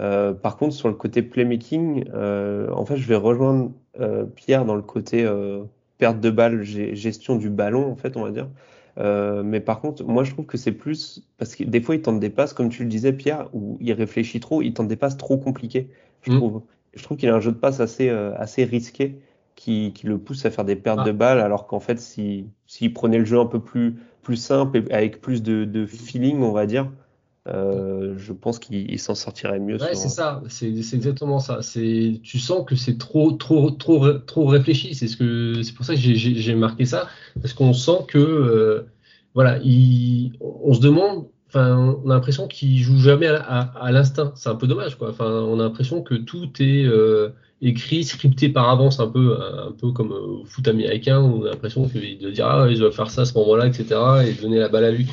Euh, 0.00 0.32
par 0.34 0.56
contre, 0.56 0.74
sur 0.74 0.88
le 0.88 0.94
côté 0.94 1.22
playmaking, 1.22 2.04
euh, 2.14 2.70
en 2.72 2.84
fait, 2.84 2.96
je 2.96 3.08
vais 3.08 3.16
rejoindre 3.16 3.72
Pierre 4.36 4.64
dans 4.64 4.76
le 4.76 4.82
côté 4.82 5.28
perte 5.98 6.20
de 6.20 6.30
balle, 6.30 6.62
gestion 6.62 7.36
du 7.36 7.50
ballon, 7.50 7.90
en 7.90 7.96
fait, 7.96 8.16
on 8.16 8.22
va 8.22 8.30
dire. 8.30 8.48
mais 9.42 9.60
par 9.60 9.80
contre, 9.80 10.04
moi, 10.04 10.24
je 10.24 10.32
trouve 10.32 10.46
que 10.46 10.58
c'est 10.58 10.72
plus 10.72 11.26
parce 11.38 11.56
que 11.56 11.64
des 11.64 11.80
fois, 11.80 11.94
il 11.94 12.02
tente 12.02 12.20
des 12.20 12.30
passes, 12.30 12.52
comme 12.52 12.68
tu 12.68 12.82
le 12.82 12.90
disais, 12.90 13.14
Pierre, 13.14 13.48
où 13.54 13.78
il 13.80 13.92
réfléchit 13.94 14.40
trop, 14.40 14.60
il 14.60 14.74
tente 14.74 14.88
des 14.88 14.96
passes 14.96 15.16
trop 15.16 15.38
compliquées, 15.38 15.88
je 16.20 16.32
mm. 16.32 16.36
trouve 16.36 16.62
je 16.94 17.02
trouve 17.02 17.16
qu'il 17.16 17.28
a 17.28 17.34
un 17.34 17.40
jeu 17.40 17.52
de 17.52 17.56
passe 17.56 17.80
assez, 17.80 18.08
euh, 18.08 18.32
assez 18.36 18.64
risqué 18.64 19.18
qui, 19.56 19.92
qui 19.94 20.06
le 20.06 20.18
pousse 20.18 20.44
à 20.44 20.50
faire 20.50 20.64
des 20.64 20.76
pertes 20.76 21.06
de 21.06 21.12
balles, 21.12 21.40
alors 21.40 21.66
qu'en 21.66 21.80
fait, 21.80 21.98
s'il 21.98 22.46
si, 22.66 22.88
prenait 22.88 23.18
le 23.18 23.24
jeu 23.24 23.38
un 23.38 23.46
peu 23.46 23.60
plus, 23.60 23.96
plus 24.22 24.36
simple 24.36 24.78
et 24.78 24.92
avec 24.92 25.20
plus 25.20 25.42
de, 25.42 25.64
de 25.64 25.86
feeling, 25.86 26.40
on 26.42 26.52
va 26.52 26.66
dire, 26.66 26.90
euh, 27.48 28.14
je 28.18 28.32
pense 28.32 28.58
qu'il 28.58 28.98
s'en 29.00 29.14
sortirait 29.14 29.58
mieux. 29.58 29.80
Ouais, 29.80 29.94
c'est 29.94 30.08
ça, 30.08 30.42
c'est 30.48 30.68
exactement 30.68 31.40
ça. 31.40 31.60
C'est, 31.60 32.20
tu 32.22 32.38
sens 32.38 32.64
que 32.64 32.76
c'est 32.76 32.98
trop, 32.98 33.32
trop, 33.32 33.70
trop, 33.70 34.12
trop 34.12 34.46
réfléchi. 34.46 34.94
C'est 34.94 35.08
ce 35.08 35.16
que, 35.16 35.62
c'est 35.62 35.74
pour 35.74 35.84
ça 35.84 35.94
que 35.94 36.00
j'ai 36.00 36.54
marqué 36.54 36.84
ça, 36.84 37.08
parce 37.40 37.52
qu'on 37.52 37.72
sent 37.72 38.04
que, 38.08 38.18
euh, 38.18 38.86
voilà, 39.34 39.58
il, 39.58 40.32
on 40.40 40.72
se 40.72 40.80
demande, 40.80 41.26
on 41.60 42.10
a 42.10 42.14
l'impression 42.14 42.48
qu'il 42.48 42.78
joue 42.78 42.98
jamais 42.98 43.28
à, 43.28 43.90
l'instinct. 43.90 44.32
C'est 44.36 44.48
un 44.48 44.54
peu 44.54 44.66
dommage. 44.66 44.96
Enfin, 45.00 45.30
on 45.30 45.60
a 45.60 45.64
l'impression 45.64 46.02
que 46.02 46.14
tout 46.14 46.50
est 46.60 46.84
euh, 46.84 47.30
écrit, 47.60 48.04
scripté 48.04 48.48
par 48.48 48.68
avance, 48.70 49.00
un 49.00 49.08
peu, 49.08 49.36
un 49.40 49.72
peu 49.72 49.92
comme 49.92 50.12
au 50.12 50.44
foot 50.44 50.66
américain. 50.68 51.20
On 51.20 51.44
a 51.44 51.50
l'impression 51.50 51.88
qu'il 51.88 52.18
doit 52.18 52.30
dire, 52.30 52.46
ah, 52.46 52.72
je 52.72 52.78
dois 52.78 52.92
faire 52.92 53.10
ça 53.10 53.22
à 53.22 53.24
ce 53.24 53.34
moment-là, 53.38 53.66
etc., 53.66 54.00
et 54.26 54.32
donner 54.40 54.58
la 54.58 54.68
balle 54.68 54.84
à 54.84 54.90
lui. 54.90 55.06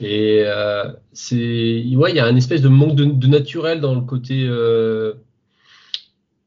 Et 0.00 0.42
euh, 0.44 0.84
c'est, 1.12 1.82
ouais, 1.94 2.10
il 2.10 2.16
y 2.16 2.20
a 2.20 2.26
un 2.26 2.36
espèce 2.36 2.60
de 2.60 2.68
manque 2.68 2.96
de, 2.96 3.26
naturel 3.26 3.80
dans 3.80 3.94
le 3.94 4.02
côté 4.02 4.44
euh, 4.46 5.14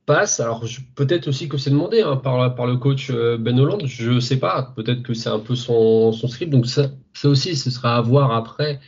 passe. 0.06 0.40
Alors 0.40 0.64
peut-être 0.96 1.28
aussi 1.28 1.50
que 1.50 1.58
c'est 1.58 1.72
demandé 1.72 2.02
hein, 2.02 2.16
par, 2.18 2.68
le 2.68 2.78
coach 2.78 3.10
euh, 3.10 3.38
Ben 3.38 3.60
Holland, 3.60 3.86
je 3.86 4.20
sais 4.20 4.38
pas. 4.38 4.74
Peut-être 4.76 5.02
que 5.02 5.14
c'est 5.14 5.30
un 5.30 5.40
peu 5.40 5.56
son, 5.56 6.12
script. 6.12 6.52
Donc 6.52 6.68
ça 6.68 6.90
aussi, 7.24 7.56
ce 7.56 7.72
sera 7.72 7.98
à 7.98 8.02
voir 8.02 8.32
après. 8.34 8.80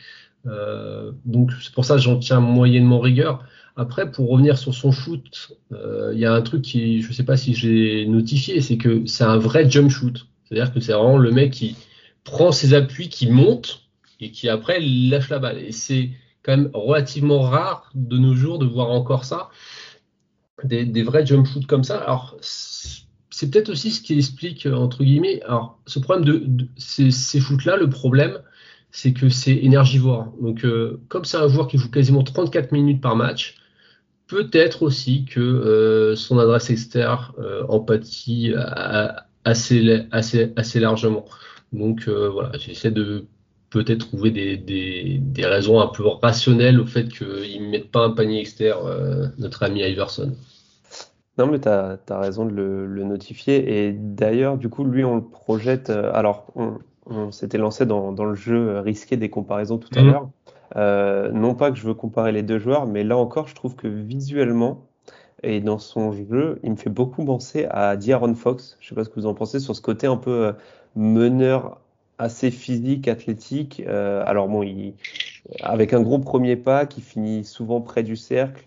Euh, 0.46 1.12
donc 1.24 1.52
c'est 1.62 1.72
pour 1.72 1.84
ça 1.84 1.96
que 1.96 2.00
j'en 2.00 2.18
tiens 2.18 2.40
moyennement 2.40 3.00
rigueur. 3.00 3.44
Après, 3.76 4.10
pour 4.10 4.28
revenir 4.28 4.58
sur 4.58 4.74
son 4.74 4.92
shoot, 4.92 5.56
euh, 5.72 6.10
il 6.12 6.20
y 6.20 6.26
a 6.26 6.32
un 6.32 6.42
truc 6.42 6.62
qui, 6.62 7.00
je 7.00 7.12
sais 7.12 7.24
pas 7.24 7.36
si 7.36 7.54
j'ai 7.54 8.06
notifié, 8.06 8.60
c'est 8.60 8.76
que 8.76 9.06
c'est 9.06 9.24
un 9.24 9.38
vrai 9.38 9.70
jump 9.70 9.90
shoot. 9.90 10.26
C'est-à-dire 10.44 10.72
que 10.74 10.80
c'est 10.80 10.92
vraiment 10.92 11.16
le 11.16 11.30
mec 11.30 11.52
qui 11.52 11.76
prend 12.24 12.52
ses 12.52 12.74
appuis, 12.74 13.08
qui 13.08 13.30
monte 13.30 13.84
et 14.20 14.30
qui 14.30 14.48
après 14.48 14.78
lâche 14.80 15.30
la 15.30 15.38
balle. 15.38 15.58
Et 15.58 15.72
c'est 15.72 16.10
quand 16.42 16.56
même 16.56 16.70
relativement 16.74 17.40
rare 17.40 17.90
de 17.94 18.18
nos 18.18 18.34
jours 18.34 18.58
de 18.58 18.66
voir 18.66 18.90
encore 18.90 19.24
ça, 19.24 19.48
des, 20.64 21.02
vrais 21.02 21.24
jump 21.24 21.46
shoots 21.46 21.66
comme 21.66 21.84
ça. 21.84 21.98
Alors, 21.98 22.36
c'est 22.42 23.50
peut-être 23.50 23.70
aussi 23.70 23.90
ce 23.90 24.02
qui 24.02 24.18
explique, 24.18 24.66
entre 24.66 25.02
guillemets, 25.02 25.42
alors 25.42 25.78
ce 25.86 25.98
problème 25.98 26.24
de, 26.24 26.68
ces, 26.76 27.10
ces 27.10 27.40
shoots-là, 27.40 27.76
le 27.76 27.88
problème, 27.88 28.38
c'est 28.92 29.12
que 29.12 29.28
c'est 29.28 29.56
énergivore. 29.56 30.32
Donc, 30.40 30.64
euh, 30.64 31.00
comme 31.08 31.24
c'est 31.24 31.38
un 31.38 31.48
joueur 31.48 31.66
qui 31.66 31.78
joue 31.78 31.90
quasiment 31.90 32.22
34 32.22 32.70
minutes 32.72 33.00
par 33.00 33.16
match, 33.16 33.56
peut-être 34.28 34.82
aussi 34.84 35.24
que 35.24 35.40
euh, 35.40 36.14
son 36.16 36.38
adresse 36.38 36.70
externe 36.70 37.32
euh, 37.40 37.64
empathie 37.68 38.54
assez, 39.44 39.80
largement. 40.76 41.24
Donc 41.72 42.08
voilà, 42.08 42.52
j'essaie 42.58 42.90
de 42.92 43.26
peut-être 43.72 44.06
trouver 44.06 44.30
des, 44.30 45.44
raisons 45.44 45.80
un 45.80 45.88
peu 45.88 46.06
rationnelles 46.06 46.78
au 46.78 46.86
fait 46.86 47.08
qu'ils 47.08 47.64
ne 47.64 47.70
mettent 47.70 47.90
pas 47.90 48.04
un 48.04 48.10
panier 48.10 48.40
externe, 48.40 48.86
euh, 48.86 49.26
notre 49.38 49.62
ami 49.62 49.80
Iverson. 49.80 50.32
Non, 51.38 51.46
mais 51.46 51.58
tu 51.58 51.68
as, 51.68 51.98
raison 52.10 52.44
de 52.44 52.52
le, 52.52 53.04
notifier. 53.04 53.86
Et 53.86 53.92
d'ailleurs, 53.92 54.58
du 54.58 54.68
coup, 54.68 54.84
lui, 54.84 55.04
on 55.04 55.16
le 55.16 55.24
projette. 55.24 55.88
Euh, 55.88 56.12
alors, 56.12 56.52
on, 56.54 56.78
s'était 57.30 57.58
lancé 57.58 57.84
dans, 57.86 58.12
dans, 58.12 58.24
le 58.24 58.34
jeu 58.34 58.78
risqué 58.78 59.16
des 59.16 59.28
comparaisons 59.28 59.78
tout 59.78 59.90
à 59.96 60.02
mhm. 60.02 60.10
l'heure. 60.10 60.28
Euh, 60.76 61.30
non 61.32 61.54
pas 61.54 61.70
que 61.70 61.76
je 61.76 61.86
veux 61.86 61.94
comparer 61.94 62.32
les 62.32 62.42
deux 62.42 62.58
joueurs, 62.58 62.86
mais 62.86 63.04
là 63.04 63.16
encore, 63.16 63.48
je 63.48 63.54
trouve 63.54 63.76
que 63.76 63.88
visuellement 63.88 64.86
et 65.42 65.60
dans 65.60 65.78
son 65.78 66.12
jeu, 66.12 66.60
il 66.62 66.70
me 66.70 66.76
fait 66.76 66.90
beaucoup 66.90 67.24
penser 67.24 67.66
à 67.70 67.96
D'Aaron 67.96 68.34
Fox. 68.34 68.76
Je 68.80 68.88
sais 68.88 68.94
pas 68.94 69.04
ce 69.04 69.08
que 69.08 69.16
vous 69.16 69.26
en 69.26 69.34
pensez 69.34 69.58
sur 69.58 69.74
ce 69.74 69.80
côté 69.80 70.06
un 70.06 70.16
peu 70.16 70.54
meneur 70.94 71.80
assez 72.18 72.50
physique, 72.50 73.08
athlétique. 73.08 73.82
Euh, 73.86 74.22
alors 74.26 74.48
bon, 74.48 74.62
il, 74.62 74.94
avec 75.60 75.92
un 75.92 76.00
gros 76.00 76.18
premier 76.18 76.56
pas 76.56 76.86
qui 76.86 77.00
finit 77.00 77.44
souvent 77.44 77.80
près 77.80 78.02
du 78.02 78.16
cercle. 78.16 78.66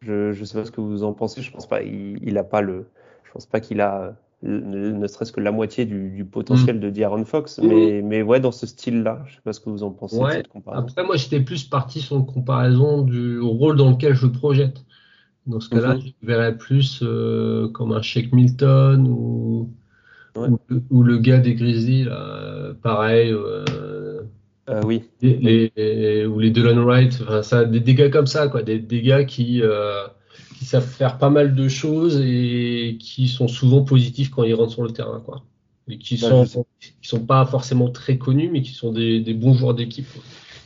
Je 0.00 0.38
ne 0.38 0.44
sais 0.44 0.58
pas 0.58 0.64
ce 0.64 0.70
que 0.70 0.80
vous 0.80 1.02
en 1.04 1.12
pensez. 1.12 1.42
Je 1.42 1.50
pense 1.50 1.66
pas. 1.66 1.82
Il, 1.82 2.36
a 2.38 2.44
pas 2.44 2.60
le. 2.60 2.88
Je 3.24 3.32
pense 3.32 3.46
pas 3.46 3.60
qu'il 3.60 3.80
a 3.80 4.14
ne, 4.44 5.06
serait-ce 5.06 5.32
que 5.32 5.40
la 5.40 5.52
moitié 5.52 5.84
du, 5.86 6.24
potentiel 6.30 6.76
mm. 6.76 6.80
de 6.80 6.90
D'Aaron 6.90 7.24
Fox. 7.24 7.58
Mais, 7.62 8.02
mais 8.02 8.22
ouais, 8.22 8.40
dans 8.40 8.52
ce 8.52 8.66
style-là, 8.66 9.22
je 9.26 9.34
sais 9.34 9.40
pas 9.42 9.52
ce 9.52 9.60
que 9.60 9.70
vous 9.70 9.82
en 9.82 9.90
pensez 9.90 10.18
de 10.18 10.30
cette 10.30 10.48
comparaison. 10.48 10.86
Après, 10.86 11.04
moi, 11.04 11.16
j'étais 11.16 11.40
plus 11.40 11.64
parti 11.64 12.00
sur 12.00 12.16
une 12.16 12.26
comparaison 12.26 13.02
du 13.02 13.40
rôle 13.40 13.76
dans 13.76 13.90
lequel 13.90 14.14
je 14.14 14.26
projette. 14.26 14.84
Dans 15.46 15.60
ce 15.60 15.68
cas-là, 15.68 15.94
mm-hmm. 15.96 16.14
je 16.22 16.26
verrais 16.26 16.56
plus 16.56 17.00
euh, 17.02 17.68
comme 17.68 17.92
un 17.92 18.02
Shake 18.02 18.32
Milton 18.32 19.06
ou 19.08 19.70
ou, 20.90 21.04
le 21.04 21.18
gars 21.18 21.38
des 21.38 21.54
Grizzlies, 21.54 22.08
pareil. 22.82 23.32
Euh, 23.32 23.64
euh, 24.70 24.80
oui. 24.84 25.02
ou 25.22 26.38
les 26.38 26.50
Dylan 26.50 26.78
Wright, 26.78 27.18
enfin, 27.22 27.42
ça, 27.42 27.64
des, 27.64 27.80
des, 27.80 27.94
gars 27.94 28.08
comme 28.08 28.26
ça, 28.26 28.48
quoi, 28.48 28.62
des, 28.62 28.78
des 28.78 29.02
gars 29.02 29.24
qui, 29.24 29.60
euh, 29.62 30.06
qui 30.64 30.70
savent 30.70 30.86
faire 30.86 31.18
pas 31.18 31.28
mal 31.28 31.54
de 31.54 31.68
choses 31.68 32.20
et 32.24 32.96
qui 32.98 33.28
sont 33.28 33.48
souvent 33.48 33.84
positifs 33.84 34.30
quand 34.30 34.44
ils 34.44 34.54
rentrent 34.54 34.72
sur 34.72 34.82
le 34.82 34.92
terrain, 34.92 35.20
quoi. 35.20 35.42
Et 35.88 35.98
qui 35.98 36.16
sont, 36.16 36.46
qui 36.80 37.08
sont 37.08 37.20
pas 37.20 37.44
forcément 37.44 37.90
très 37.90 38.16
connus, 38.16 38.48
mais 38.50 38.62
qui 38.62 38.72
sont 38.72 38.90
des, 38.90 39.20
des 39.20 39.34
bons 39.34 39.52
joueurs 39.52 39.74
d'équipe. 39.74 40.08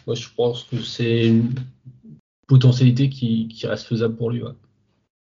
Moi, 0.06 0.14
je 0.14 0.28
pense 0.36 0.62
que 0.62 0.76
c'est 0.80 1.26
une 1.26 1.52
potentialité 2.46 3.08
qui, 3.08 3.48
qui 3.48 3.66
reste 3.66 3.86
faisable 3.86 4.14
pour 4.14 4.30
lui. 4.30 4.40
Ouais. 4.40 4.52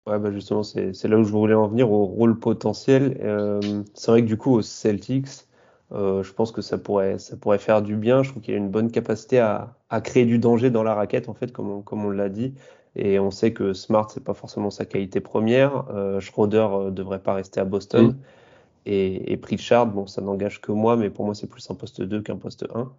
Ouais, 0.09 0.19
bah 0.19 0.33
justement, 0.33 0.65
c'est 0.65 1.05
là 1.05 1.19
où 1.19 1.23
je 1.23 1.31
voulais 1.31 1.55
en 1.55 1.69
venir, 1.69 1.93
au 1.93 2.07
rôle 2.07 2.37
potentiel. 2.37 3.17
Euh, 3.23 3.61
c'est 3.95 4.11
vrai 4.11 4.23
que 4.23 4.27
du 4.27 4.37
coup, 4.37 4.55
aux 4.55 4.63
Celtics, 4.63 5.29
euh, 5.93 6.25
je 6.25 6.33
pense 6.33 6.51
que 6.51 6.63
ça 6.63 6.79
pourrait, 6.79 7.19
ça 7.19 7.37
pourrait 7.37 7.59
faire 7.59 7.81
du 7.81 7.95
bien. 7.95 8.25
Je 8.25 8.31
trouve 8.31 8.43
qu'il 8.43 8.55
a 8.55 8.57
une 8.57 8.71
bonne 8.71 8.91
capacité 8.91 9.39
à, 9.39 9.77
à, 9.89 10.01
créer 10.01 10.25
du 10.25 10.41
danger 10.41 10.71
dans 10.71 10.83
la 10.83 10.95
raquette, 10.95 11.29
en 11.29 11.35
fait, 11.35 11.53
comme 11.53 11.71
on, 11.71 11.83
comme 11.83 12.05
on 12.05 12.11
l'a 12.11 12.29
dit. 12.29 12.55
Et 12.97 13.19
on 13.19 13.31
sait 13.31 13.53
que 13.53 13.73
Smart, 13.73 14.11
c'est 14.11 14.25
pas 14.25 14.35
forcément 14.35 14.71
sa 14.71 14.85
qualité 14.85 15.21
première. 15.21 15.85
Euh, 15.91 16.21
Schroeder 16.21 16.69
euh, 16.71 16.91
devrait 16.91 17.21
pas 17.21 17.35
rester 17.35 17.61
à 17.61 17.65
Boston. 17.65 18.09
Mm. 18.09 18.17
Et, 18.87 19.33
et 19.33 19.37
Pritchard, 19.37 19.87
bon, 19.87 20.07
ça 20.07 20.23
n'engage 20.23 20.61
que 20.61 20.73
moi, 20.73 20.97
mais 20.97 21.11
pour 21.11 21.25
moi, 21.25 21.35
c'est 21.35 21.47
plus 21.47 21.69
un 21.71 21.75
poste 21.75 22.01
2 22.01 22.23
qu'un 22.23 22.37
poste 22.37 22.67
1. 22.75 22.91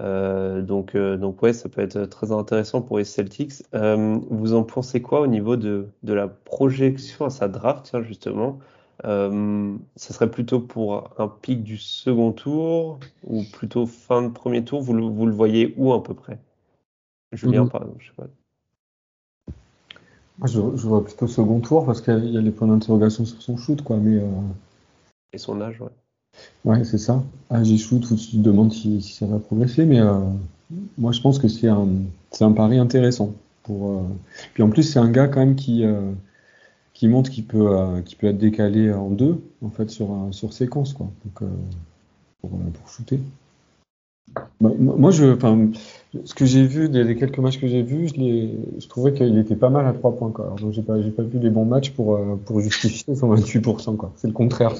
Euh, 0.00 0.60
donc, 0.62 0.94
euh, 0.94 1.16
donc 1.16 1.40
ouais, 1.42 1.52
ça 1.52 1.68
peut 1.68 1.80
être 1.80 2.04
très 2.06 2.32
intéressant 2.32 2.82
pour 2.82 2.98
les 2.98 3.04
Celtics. 3.04 3.62
Euh, 3.74 4.18
vous 4.30 4.54
en 4.54 4.64
pensez 4.64 5.00
quoi 5.00 5.20
au 5.20 5.26
niveau 5.26 5.56
de, 5.56 5.88
de 6.02 6.12
la 6.12 6.28
projection 6.28 7.26
à 7.26 7.30
sa 7.30 7.48
draft, 7.48 7.86
tiens, 7.90 8.02
justement? 8.02 8.58
Ça 9.02 10.14
serait 10.14 10.30
plutôt 10.30 10.60
pour 10.60 11.10
un 11.18 11.28
pic 11.28 11.62
du 11.62 11.76
second 11.76 12.32
tour 12.32 12.98
ou 13.24 13.42
plutôt 13.52 13.86
fin 13.86 14.22
de 14.22 14.28
premier 14.28 14.64
tour? 14.64 14.80
Vous 14.80 14.94
le, 14.94 15.02
vous 15.04 15.26
le 15.26 15.32
voyez 15.32 15.74
où 15.76 15.92
à 15.92 16.02
peu 16.02 16.14
près? 16.14 16.38
Julien, 17.32 17.64
mm 17.64 17.70
par 17.70 17.82
exemple, 17.82 18.02
je 18.02 18.08
sais 18.08 18.14
pas. 18.16 18.26
Je, 20.42 20.60
je, 20.74 20.86
vois 20.86 21.04
plutôt 21.04 21.26
second 21.26 21.60
tour 21.60 21.86
parce 21.86 22.00
qu'il 22.00 22.30
y 22.30 22.36
a 22.36 22.40
les 22.40 22.50
points 22.50 22.68
d'interrogation 22.68 23.24
sur 23.24 23.40
son 23.40 23.56
shoot, 23.56 23.82
quoi. 23.82 23.96
Mais, 23.98 24.20
Et 25.32 25.38
son 25.38 25.60
âge, 25.60 25.80
ouais. 25.80 25.90
Ouais, 26.64 26.84
c'est 26.84 26.98
ça. 26.98 27.22
Ah, 27.50 27.62
j'ai 27.62 27.76
shoot 27.76 28.10
où 28.10 28.16
tu 28.16 28.30
te 28.32 28.36
demandes 28.36 28.72
si, 28.72 29.00
ça 29.02 29.26
va 29.26 29.38
progresser, 29.38 29.84
mais 29.84 30.00
euh, 30.00 30.20
moi 30.98 31.12
je 31.12 31.20
pense 31.20 31.38
que 31.38 31.48
c'est 31.48 31.68
un, 31.68 31.88
c'est 32.30 32.44
un 32.44 32.52
pari 32.52 32.78
intéressant. 32.78 33.34
Pour, 33.62 33.98
euh, 33.98 34.02
Puis 34.54 34.62
en 34.62 34.70
plus, 34.70 34.82
c'est 34.82 34.98
un 34.98 35.10
gars 35.10 35.28
quand 35.28 35.40
même 35.40 35.56
qui, 35.56 35.84
euh, 35.84 36.12
qui 36.94 37.08
montre 37.08 37.30
qu'il 37.30 37.46
peut, 37.46 38.02
qui 38.04 38.16
peut 38.16 38.28
être 38.28 38.38
décalé 38.38 38.92
en 38.92 39.10
deux, 39.10 39.42
en 39.62 39.70
fait, 39.70 39.90
sur, 39.90 40.28
sur 40.32 40.52
séquence, 40.52 40.92
quoi. 40.94 41.10
Donc, 41.24 41.50
pour, 42.40 42.50
pour 42.50 42.88
shooter. 42.88 43.20
Bah, 44.60 44.70
moi, 44.78 45.10
je, 45.10 45.36
ce 46.24 46.34
que 46.34 46.44
j'ai 46.44 46.66
vu, 46.66 46.88
des, 46.88 47.16
quelques 47.16 47.38
matchs 47.38 47.60
que 47.60 47.68
j'ai 47.68 47.82
vus, 47.82 48.08
je, 48.08 48.80
je 48.80 48.88
trouvais 48.88 49.12
qu'il 49.12 49.36
était 49.38 49.56
pas 49.56 49.70
mal 49.70 49.86
à 49.86 49.92
3 49.92 50.16
points. 50.16 50.30
Quoi. 50.30 50.54
donc, 50.60 50.72
j'ai 50.72 50.82
pas, 50.82 51.00
j'ai 51.00 51.10
pas 51.10 51.22
vu 51.22 51.38
les 51.38 51.50
bons 51.50 51.64
matchs 51.64 51.90
pour, 51.90 52.18
pour 52.44 52.60
justifier 52.60 53.14
son 53.16 53.34
28%. 53.34 53.96
Quoi. 53.96 54.12
C'est 54.16 54.28
le 54.28 54.32
contraire. 54.32 54.74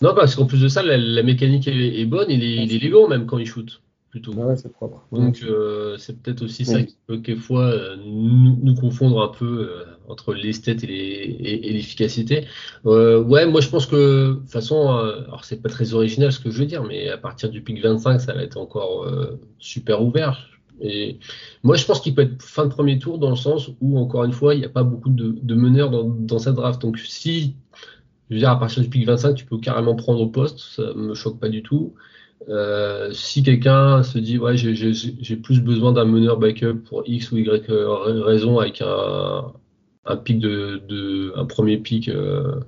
Non, 0.00 0.14
parce 0.14 0.36
qu'en 0.36 0.46
plus 0.46 0.62
de 0.62 0.68
ça, 0.68 0.82
la, 0.82 1.22
mécanique 1.22 1.66
est, 1.66 2.04
bonne, 2.06 2.30
il 2.30 2.42
est, 2.44 2.64
il 2.64 2.72
élégant 2.72 3.08
même 3.08 3.26
quand 3.26 3.38
il 3.38 3.46
shoot. 3.46 3.82
Plutôt. 4.10 4.32
ouais, 4.32 4.56
c'est 4.56 4.72
propre. 4.72 5.06
Donc 5.12 5.42
euh, 5.42 5.98
c'est 5.98 6.22
peut-être 6.22 6.42
aussi 6.42 6.64
ça 6.64 6.82
qui 6.82 6.96
peut 7.06 7.18
quelquefois 7.18 7.64
euh, 7.64 7.96
nous, 7.96 8.74
confondre 8.74 9.20
un 9.20 9.28
peu 9.28 9.44
euh, 9.44 9.84
entre 10.08 10.34
l'esthète 10.34 10.84
et 10.84 11.70
l'efficacité. 11.72 12.46
ouais, 12.84 13.46
moi 13.46 13.60
je 13.60 13.68
pense 13.68 13.86
que 13.86 14.30
de 14.30 14.34
toute 14.34 14.50
façon, 14.50 14.88
alors 14.88 15.44
c'est 15.44 15.62
pas 15.62 15.68
très 15.68 15.94
original 15.94 16.32
ce 16.32 16.40
que 16.40 16.50
je 16.50 16.58
veux 16.58 16.66
dire, 16.66 16.84
mais 16.84 17.08
à 17.08 17.18
partir 17.18 17.50
du 17.50 17.62
pic 17.62 17.82
25, 17.82 18.20
ça 18.20 18.32
va 18.32 18.42
être 18.42 18.56
encore 18.56 19.06
super 19.58 20.02
ouvert. 20.02 20.48
Et 20.80 21.18
moi 21.62 21.76
je 21.76 21.84
pense 21.84 22.00
qu'il 22.00 22.14
peut 22.14 22.22
être 22.22 22.42
fin 22.42 22.64
de 22.64 22.70
premier 22.70 22.98
tour 22.98 23.18
dans 23.18 23.30
le 23.30 23.36
sens 23.36 23.70
où 23.80 23.98
encore 23.98 24.24
une 24.24 24.32
fois, 24.32 24.54
il 24.54 24.60
n'y 24.60 24.66
a 24.66 24.70
pas 24.70 24.84
beaucoup 24.84 25.10
de, 25.10 25.54
meneurs 25.54 25.90
dans, 25.90 26.04
dans 26.04 26.38
cette 26.38 26.54
draft. 26.54 26.80
Donc 26.80 26.98
si 26.98 27.56
je 28.28 28.34
veux 28.34 28.40
dire, 28.40 28.50
à 28.50 28.58
partir 28.58 28.82
du 28.82 28.88
pic 28.88 29.06
25, 29.06 29.34
tu 29.34 29.44
peux 29.46 29.58
carrément 29.58 29.94
prendre 29.96 30.20
au 30.20 30.28
poste, 30.28 30.58
ça 30.58 30.92
me 30.94 31.14
choque 31.14 31.38
pas 31.40 31.48
du 31.48 31.62
tout. 31.62 31.94
Euh, 32.48 33.10
si 33.12 33.42
quelqu'un 33.42 34.02
se 34.02 34.18
dit, 34.18 34.38
ouais, 34.38 34.56
j'ai 34.56 35.36
plus 35.36 35.60
besoin 35.60 35.92
d'un 35.92 36.04
meneur 36.04 36.38
backup 36.38 36.74
pour 36.88 37.02
X 37.06 37.32
ou 37.32 37.38
Y 37.38 37.66
raison 37.68 38.58
avec 38.58 38.82
un, 38.82 39.52
un 40.04 40.16
pic 40.16 40.38
de, 40.38 40.82
de 40.88 41.32
un 41.36 41.44
premier 41.44 41.78
pic 41.78 42.08
euh, 42.08 42.60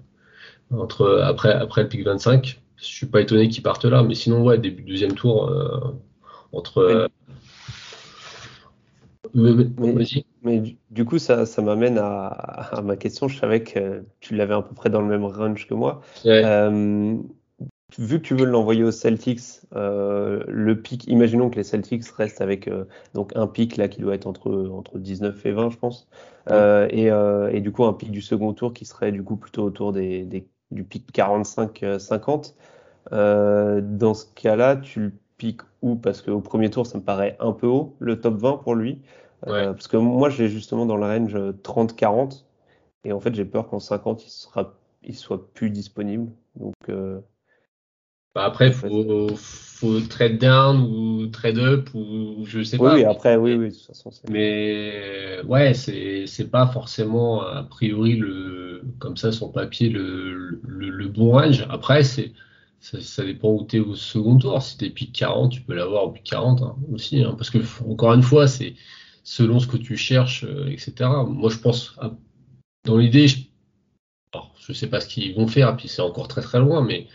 entre, 0.71 1.21
après, 1.25 1.53
après 1.53 1.83
le 1.83 1.89
pic 1.89 2.05
25. 2.05 2.61
Je 2.77 2.85
suis 2.85 3.07
pas 3.07 3.21
étonné 3.21 3.49
qu'ils 3.49 3.63
partent 3.63 3.85
là, 3.85 4.03
mais 4.03 4.15
sinon, 4.15 4.43
ouais, 4.43 4.59
début 4.59 4.83
deuxième 4.83 5.15
tour, 5.15 5.53
entre. 6.53 7.09
Mais, 9.35 10.75
du, 10.91 11.05
coup, 11.05 11.19
ça, 11.19 11.47
ça 11.47 11.63
m'amène 11.63 11.99
à, 11.99 12.81
ma 12.83 12.97
question. 12.97 13.29
Je 13.29 13.39
savais 13.39 13.63
que 13.63 14.05
tu 14.21 14.35
l'avais 14.35 14.55
à 14.55 14.63
peu 14.63 14.75
près 14.75 14.91
dans 14.91 15.01
le 15.01 15.07
même 15.07 15.25
range 15.25 15.67
que 15.67 15.75
moi. 15.75 16.01
Euh, 16.27 17.17
vu 17.99 18.21
que 18.21 18.27
tu 18.27 18.35
veux 18.35 18.45
l'envoyer 18.45 18.85
aux 18.85 18.91
Celtics, 18.91 19.61
euh, 19.75 20.43
le 20.49 20.81
pic, 20.81 21.07
imaginons 21.07 21.51
que 21.51 21.57
les 21.57 21.65
Celtics 21.65 22.07
restent 22.09 22.41
avec 22.41 22.69
euh, 22.69 22.85
donc 23.15 23.33
un 23.37 23.47
pic 23.47 23.77
là 23.77 23.89
qui 23.89 24.01
doit 24.01 24.15
être 24.15 24.27
entre, 24.27 24.69
entre 24.73 24.99
19 24.99 25.47
et 25.47 25.53
20, 25.53 25.71
je 25.71 25.77
pense, 25.77 26.09
et, 26.51 27.07
et, 27.07 27.61
du 27.61 27.73
coup 27.73 27.85
un 27.85 27.93
pic 27.93 28.11
du 28.11 28.21
second 28.21 28.53
tour 28.53 28.73
qui 28.73 28.85
serait 28.85 29.13
du 29.13 29.23
coup 29.23 29.37
plutôt 29.37 29.65
autour 29.65 29.93
des, 29.93 30.25
des 30.25 30.47
du 30.71 30.85
pic 30.85 31.07
45-50. 31.13 32.55
dans 33.11 34.15
ce 34.15 34.27
cas-là, 34.35 34.77
tu 34.77 35.01
le 35.01 35.13
piques 35.37 35.63
où? 35.83 35.97
Parce 35.97 36.23
qu'au 36.23 36.41
premier 36.41 36.71
tour, 36.71 36.87
ça 36.87 36.99
me 36.99 37.03
paraît 37.03 37.37
un 37.41 37.53
peu 37.53 37.67
haut, 37.67 37.97
le 37.99 38.21
top 38.21 38.37
20 38.37 38.59
pour 38.59 38.75
lui. 38.75 39.01
Euh, 39.47 39.73
parce 39.73 39.89
que 39.89 39.97
moi, 39.97 40.29
j'ai 40.29 40.49
justement 40.49 40.87
dans 40.87 40.97
le 40.97 41.07
range 41.07 41.35
30-40. 41.63 42.45
Et 43.05 43.13
en 43.13 43.21
fait, 43.21 43.35
j'ai 43.35 43.45
peur 43.45 43.69
qu'en 43.69 43.81
50, 43.81 44.27
il 44.27 44.31
sera, 44.31 44.75
il 45.03 45.17
soit 45.17 45.53
plus 45.55 45.71
disponible. 45.71 46.31
Donc, 46.57 46.75
euh, 46.89 47.21
bah 48.35 48.45
après, 48.45 48.71
faut, 48.71 49.35
faut, 49.37 50.01
trade 50.01 50.39
down 50.39 50.83
ou 50.83 51.27
trade 51.27 51.59
up 51.59 51.91
ou 51.95 52.45
je 52.45 52.63
sais 52.63 52.79
pas. 52.79 52.95
Oui, 52.95 53.05
après, 53.05 53.37
oui, 53.37 53.55
oui, 53.55 53.71
de 53.71 53.75
toute 53.75 53.87
façon. 53.87 54.11
Mais 54.29 55.41
ouais, 55.47 55.75
c'est, 55.75 56.27
c'est 56.27 56.49
pas 56.49 56.67
forcément 56.67 57.43
a 57.43 57.63
priori 57.65 58.17
le, 58.17 58.83
comme 58.99 59.17
ça, 59.17 59.33
son 59.33 59.51
papier, 59.51 59.89
le, 59.89 60.61
le, 60.63 60.91
le 60.91 61.09
bon 61.09 61.33
range. 61.33 61.67
Après, 61.71 62.05
c'est, 62.05 62.33
ça, 62.81 63.25
dépend 63.25 63.51
où 63.51 63.67
tu 63.67 63.77
es 63.77 63.81
au 63.81 63.95
second 63.95 64.39
tour. 64.39 64.63
Si 64.63 64.79
tu 64.79 64.87
es 64.87 64.91
pick 64.91 65.13
40, 65.13 65.53
tu 65.53 65.61
peux 65.61 65.75
l'avoir 65.75 66.05
au 66.05 66.11
pick 66.11 66.25
40 66.25 66.63
hein, 66.63 66.77
aussi. 66.93 67.23
Hein, 67.23 67.35
parce 67.37 67.51
que, 67.51 67.59
encore 67.89 68.15
une 68.15 68.23
fois, 68.23 68.49
c'est 68.49 68.75
selon 69.23 69.61
ce 69.61 69.67
que 69.67 69.77
tu 69.77 69.97
cherches, 69.97 70.45
euh, 70.45 70.69
etc. 70.69 70.93
Moi, 71.27 71.51
je 71.51 71.59
pense, 71.59 71.97
dans 72.85 72.97
l'idée, 72.97 73.29
je, 73.29 73.39
ne 74.69 74.75
sais 74.75 74.89
pas 74.89 75.01
ce 75.01 75.09
qu'ils 75.09 75.35
vont 75.35 75.47
faire, 75.47 75.77
puis 75.77 75.89
c'est 75.89 76.03
encore 76.03 76.29
très 76.29 76.41
très 76.41 76.59
loin, 76.59 76.83
mais 76.83 77.07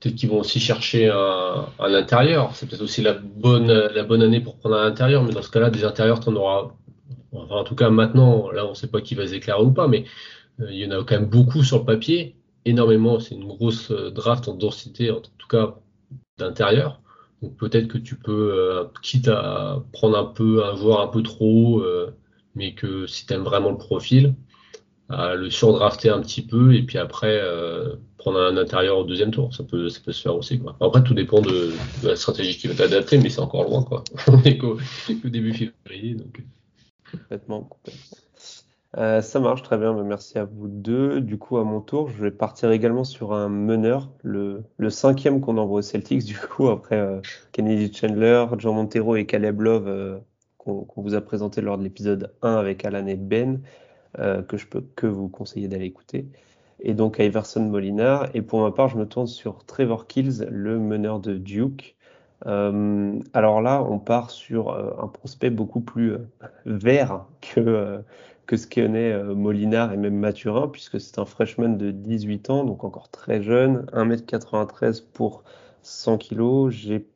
peut-être 0.00 0.16
qu'ils 0.16 0.28
vont 0.30 0.40
aussi 0.40 0.60
chercher 0.60 1.08
un, 1.08 1.66
un 1.78 1.94
intérieur. 1.94 2.54
C'est 2.54 2.68
peut-être 2.68 2.82
aussi 2.82 3.02
la 3.02 3.14
bonne, 3.14 3.70
la 3.70 4.02
bonne 4.02 4.22
année 4.22 4.40
pour 4.40 4.56
prendre 4.56 4.76
un 4.76 4.86
intérieur, 4.86 5.22
mais 5.22 5.32
dans 5.32 5.42
ce 5.42 5.50
cas-là, 5.50 5.70
des 5.70 5.84
intérieurs, 5.84 6.20
tu 6.20 6.28
en 6.30 6.36
auras. 6.36 6.70
en 7.32 7.64
tout 7.64 7.74
cas, 7.74 7.90
maintenant, 7.90 8.50
là, 8.50 8.66
on 8.66 8.70
ne 8.70 8.74
sait 8.74 8.88
pas 8.88 9.00
qui 9.00 9.14
va 9.14 9.26
s'éclairer 9.26 9.62
ou 9.62 9.72
pas, 9.72 9.88
mais 9.88 10.04
euh, 10.60 10.66
il 10.70 10.78
y 10.78 10.86
en 10.86 10.90
a 10.90 11.04
quand 11.04 11.16
même 11.16 11.26
beaucoup 11.26 11.62
sur 11.62 11.78
le 11.78 11.84
papier 11.84 12.36
énormément. 12.64 13.20
C'est 13.20 13.34
une 13.34 13.46
grosse 13.46 13.90
euh, 13.90 14.10
draft 14.10 14.48
en 14.48 14.54
densité, 14.54 15.10
en 15.10 15.20
tout 15.20 15.48
cas 15.48 15.76
d'intérieur. 16.38 17.00
Donc 17.42 17.56
peut-être 17.56 17.88
que 17.88 17.98
tu 17.98 18.16
peux, 18.16 18.52
euh, 18.52 18.84
quitte 19.02 19.28
à 19.28 19.82
prendre 19.92 20.18
un 20.18 20.24
peu 20.24 20.64
un 20.64 20.76
joueur 20.76 21.00
un 21.00 21.08
peu 21.08 21.22
trop, 21.22 21.80
euh, 21.80 22.14
mais 22.54 22.74
que 22.74 23.06
si 23.06 23.26
tu 23.26 23.34
aimes 23.34 23.44
vraiment 23.44 23.70
le 23.70 23.78
profil, 23.78 24.34
à 25.08 25.34
le 25.34 25.50
surdrafter 25.50 26.10
un 26.10 26.20
petit 26.20 26.42
peu 26.42 26.74
et 26.74 26.82
puis 26.82 26.98
après 26.98 27.42
prendre 28.20 28.38
un 28.38 28.56
intérieur 28.56 28.98
au 28.98 29.04
deuxième 29.04 29.30
tour. 29.30 29.52
Ça 29.54 29.64
peut, 29.64 29.88
ça 29.88 30.00
peut 30.04 30.12
se 30.12 30.22
faire 30.22 30.36
aussi. 30.36 30.60
Quoi. 30.60 30.76
Après, 30.80 31.02
tout 31.02 31.14
dépend 31.14 31.40
de, 31.40 31.72
la 32.04 32.14
stratégie 32.14 32.56
qui 32.56 32.68
va 32.68 32.74
t'adapter, 32.74 33.18
mais 33.18 33.30
c'est 33.30 33.40
encore 33.40 33.64
loin. 33.64 33.82
Quoi. 33.82 34.04
On 34.28 34.40
est 34.42 34.58
qu'au 34.58 34.78
début 35.24 35.52
février. 35.52 36.14
Donc... 36.14 36.42
Complètement, 37.10 37.62
complètement. 37.62 38.18
Euh, 38.98 39.22
ça 39.22 39.38
marche 39.38 39.62
très 39.62 39.78
bien, 39.78 39.92
merci 40.02 40.38
à 40.38 40.44
vous 40.44 40.66
deux. 40.66 41.20
Du 41.20 41.38
coup, 41.38 41.58
à 41.58 41.64
mon 41.64 41.80
tour, 41.80 42.08
je 42.10 42.22
vais 42.22 42.30
partir 42.30 42.72
également 42.72 43.04
sur 43.04 43.32
un 43.32 43.48
meneur, 43.48 44.10
le, 44.22 44.64
le 44.78 44.90
cinquième 44.90 45.40
qu'on 45.40 45.58
envoie 45.58 45.78
aux 45.78 45.82
Celtics, 45.82 46.24
du 46.24 46.36
coup, 46.36 46.68
après 46.68 46.96
euh, 46.96 47.20
Kennedy 47.52 47.92
Chandler, 47.94 48.46
John 48.58 48.74
Montero 48.74 49.14
et 49.14 49.26
Caleb 49.26 49.60
Love, 49.60 49.86
euh, 49.86 50.18
qu'on 50.58 50.86
vous 50.96 51.14
a 51.14 51.20
présenté 51.20 51.60
lors 51.60 51.78
de 51.78 51.84
l'épisode 51.84 52.34
1 52.42 52.54
avec 52.56 52.84
Alan 52.84 53.06
et 53.06 53.16
Ben, 53.16 53.62
que 54.16 54.56
je 54.56 54.66
peux 54.66 54.82
que 54.94 55.06
vous 55.06 55.28
conseiller 55.28 55.68
d'aller 55.68 55.86
écouter. 55.86 56.26
Et 56.80 56.94
donc 56.94 57.18
Iverson 57.18 57.60
Molinar. 57.60 58.28
Et 58.34 58.42
pour 58.42 58.60
ma 58.60 58.70
part, 58.70 58.88
je 58.88 58.96
me 58.96 59.06
tourne 59.06 59.26
sur 59.26 59.64
Trevor 59.64 60.06
Kills, 60.06 60.46
le 60.50 60.78
meneur 60.78 61.20
de 61.20 61.34
Duke. 61.34 61.96
alors 62.44 63.60
là, 63.60 63.82
on 63.82 63.98
part 63.98 64.30
sur 64.30 64.72
un 64.72 65.08
prospect 65.08 65.50
beaucoup 65.50 65.80
plus 65.80 66.16
vert 66.64 67.26
que 68.50 68.56
ce 68.56 68.66
qu'est 68.66 68.88
euh, 68.88 69.32
Molinard 69.32 69.92
et 69.92 69.96
même 69.96 70.16
Mathurin, 70.16 70.66
puisque 70.66 71.00
c'est 71.00 71.20
un 71.20 71.24
freshman 71.24 71.76
de 71.76 71.92
18 71.92 72.50
ans, 72.50 72.64
donc 72.64 72.82
encore 72.82 73.08
très 73.08 73.42
jeune, 73.42 73.86
1m93 73.92 75.04
pour 75.12 75.44
100 75.82 76.18
kg. 76.18 76.68
J'ai 76.70 77.06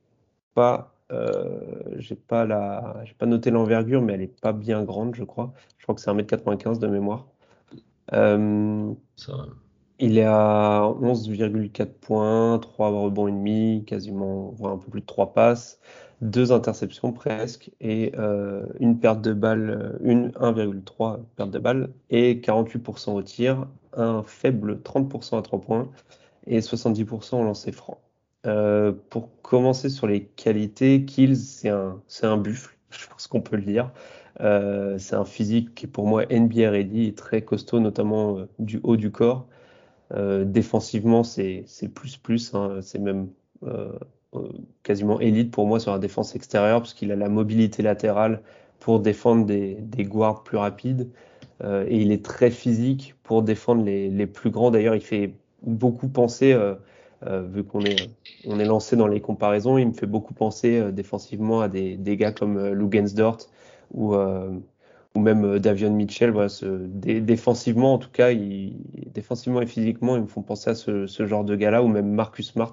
pas, 0.55 0.94
euh, 1.11 2.00
pas 2.29 3.27
noté 3.27 3.50
l'envergure, 3.50 4.00
mais 4.00 4.12
elle 4.14 4.22
est 4.22 4.40
pas 4.40 4.53
bien 4.53 4.85
grande, 4.85 5.16
je 5.16 5.24
crois. 5.24 5.53
Je 5.79 5.83
crois 5.85 5.96
que 5.96 6.00
c'est 6.00 6.11
1m95 6.12 6.79
de 6.79 6.87
mémoire. 6.87 7.27
Euh, 8.14 8.92
il 9.98 10.18
est 10.18 10.24
à 10.24 10.83
11,4 11.00 11.87
points, 11.87 12.59
3 12.59 12.88
rebonds 12.88 13.29
et 13.29 13.33
demi, 13.33 13.85
quasiment, 13.87 14.55
un 14.62 14.79
peu 14.79 14.90
plus 14.90 15.00
de 15.00 15.07
3 15.07 15.33
passes 15.33 15.81
deux 16.24 16.53
interceptions 16.53 17.12
presque 17.12 17.70
et 17.81 18.12
euh, 18.16 18.64
une 18.81 18.98
perte 18.98 19.20
de 19.20 19.33
balle, 19.33 19.70
euh, 19.70 19.98
une 20.03 20.31
1,3 20.31 21.20
perte 21.37 21.50
de 21.50 21.59
balle 21.59 21.90
et 22.11 22.40
48% 22.40 23.12
au 23.12 23.22
tir, 23.22 23.66
un 23.92 24.22
faible 24.22 24.81
30% 24.83 25.38
à 25.38 25.42
3 25.42 25.61
points 25.61 25.90
et 26.46 26.61
70% 26.61 27.40
au 27.40 27.44
lancer 27.44 27.72
franc. 27.72 28.00
Euh, 28.46 28.92
pour 29.11 29.31
commencer 29.42 29.88
sur 29.88 30.07
les 30.07 30.24
qualités, 30.24 31.05
Kills, 31.05 31.37
c'est 31.37 31.70
un, 31.70 32.00
c'est 32.09 32.27
un 32.27 32.37
buffle, 32.37 32.77
je 32.90 33.07
pense 33.07 33.27
qu'on 33.27 33.40
peut 33.40 33.57
le 33.57 33.62
dire. 33.62 33.90
C'est 34.38 35.14
un 35.14 35.25
physique 35.25 35.75
qui 35.75 35.87
est 35.87 35.88
pour 35.88 36.07
moi 36.07 36.25
NBA 36.27 36.70
ready, 36.70 37.14
très 37.14 37.42
costaud, 37.42 37.81
notamment 37.81 38.38
du 38.59 38.81
haut 38.83 38.97
du 38.97 39.11
corps. 39.11 39.47
défensivement, 40.44 41.25
c'est, 41.25 41.64
plus 41.94 42.16
plus, 42.16 42.55
hein, 42.55 42.79
c'est 42.83 42.99
même 42.99 43.29
euh, 44.37 44.49
quasiment 44.83 45.20
élite 45.20 45.51
pour 45.51 45.66
moi 45.66 45.81
sur 45.81 45.92
la 45.92 45.99
défense 45.99 46.35
extérieure, 46.35 46.81
parce 46.81 46.92
qu'il 46.92 47.12
a 47.12 47.16
la 47.16 47.29
mobilité 47.29 47.83
latérale 47.83 48.40
pour 48.81 49.01
défendre 49.01 49.47
des, 49.47 50.05
guards 50.05 50.42
plus 50.42 50.57
rapides. 50.57 51.09
Euh, 51.62 51.87
et 51.88 52.01
il 52.01 52.12
est 52.12 52.25
très 52.25 52.51
physique 52.51 53.14
pour 53.23 53.42
défendre 53.42 53.85
les, 53.85 54.27
plus 54.27 54.51
grands. 54.51 54.70
D'ailleurs, 54.70 54.97
il 54.97 55.01
fait 55.01 55.35
beaucoup 55.62 56.09
penser, 56.09 56.53
euh, 56.53 56.75
vu 57.23 57.64
qu'on 57.64 57.81
est, 57.81 58.09
lancé 58.44 58.97
dans 58.97 59.07
les 59.07 59.20
comparaisons, 59.20 59.79
il 59.79 59.88
me 59.88 59.92
fait 59.92 60.07
beaucoup 60.07 60.35
penser 60.35 60.92
défensivement 60.92 61.61
à 61.61 61.68
des, 61.68 61.97
gars 62.16 62.33
comme 62.33 62.73
Lugensdort 62.73 63.38
ou, 63.95 64.15
ou 64.15 65.21
même 65.21 65.59
Davion 65.59 65.91
Mitchell. 65.91 66.33
Défensivement, 67.23 67.95
en 67.95 67.99
tout 67.99 68.11
cas, 68.11 68.31
défensivement 68.35 69.63
et 69.63 69.67
physiquement, 69.67 70.17
ils 70.17 70.23
me 70.23 70.27
font 70.27 70.43
penser 70.43 70.71
à 70.71 70.75
ce, 70.75 71.07
genre 71.27 71.45
de 71.45 71.57
gars-là, 71.57 71.83
ou 71.83 71.89
même 71.89 72.13
Marcus 72.13 72.53
Smart 72.53 72.73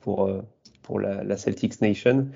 pour, 0.00 0.28
pour 0.82 1.00
la, 1.00 1.36
Celtics 1.36 1.80
Nation. 1.80 2.28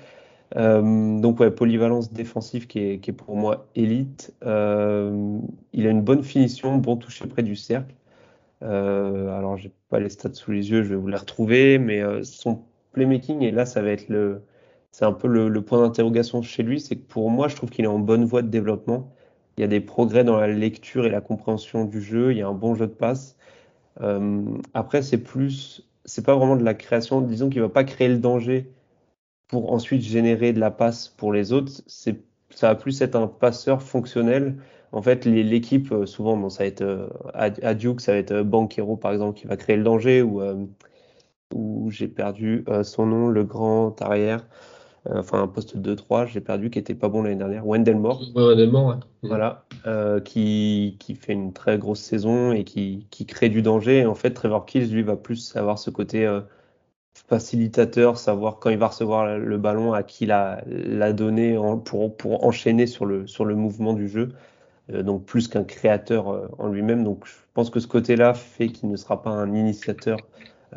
Euh, 0.57 1.19
donc 1.19 1.39
ouais, 1.39 1.51
polyvalence 1.51 2.11
défensive 2.11 2.67
qui 2.67 2.79
est, 2.79 3.11
pour 3.11 3.35
moi 3.35 3.67
élite. 3.75 4.33
Euh, 4.43 5.39
il 5.73 5.87
a 5.87 5.89
une 5.89 6.01
bonne 6.01 6.23
finition, 6.23 6.77
bon 6.77 6.97
toucher 6.97 7.27
près 7.27 7.43
du 7.43 7.55
cercle. 7.55 7.93
Euh, 8.63 9.37
alors 9.37 9.57
j'ai 9.57 9.71
pas 9.89 9.99
les 9.99 10.09
stats 10.09 10.33
sous 10.33 10.51
les 10.51 10.69
yeux, 10.69 10.83
je 10.83 10.89
vais 10.89 10.95
vous 10.95 11.07
les 11.07 11.17
retrouver, 11.17 11.79
mais 11.79 12.01
euh, 12.01 12.23
son 12.23 12.61
playmaking 12.91 13.41
et 13.41 13.51
là 13.51 13.65
ça 13.65 13.81
va 13.81 13.89
être 13.89 14.07
le, 14.09 14.43
c'est 14.91 15.05
un 15.05 15.13
peu 15.13 15.27
le, 15.27 15.61
point 15.61 15.81
d'interrogation 15.81 16.41
chez 16.41 16.63
lui, 16.63 16.79
c'est 16.81 16.95
que 16.97 17.05
pour 17.07 17.29
moi 17.29 17.47
je 17.47 17.55
trouve 17.55 17.69
qu'il 17.69 17.85
est 17.85 17.87
en 17.87 17.99
bonne 17.99 18.25
voie 18.25 18.41
de 18.41 18.49
développement. 18.49 19.11
Il 19.57 19.61
y 19.61 19.63
a 19.63 19.67
des 19.67 19.81
progrès 19.81 20.23
dans 20.23 20.37
la 20.37 20.47
lecture 20.47 21.05
et 21.05 21.09
la 21.09 21.21
compréhension 21.21 21.85
du 21.85 22.01
jeu, 22.01 22.31
il 22.31 22.37
y 22.39 22.41
a 22.41 22.47
un 22.47 22.53
bon 22.53 22.75
jeu 22.75 22.87
de 22.87 22.93
passe. 22.93 23.37
Euh, 24.01 24.43
après 24.73 25.01
c'est 25.01 25.17
plus 25.17 25.85
c'est 26.05 26.25
pas 26.25 26.35
vraiment 26.35 26.55
de 26.55 26.63
la 26.63 26.73
création. 26.73 27.21
Disons 27.21 27.49
qu'il 27.49 27.61
va 27.61 27.69
pas 27.69 27.83
créer 27.83 28.09
le 28.09 28.17
danger 28.17 28.71
pour 29.47 29.73
ensuite 29.73 30.01
générer 30.01 30.53
de 30.53 30.59
la 30.59 30.71
passe 30.71 31.09
pour 31.09 31.33
les 31.33 31.53
autres. 31.53 31.71
C'est, 31.87 32.23
ça 32.49 32.69
va 32.69 32.75
plus 32.75 33.01
être 33.01 33.15
un 33.15 33.27
passeur 33.27 33.81
fonctionnel. 33.83 34.57
En 34.91 35.01
fait, 35.01 35.25
l'équipe, 35.25 35.91
euh, 35.91 36.05
souvent, 36.05 36.49
ça 36.49 36.63
va 36.63 36.67
être 36.67 36.81
euh, 36.81 37.07
ça 37.99 38.11
va 38.13 38.17
être 38.17 38.31
euh, 38.31 38.43
Banquero, 38.43 38.97
par 38.97 39.13
exemple, 39.13 39.39
qui 39.39 39.47
va 39.47 39.57
créer 39.57 39.77
le 39.77 39.83
danger, 39.83 40.21
ou, 40.21 40.41
ou 41.53 41.91
j'ai 41.91 42.07
perdu 42.07 42.65
son 42.83 43.05
nom, 43.05 43.27
le 43.29 43.43
grand 43.43 44.01
arrière. 44.01 44.47
Euh, 45.09 45.19
enfin 45.19 45.41
un 45.41 45.47
poste 45.47 45.77
2-3, 45.77 46.27
j'ai 46.27 46.41
perdu, 46.41 46.69
qui 46.69 46.77
était 46.77 46.93
pas 46.93 47.09
bon 47.09 47.23
l'année 47.23 47.35
dernière. 47.35 47.65
Wendell 47.65 47.97
Moore. 47.97 48.21
Wendell 48.35 48.69
Moore, 48.69 48.87
ouais. 48.89 48.95
Voilà, 49.23 49.65
euh, 49.87 50.19
qui, 50.19 50.97
qui, 50.99 51.15
fait 51.15 51.33
une 51.33 51.53
très 51.53 51.77
grosse 51.79 52.01
saison 52.01 52.51
et 52.51 52.63
qui, 52.63 53.07
qui 53.09 53.25
crée 53.25 53.49
du 53.49 53.61
danger. 53.63 53.99
Et 53.99 54.05
en 54.05 54.13
fait, 54.15 54.31
Trevor 54.31 54.65
Kills, 54.65 54.91
lui, 54.91 55.01
va 55.01 55.15
plus 55.15 55.55
avoir 55.55 55.79
ce 55.79 55.89
côté 55.89 56.25
euh, 56.25 56.41
facilitateur, 57.15 58.17
savoir 58.17 58.59
quand 58.59 58.69
il 58.69 58.77
va 58.77 58.87
recevoir 58.87 59.37
le 59.39 59.57
ballon, 59.57 59.93
à 59.93 60.03
qui 60.03 60.27
la, 60.27 60.61
la 60.67 61.13
donner 61.13 61.57
en, 61.57 61.77
pour, 61.77 62.15
pour 62.15 62.45
enchaîner 62.45 62.85
sur 62.85 63.05
le, 63.05 63.25
sur 63.25 63.45
le 63.45 63.55
mouvement 63.55 63.93
du 63.93 64.07
jeu. 64.07 64.29
donc 64.89 65.25
plus 65.25 65.47
qu'un 65.47 65.63
créateur 65.63 66.49
en 66.59 66.67
lui-même. 66.67 67.03
Donc 67.03 67.25
je 67.25 67.33
pense 67.55 67.69
que 67.71 67.79
ce 67.79 67.87
côté-là 67.87 68.33
fait 68.35 68.67
qu'il 68.67 68.89
ne 68.89 68.97
sera 68.97 69.21
pas 69.23 69.31
un 69.31 69.53
initiateur 69.55 70.17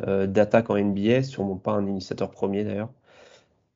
d'attaque 0.05 0.69
en 0.69 0.77
NBA, 0.77 1.23
sûrement 1.23 1.55
pas 1.55 1.71
un 1.73 1.85
initiateur 1.87 2.31
premier 2.31 2.63
d'ailleurs. 2.63 2.89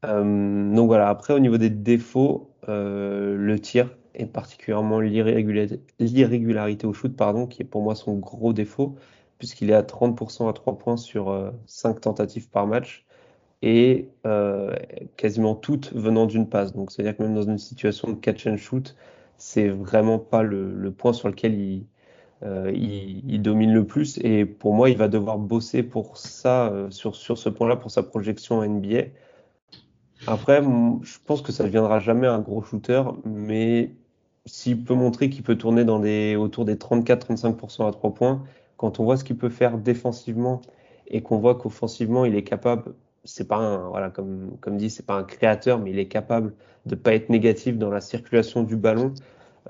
Donc 0.03 0.87
voilà, 0.87 1.09
après 1.09 1.33
au 1.33 1.39
niveau 1.39 1.57
des 1.57 1.69
défauts, 1.69 2.51
le 2.67 3.57
tir 3.57 3.95
et 4.15 4.25
particulièrement 4.25 4.99
l'irrégularité 4.99 6.87
au 6.87 6.93
shoot, 6.93 7.15
pardon, 7.15 7.47
qui 7.47 7.61
est 7.61 7.65
pour 7.65 7.81
moi 7.81 7.95
son 7.95 8.15
gros 8.15 8.53
défaut, 8.53 8.95
puisqu'il 9.39 9.69
est 9.69 9.73
à 9.73 9.83
30% 9.83 10.49
à 10.49 10.53
3 10.53 10.77
points 10.77 10.97
sur 10.97 11.53
5 11.65 12.01
tentatives 12.01 12.49
par 12.49 12.67
match 12.67 13.05
et 13.61 14.09
euh, 14.25 14.73
quasiment 15.17 15.55
toutes 15.55 15.93
venant 15.93 16.25
d'une 16.25 16.47
passe. 16.47 16.73
Donc, 16.73 16.91
c'est-à-dire 16.91 17.17
que 17.17 17.23
même 17.23 17.35
dans 17.35 17.43
une 17.43 17.57
situation 17.57 18.09
de 18.09 18.15
catch 18.15 18.47
and 18.47 18.57
shoot, 18.57 18.95
c'est 19.37 19.69
vraiment 19.69 20.19
pas 20.19 20.43
le, 20.43 20.91
point 20.91 21.13
sur 21.13 21.29
lequel 21.29 21.59
il, 21.59 21.85
euh, 22.43 22.71
il, 22.73 23.41
domine 23.41 23.73
le 23.73 23.85
plus. 23.85 24.17
Et 24.23 24.45
pour 24.45 24.73
moi, 24.73 24.89
il 24.89 24.97
va 24.97 25.07
devoir 25.07 25.37
bosser 25.37 25.83
pour 25.83 26.17
ça, 26.17 26.67
euh, 26.67 26.89
sur, 26.89 27.15
sur 27.15 27.37
ce 27.37 27.49
point-là, 27.49 27.75
pour 27.75 27.91
sa 27.91 28.03
projection 28.03 28.63
NBA. 28.63 29.05
Après, 30.27 30.61
je 30.61 31.17
pense 31.25 31.41
que 31.41 31.51
ça 31.51 31.63
ne 31.63 31.69
deviendra 31.69 31.99
jamais 31.99 32.27
un 32.27 32.39
gros 32.39 32.61
shooter, 32.61 33.03
mais 33.25 33.91
s'il 34.45 34.83
peut 34.83 34.93
montrer 34.93 35.29
qu'il 35.29 35.43
peut 35.43 35.55
tourner 35.55 35.85
dans 35.85 35.99
des, 35.99 36.35
autour 36.35 36.65
des 36.65 36.75
34-35% 36.75 37.87
à 37.87 37.91
3 37.91 38.13
points, 38.13 38.43
quand 38.77 38.99
on 38.99 39.03
voit 39.03 39.17
ce 39.17 39.23
qu'il 39.23 39.37
peut 39.37 39.49
faire 39.49 39.77
défensivement 39.77 40.61
et 41.07 41.21
qu'on 41.21 41.37
voit 41.37 41.55
qu'offensivement, 41.55 42.25
il 42.25 42.35
est 42.35 42.43
capable 42.43 42.93
c'est 43.23 43.47
pas 43.47 43.57
un, 43.57 43.89
voilà, 43.89 44.09
comme, 44.09 44.57
comme 44.61 44.77
dit, 44.77 44.89
c'est 44.89 45.05
pas 45.05 45.15
un 45.15 45.23
créateur, 45.23 45.79
mais 45.79 45.91
il 45.91 45.99
est 45.99 46.07
capable 46.07 46.53
de 46.85 46.95
pas 46.95 47.13
être 47.13 47.29
négatif 47.29 47.77
dans 47.77 47.89
la 47.89 48.01
circulation 48.01 48.63
du 48.63 48.75
ballon. 48.75 49.13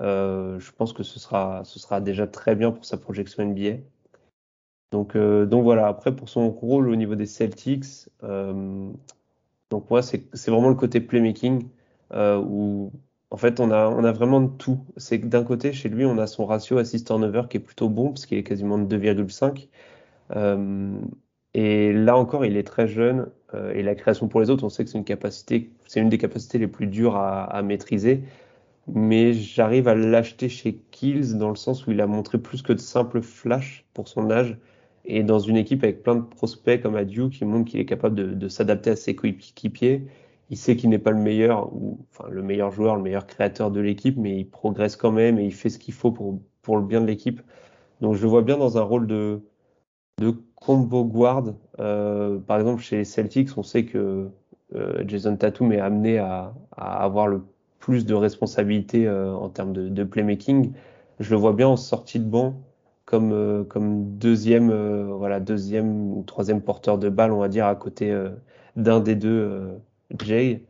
Euh, 0.00 0.58
je 0.60 0.70
pense 0.72 0.92
que 0.92 1.02
ce 1.02 1.18
sera, 1.18 1.62
ce 1.64 1.78
sera 1.78 2.00
déjà 2.00 2.26
très 2.26 2.54
bien 2.54 2.70
pour 2.72 2.84
sa 2.84 2.96
projection 2.96 3.44
NBA. 3.44 3.78
Donc, 4.92 5.16
euh, 5.16 5.46
donc 5.46 5.64
voilà. 5.64 5.86
Après, 5.88 6.14
pour 6.14 6.28
son 6.28 6.50
rôle 6.50 6.88
au 6.88 6.96
niveau 6.96 7.14
des 7.14 7.26
Celtics, 7.26 8.08
euh, 8.22 8.90
donc 9.70 9.88
moi, 9.90 10.02
c'est 10.02 10.48
vraiment 10.48 10.68
le 10.68 10.74
côté 10.74 11.00
playmaking 11.00 11.68
euh, 12.12 12.38
où 12.44 12.92
en 13.30 13.36
fait 13.36 13.60
on 13.60 13.70
a, 13.70 13.88
on 13.88 14.04
a 14.04 14.12
vraiment 14.12 14.46
tout. 14.48 14.84
C'est 14.96 15.20
que 15.20 15.26
d'un 15.26 15.44
côté, 15.44 15.72
chez 15.72 15.88
lui, 15.88 16.04
on 16.04 16.18
a 16.18 16.26
son 16.26 16.44
ratio 16.46 16.78
assist-turnover 16.78 17.42
qui 17.48 17.58
est 17.58 17.60
plutôt 17.60 17.88
bon 17.88 18.08
parce 18.10 18.26
qu'il 18.26 18.38
est 18.38 18.42
quasiment 18.44 18.78
de 18.78 18.84
2,5. 18.86 19.68
Euh, 20.36 21.00
et 21.54 21.92
là 21.92 22.16
encore, 22.16 22.44
il 22.44 22.56
est 22.56 22.64
très 22.66 22.88
jeune. 22.88 23.30
Euh, 23.54 23.72
et 23.74 23.82
la 23.82 23.94
création 23.94 24.28
pour 24.28 24.40
les 24.40 24.50
autres, 24.50 24.64
on 24.64 24.68
sait 24.68 24.84
que 24.84 24.90
c'est 24.90 24.98
une 24.98 25.04
capacité, 25.04 25.72
c'est 25.86 26.00
une 26.00 26.08
des 26.08 26.18
capacités 26.18 26.58
les 26.58 26.68
plus 26.68 26.86
dures 26.86 27.16
à, 27.16 27.44
à 27.44 27.62
maîtriser. 27.62 28.24
Mais 28.88 29.32
j'arrive 29.34 29.88
à 29.88 29.94
l'acheter 29.94 30.48
chez 30.48 30.74
Kills 30.90 31.36
dans 31.38 31.50
le 31.50 31.56
sens 31.56 31.86
où 31.86 31.92
il 31.92 32.00
a 32.00 32.06
montré 32.06 32.38
plus 32.38 32.62
que 32.62 32.72
de 32.72 32.78
simples 32.80 33.22
flashs 33.22 33.86
pour 33.94 34.08
son 34.08 34.30
âge. 34.30 34.58
Et 35.04 35.22
dans 35.22 35.38
une 35.38 35.56
équipe 35.56 35.82
avec 35.82 36.02
plein 36.02 36.16
de 36.16 36.22
prospects 36.22 36.80
comme 36.80 36.96
Adieu 36.96 37.28
qui 37.28 37.44
montre 37.44 37.70
qu'il 37.70 37.80
est 37.80 37.86
capable 37.86 38.38
de, 38.38 38.48
s'adapter 38.48 38.90
à 38.90 38.96
ses 38.96 39.14
coéquipiers. 39.14 40.06
Il 40.50 40.56
sait 40.56 40.76
qu'il 40.76 40.90
n'est 40.90 40.98
pas 40.98 41.12
le 41.12 41.18
meilleur, 41.18 41.72
ou 41.72 41.98
enfin 42.10 42.28
le 42.28 42.42
meilleur 42.42 42.70
joueur, 42.72 42.96
le 42.96 43.02
meilleur 43.02 43.26
créateur 43.26 43.70
de 43.70 43.80
l'équipe, 43.80 44.16
mais 44.16 44.38
il 44.40 44.48
progresse 44.48 44.96
quand 44.96 45.12
même 45.12 45.38
et 45.38 45.44
il 45.44 45.54
fait 45.54 45.70
ce 45.70 45.78
qu'il 45.78 45.94
faut 45.94 46.10
pour, 46.10 46.40
pour 46.62 46.76
le 46.76 46.84
bien 46.84 47.00
de 47.00 47.06
l'équipe. 47.06 47.40
Donc 48.00 48.14
je 48.16 48.22
le 48.22 48.28
vois 48.28 48.42
bien 48.42 48.56
dans 48.56 48.78
un 48.78 48.82
rôle 48.82 49.06
de, 49.06 49.40
de 50.18 50.34
combo 50.56 51.04
guard. 51.04 51.54
Euh, 51.78 52.38
par 52.38 52.58
exemple, 52.58 52.82
chez 52.82 53.04
Celtics, 53.04 53.56
on 53.56 53.62
sait 53.62 53.84
que 53.84 54.28
euh, 54.74 55.04
Jason 55.06 55.36
Tatum 55.36 55.72
est 55.72 55.80
amené 55.80 56.18
à, 56.18 56.54
à, 56.76 57.02
avoir 57.04 57.26
le 57.26 57.42
plus 57.78 58.06
de 58.06 58.14
responsabilités 58.14 59.06
euh, 59.06 59.34
en 59.34 59.48
termes 59.48 59.72
de, 59.72 59.88
de, 59.88 60.04
playmaking. 60.04 60.72
Je 61.18 61.30
le 61.30 61.36
vois 61.36 61.52
bien 61.52 61.68
en 61.68 61.76
sortie 61.76 62.18
de 62.18 62.24
banc 62.24 62.54
comme, 63.10 63.32
euh, 63.32 63.64
comme 63.64 64.18
deuxième, 64.18 64.70
euh, 64.70 65.04
voilà, 65.12 65.40
deuxième 65.40 66.12
ou 66.16 66.22
troisième 66.22 66.62
porteur 66.62 66.96
de 66.96 67.08
balle, 67.08 67.32
on 67.32 67.40
va 67.40 67.48
dire, 67.48 67.66
à 67.66 67.74
côté 67.74 68.16
d'un 68.76 69.00
des 69.00 69.16
deux, 69.16 69.80
Jay. 70.20 70.64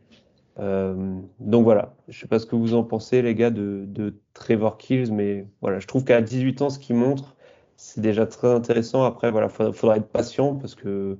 donc 0.57 1.63
voilà, 1.63 1.95
je 2.07 2.19
sais 2.19 2.27
pas 2.27 2.39
ce 2.39 2.47
que 2.47 2.55
vous 2.55 2.73
en 2.73 2.83
pensez, 2.83 3.21
les 3.21 3.35
gars, 3.35 3.51
de, 3.51 4.15
Trevor 4.33 4.77
Kills, 4.77 5.11
mais 5.11 5.45
voilà, 5.61 5.79
je 5.79 5.87
trouve 5.87 6.03
qu'à 6.03 6.21
18 6.21 6.61
ans, 6.63 6.69
ce 6.71 6.79
qu'il 6.79 6.95
montre, 6.95 7.35
c'est 7.77 8.01
déjà 8.01 8.25
très 8.25 8.47
intéressant. 8.47 9.03
Après, 9.03 9.29
voilà, 9.31 9.49
faudra, 9.49 9.97
être 9.97 10.07
patient 10.09 10.55
parce 10.55 10.75
que 10.75 11.17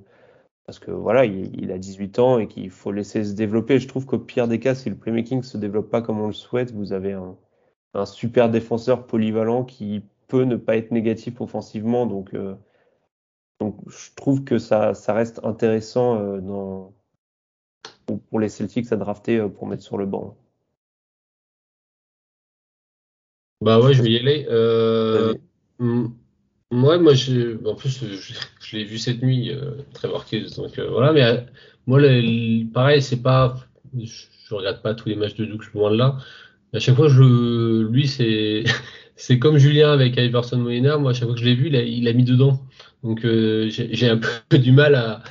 parce 0.66 0.78
que 0.78 0.90
voilà, 0.90 1.24
il, 1.26 1.72
a 1.72 1.78
18 1.78 2.18
ans 2.20 2.38
et 2.38 2.48
qu'il 2.48 2.70
faut 2.70 2.92
laisser 2.92 3.24
se 3.24 3.34
développer. 3.34 3.78
Je 3.78 3.88
trouve 3.88 4.06
qu'au 4.06 4.18
pire 4.18 4.48
des 4.48 4.60
cas, 4.60 4.74
si 4.74 4.88
le 4.90 4.96
playmaking 4.96 5.42
se 5.42 5.58
développe 5.58 5.90
pas 5.90 6.02
comme 6.02 6.20
on 6.20 6.28
le 6.28 6.32
souhaite, 6.32 6.72
vous 6.72 6.92
avez 6.92 7.12
un 7.94 8.06
super 8.06 8.48
défenseur 8.50 9.06
polyvalent 9.06 9.64
qui 9.64 10.02
peut 10.32 10.44
ne 10.44 10.56
pas 10.56 10.76
être 10.78 10.90
négatif 10.92 11.40
offensivement. 11.42 12.06
Donc, 12.06 12.34
euh, 12.34 12.54
donc 13.60 13.76
je 13.86 14.08
trouve 14.16 14.44
que 14.44 14.58
ça, 14.58 14.94
ça 14.94 15.12
reste 15.12 15.40
intéressant 15.44 16.18
euh, 16.18 16.40
dans, 16.40 16.94
pour 18.30 18.40
les 18.40 18.48
Celtics 18.48 18.90
à 18.92 18.96
drafter 18.96 19.38
euh, 19.38 19.48
pour 19.48 19.66
mettre 19.66 19.82
sur 19.82 19.98
le 19.98 20.06
banc. 20.06 20.36
Bah 23.60 23.78
ouais, 23.78 23.92
je 23.92 24.02
vais 24.02 24.10
y 24.10 24.18
aller. 24.18 24.46
Ouais, 26.72 26.98
moi, 26.98 27.12
je, 27.12 27.62
en 27.68 27.74
plus, 27.74 28.02
je, 28.02 28.34
je 28.60 28.76
l'ai 28.76 28.84
vu 28.84 28.96
cette 28.96 29.22
nuit, 29.22 29.50
euh, 29.50 29.82
Trevor 29.92 30.24
Kills. 30.24 30.56
Donc 30.56 30.78
euh, 30.78 30.88
voilà, 30.88 31.12
mais 31.12 31.22
euh, 31.22 31.36
moi, 31.86 32.00
le, 32.00 32.64
pareil, 32.72 33.02
c'est 33.02 33.20
pas, 33.22 33.56
je, 33.94 34.06
je, 34.48 34.54
regarde 34.54 34.80
pas 34.80 34.94
tous 34.94 35.10
les 35.10 35.14
matchs 35.16 35.34
de 35.34 35.44
Duke, 35.44 35.70
loin 35.74 35.90
de 35.90 35.96
là. 35.96 36.16
À 36.72 36.78
chaque 36.78 36.96
fois, 36.96 37.08
je, 37.08 37.82
lui, 37.82 38.08
c'est, 38.08 38.64
c'est 39.22 39.38
comme 39.38 39.56
Julien 39.56 39.92
avec 39.92 40.16
Iverson 40.16 40.58
Molina. 40.58 40.98
Moi, 40.98 41.12
chaque 41.12 41.26
fois 41.26 41.34
que 41.34 41.40
je 41.40 41.44
l'ai 41.44 41.54
vu, 41.54 41.68
il 41.68 41.76
a, 41.76 41.82
il 41.82 42.08
a, 42.08 42.12
mis 42.12 42.24
dedans. 42.24 42.58
Donc 43.04 43.24
euh, 43.24 43.68
j'ai 43.70 44.08
un 44.08 44.18
peu 44.48 44.58
du 44.58 44.72
mal 44.72 44.96
à, 44.96 45.22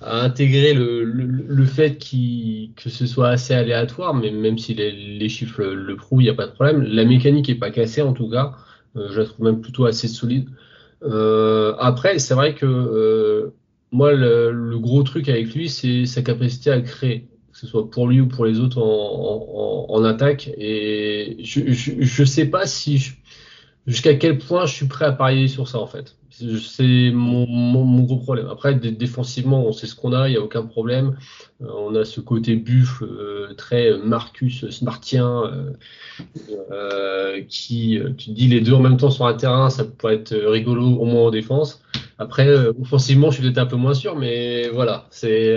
à 0.00 0.22
intégrer 0.22 0.72
le, 0.72 1.02
le, 1.02 1.24
le 1.24 1.64
fait 1.64 1.98
qu 1.98 2.70
que 2.76 2.88
ce 2.88 3.06
soit 3.06 3.28
assez 3.28 3.52
aléatoire, 3.52 4.14
mais 4.14 4.30
même 4.30 4.56
si 4.56 4.74
les, 4.74 4.92
les 4.92 5.28
chiffres 5.28 5.64
le, 5.64 5.96
prouvent, 5.96 6.20
il 6.22 6.26
n'y 6.26 6.30
a 6.30 6.34
pas 6.34 6.46
de 6.46 6.52
problème. 6.52 6.82
La 6.82 7.04
mécanique 7.04 7.48
est 7.48 7.56
pas 7.56 7.70
cassée 7.70 8.02
en 8.02 8.12
tout 8.12 8.30
cas. 8.30 8.54
Euh, 8.96 9.08
je 9.10 9.18
la 9.18 9.26
trouve 9.26 9.46
même 9.46 9.60
plutôt 9.60 9.84
assez 9.84 10.06
solide. 10.06 10.48
Euh, 11.02 11.74
après, 11.80 12.20
c'est 12.20 12.34
vrai 12.34 12.54
que 12.54 12.66
euh, 12.66 13.50
moi, 13.90 14.12
le, 14.12 14.78
gros 14.78 15.02
truc 15.02 15.28
avec 15.28 15.52
lui, 15.54 15.68
c'est 15.68 16.06
sa 16.06 16.22
capacité 16.22 16.70
à 16.70 16.80
créer, 16.80 17.26
que 17.52 17.58
ce 17.58 17.66
soit 17.66 17.90
pour 17.90 18.06
lui 18.06 18.20
ou 18.20 18.28
pour 18.28 18.44
les 18.44 18.60
autres 18.60 18.80
en, 18.80 19.86
en, 19.90 19.92
en 19.92 20.04
attaque. 20.04 20.50
Et 20.56 21.38
je, 21.40 21.72
je, 21.72 21.92
je 21.98 22.24
sais 22.24 22.46
pas 22.46 22.66
si 22.66 23.16
jusqu'à 23.90 24.14
quel 24.14 24.38
point 24.38 24.66
je 24.66 24.74
suis 24.74 24.86
prêt 24.86 25.04
à 25.04 25.12
parier 25.12 25.48
sur 25.48 25.68
ça 25.68 25.78
en 25.78 25.86
fait. 25.86 26.16
C'est 26.30 27.10
mon, 27.12 27.46
mon, 27.46 27.84
mon, 27.84 28.04
gros 28.04 28.16
problème. 28.16 28.46
Après, 28.46 28.74
défensivement, 28.74 29.66
on 29.66 29.72
sait 29.72 29.86
ce 29.86 29.94
qu'on 29.94 30.12
a, 30.12 30.28
il 30.28 30.32
n'y 30.32 30.36
a 30.38 30.40
aucun 30.40 30.64
problème. 30.64 31.18
Euh, 31.60 31.66
on 31.76 31.94
a 31.94 32.04
ce 32.04 32.20
côté 32.20 32.56
buffle 32.56 33.04
euh, 33.04 33.52
très 33.54 33.98
Marcus 33.98 34.70
Smartien 34.70 35.42
euh, 35.44 35.72
euh 36.70 37.42
qui, 37.48 37.98
tu 38.16 38.30
dis 38.30 38.48
les 38.48 38.60
deux 38.60 38.72
en 38.72 38.80
même 38.80 38.96
temps 38.96 39.10
sur 39.10 39.26
un 39.26 39.34
terrain, 39.34 39.68
ça 39.70 39.84
pourrait 39.84 40.14
être 40.14 40.34
rigolo 40.34 40.86
au 40.86 41.04
moins 41.04 41.26
en 41.26 41.30
défense. 41.30 41.82
Après, 42.18 42.48
offensivement, 42.80 43.30
je 43.30 43.40
suis 43.40 43.42
peut-être 43.42 43.58
un 43.58 43.66
peu 43.66 43.76
moins 43.76 43.94
sûr, 43.94 44.16
mais 44.16 44.68
voilà, 44.68 45.06
c'est 45.10 45.56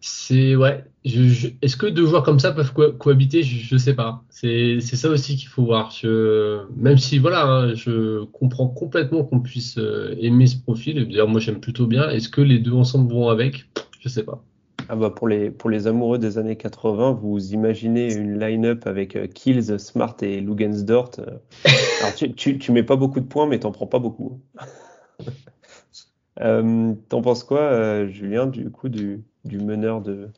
c'est 0.00 0.56
ouais. 0.56 0.84
Est-ce 1.04 1.76
que 1.76 1.86
deux 1.86 2.06
joueurs 2.06 2.22
comme 2.22 2.38
ça 2.40 2.52
peuvent 2.52 2.72
co 2.74 2.92
cohabiter? 2.92 3.42
Je, 3.42 3.64
je 3.64 3.76
sais 3.76 3.94
pas. 3.94 4.22
C'est 4.28 4.80
ça 4.80 5.08
aussi 5.08 5.36
qu'il 5.36 5.48
faut 5.48 5.64
voir. 5.64 5.90
Je, 5.90 6.60
même 6.76 6.98
si 6.98 7.18
voilà, 7.18 7.46
hein, 7.46 7.74
je 7.74 8.24
comprends 8.24 8.68
complètement 8.68 9.24
qu'on 9.24 9.40
puisse 9.40 9.78
euh, 9.78 10.14
aimer 10.20 10.46
ce 10.46 10.56
profil. 10.58 11.08
D'ailleurs, 11.08 11.28
moi 11.28 11.40
j'aime 11.40 11.60
plutôt 11.60 11.86
bien. 11.86 12.08
Est-ce 12.10 12.28
que 12.28 12.42
les 12.42 12.58
deux 12.58 12.72
ensemble 12.72 13.10
vont 13.12 13.28
avec? 13.28 13.66
Je 14.00 14.08
sais 14.08 14.24
pas. 14.24 14.44
Ah 14.92 14.96
bah 14.96 15.10
pour 15.10 15.28
les 15.28 15.52
pour 15.52 15.70
les 15.70 15.86
amoureux 15.86 16.18
des 16.18 16.36
années 16.36 16.56
80, 16.56 17.12
vous 17.12 17.52
imaginez 17.54 18.12
une 18.12 18.40
line-up 18.40 18.88
avec 18.88 19.14
euh, 19.14 19.28
Kills, 19.28 19.78
Smart 19.78 20.16
et 20.20 20.40
Lugensdort. 20.40 21.12
Euh. 21.20 21.38
Alors 22.00 22.14
tu, 22.16 22.34
tu, 22.34 22.58
tu 22.58 22.72
mets 22.72 22.82
pas 22.82 22.96
beaucoup 22.96 23.20
de 23.20 23.26
points, 23.26 23.46
mais 23.46 23.60
t'en 23.60 23.70
prends 23.70 23.86
pas 23.86 24.00
beaucoup. 24.00 24.40
euh, 26.40 26.92
T'en 27.08 27.22
penses 27.22 27.44
quoi, 27.44 27.60
euh, 27.60 28.08
Julien, 28.08 28.46
du 28.46 28.70
coup 28.70 28.88
du 28.88 29.22
du 29.44 29.58
meneur 29.58 30.00
de, 30.00 30.28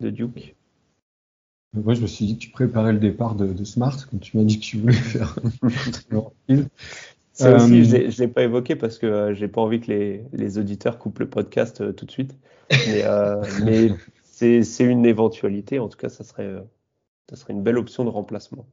de 0.00 0.10
Duke. 0.10 0.54
Moi, 1.74 1.94
je 1.94 2.00
me 2.00 2.06
suis 2.06 2.24
dit 2.26 2.34
que 2.36 2.42
tu 2.42 2.50
préparais 2.50 2.92
le 2.92 2.98
départ 2.98 3.34
de, 3.34 3.52
de 3.52 3.64
Smart, 3.64 3.94
comme 4.08 4.20
tu 4.20 4.36
m'as 4.36 4.44
dit 4.44 4.58
que 4.58 4.64
tu 4.64 4.78
voulais 4.78 4.94
faire. 4.94 5.36
Ça 7.32 7.54
aussi, 7.54 7.84
je 7.84 7.96
ne 7.96 8.18
l'ai 8.18 8.28
pas 8.28 8.42
évoqué 8.42 8.74
parce 8.74 8.98
que 8.98 9.06
euh, 9.06 9.34
j'ai 9.34 9.46
pas 9.46 9.60
envie 9.60 9.80
que 9.80 9.92
les, 9.92 10.24
les, 10.32 10.58
auditeurs 10.58 10.98
coupent 10.98 11.20
le 11.20 11.28
podcast 11.28 11.80
euh, 11.80 11.92
tout 11.92 12.04
de 12.04 12.10
suite. 12.10 12.34
Mais, 12.70 13.04
euh, 13.04 13.40
mais 13.64 13.90
c'est 14.24 14.84
une 14.84 15.06
éventualité. 15.06 15.78
En 15.78 15.88
tout 15.88 15.98
cas, 15.98 16.08
ça 16.08 16.24
serait, 16.24 16.46
euh, 16.46 16.62
ça 17.30 17.36
serait 17.36 17.52
une 17.52 17.62
belle 17.62 17.78
option 17.78 18.04
de 18.04 18.08
remplacement. 18.08 18.66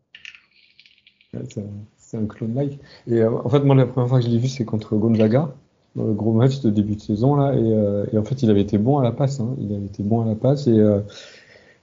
C'est 1.97 2.17
un 2.17 2.25
clone 2.25 2.55
like. 2.55 2.79
Et 3.07 3.23
en 3.23 3.49
fait, 3.49 3.59
moi, 3.59 3.75
la 3.75 3.85
première 3.85 4.09
fois 4.09 4.19
que 4.19 4.25
je 4.25 4.31
l'ai 4.31 4.39
vu, 4.39 4.47
c'est 4.47 4.65
contre 4.65 4.95
Gonzaga 4.95 5.53
le 5.95 6.13
gros 6.13 6.33
match 6.33 6.61
de 6.61 6.69
début 6.69 6.95
de 6.95 7.01
saison 7.01 7.35
là 7.35 7.53
et, 7.53 7.59
euh, 7.59 8.05
et, 8.11 8.17
en 8.17 8.23
fait 8.23 8.43
il 8.43 8.49
avait 8.49 8.61
été 8.61 8.77
bon 8.77 8.99
à 8.99 9.03
la 9.03 9.11
passe 9.11 9.39
hein. 9.39 9.55
il 9.59 9.73
avait 9.73 9.85
été 9.85 10.03
bon 10.03 10.21
à 10.21 10.25
la 10.25 10.35
passe 10.35 10.67
et 10.67 10.77
euh, 10.77 10.99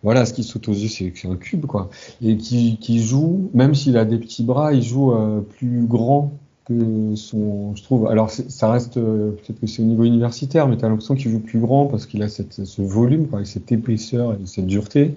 voilà, 0.02 0.26
ce 0.26 0.32
qui 0.32 0.42
saute 0.42 0.68
aux 0.68 0.72
yeux, 0.72 0.88
c'est 0.88 1.10
que 1.12 1.18
c'est 1.20 1.28
un 1.28 1.36
cube, 1.36 1.66
quoi. 1.66 1.88
Et 2.20 2.36
qui, 2.36 2.76
qui 2.80 3.00
joue, 3.00 3.50
même 3.54 3.72
s'il 3.72 3.96
a 3.96 4.04
des 4.04 4.18
petits 4.18 4.42
bras, 4.42 4.72
il 4.72 4.82
joue 4.82 5.12
euh, 5.12 5.42
plus 5.42 5.86
grand 5.86 6.32
que 6.64 7.14
son, 7.14 7.76
je 7.76 7.84
trouve. 7.84 8.08
Alors, 8.08 8.28
ça 8.30 8.68
reste, 8.68 8.94
peut-être 8.94 9.60
que 9.60 9.68
c'est 9.68 9.80
au 9.80 9.84
niveau 9.84 10.02
universitaire, 10.02 10.66
mais 10.66 10.76
tu 10.76 10.84
as 10.84 10.88
l'impression 10.88 11.14
qu'il 11.14 11.30
joue 11.30 11.38
plus 11.38 11.60
grand 11.60 11.86
parce 11.86 12.06
qu'il 12.06 12.20
a 12.24 12.28
cette, 12.28 12.64
ce 12.64 12.82
volume, 12.82 13.28
quoi, 13.28 13.38
avec 13.38 13.46
cette 13.46 13.70
épaisseur 13.70 14.32
et 14.32 14.44
cette 14.44 14.66
dureté. 14.66 15.14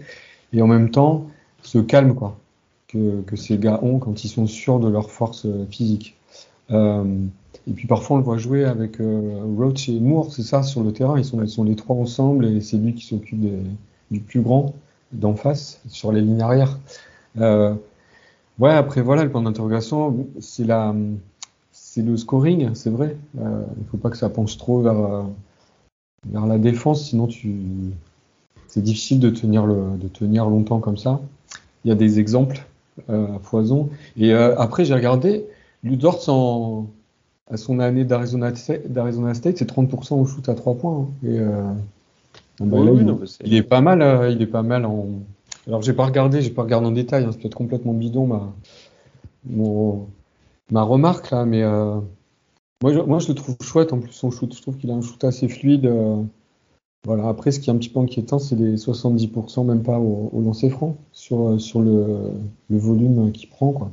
Et 0.54 0.62
en 0.62 0.68
même 0.68 0.92
temps, 0.92 1.26
ce 1.64 1.80
calme, 1.80 2.14
quoi, 2.14 2.38
que, 2.88 3.22
que 3.22 3.36
ces 3.36 3.58
gars 3.58 3.80
ont 3.82 3.98
quand 3.98 4.24
ils 4.24 4.30
sont 4.30 4.46
sûrs 4.46 4.80
de 4.80 4.88
leur 4.88 5.10
force 5.10 5.48
physique. 5.72 6.16
Euh, 6.72 7.04
et 7.68 7.74
puis 7.74 7.88
parfois 7.88 8.18
on 8.18 8.20
le 8.20 8.26
voit 8.26 8.38
jouer 8.38 8.64
avec 8.64 9.00
euh, 9.00 9.44
Roach 9.58 9.90
et 9.90 10.00
Moore, 10.00 10.32
c'est 10.32 10.44
ça, 10.44 10.64
sur 10.64 10.84
le 10.84 10.92
terrain. 10.92 11.18
Ils 11.18 11.26
sont, 11.26 11.42
ils 11.42 11.50
sont 11.50 11.64
les 11.64 11.76
trois 11.76 11.96
ensemble 11.96 12.46
et 12.46 12.62
c'est 12.62 12.78
lui 12.78 12.94
qui 12.94 13.06
s'occupe 13.06 13.44
du 14.12 14.20
plus 14.20 14.42
grand 14.42 14.74
d'en 15.12 15.36
face, 15.36 15.82
sur 15.88 16.12
les 16.12 16.22
lignes 16.22 16.42
arrière. 16.42 16.80
Euh, 17.40 17.74
ouais, 18.60 18.72
après 18.72 19.02
voilà, 19.02 19.24
le 19.24 19.32
point 19.32 19.42
d'interrogation, 19.42 20.28
c'est 20.40 20.66
la, 20.66 20.94
c'est 21.72 22.02
le 22.02 22.18
scoring, 22.18 22.74
c'est 22.74 22.90
vrai. 22.90 23.18
Euh, 23.40 23.64
il 23.78 23.84
ne 23.84 23.88
faut 23.90 23.98
pas 23.98 24.10
que 24.10 24.18
ça 24.18 24.30
penche 24.30 24.58
trop 24.58 24.82
vers, 24.82 25.26
vers 26.30 26.46
la 26.46 26.58
défense, 26.58 27.06
sinon 27.06 27.28
tu, 27.28 27.56
c'est 28.68 28.82
difficile 28.82 29.20
de 29.20 29.30
tenir 29.30 29.66
le, 29.66 29.98
de 30.00 30.08
tenir 30.08 30.50
longtemps 30.50 30.80
comme 30.80 30.98
ça. 30.98 31.22
Il 31.84 31.90
y 31.90 31.92
a 31.92 31.96
des 31.96 32.20
exemples 32.20 32.66
à 33.10 33.40
foison. 33.42 33.90
Et 34.18 34.34
après, 34.34 34.86
j'ai 34.86 34.94
regardé, 34.94 35.46
Ludort, 35.86 36.28
en, 36.30 36.88
à 37.50 37.58
son 37.58 37.80
année 37.80 38.06
d'Arizona 38.06 38.56
State, 38.56 38.82
c'est 39.58 39.70
30% 39.70 40.16
au 40.16 40.26
shoot 40.26 40.50
à 40.50 40.56
3 40.56 40.76
points. 40.76 40.98
Hein. 41.02 41.28
Et, 41.28 41.40
euh, 41.40 41.64
bah 42.60 42.78
il, 43.44 43.54
est 43.54 43.64
pas 43.64 43.82
mal, 43.82 44.02
euh, 44.02 44.30
il 44.32 44.42
est 44.42 44.48
pas 44.48 44.64
mal 44.64 44.86
en. 44.86 45.08
Alors 45.68 45.82
j'ai 45.82 45.94
pas 45.94 46.06
regardé, 46.06 46.42
j'ai 46.42 46.50
pas 46.50 46.64
regardé 46.64 46.88
en 46.88 46.92
détail, 46.92 47.24
hein, 47.24 47.30
c'est 47.32 47.40
peut-être 47.40 47.56
complètement 47.56 47.94
bidon 47.94 48.28
ma, 48.28 48.54
ma 50.72 50.82
remarque 50.84 51.32
là, 51.32 51.46
mais 51.46 51.64
euh, 51.64 52.00
moi, 52.82 52.94
je, 52.94 53.00
moi 53.00 53.20
je 53.20 53.28
le 53.28 53.36
trouve 53.36 53.58
chouette 53.62 53.94
en 53.94 54.00
plus 54.00 54.12
son 54.12 54.32
shoot. 54.32 54.54
Je 54.56 54.62
trouve 54.62 54.78
qu'il 54.78 54.90
a 54.90 54.96
un 54.96 55.02
shoot 55.02 55.24
assez 55.24 55.48
fluide. 55.48 55.92
voilà. 57.04 57.28
Après, 57.28 57.52
ce 57.52 57.60
qui 57.60 57.70
est 57.70 57.74
un 57.74 57.78
petit 57.78 57.90
peu 57.90 58.00
inquiétant, 58.00 58.40
c'est 58.40 58.56
les 58.56 58.76
70%, 58.76 59.66
même 59.66 59.84
pas 59.84 60.00
au, 60.00 60.30
au 60.34 60.42
lancer 60.42 60.72
franc, 60.72 60.98
sur, 61.12 61.62
sur 61.62 61.82
le, 61.82 62.32
le 62.70 62.78
volume 62.78 63.32
qu'il 63.32 63.50
prend. 63.50 63.72
Quoi. 63.72 63.92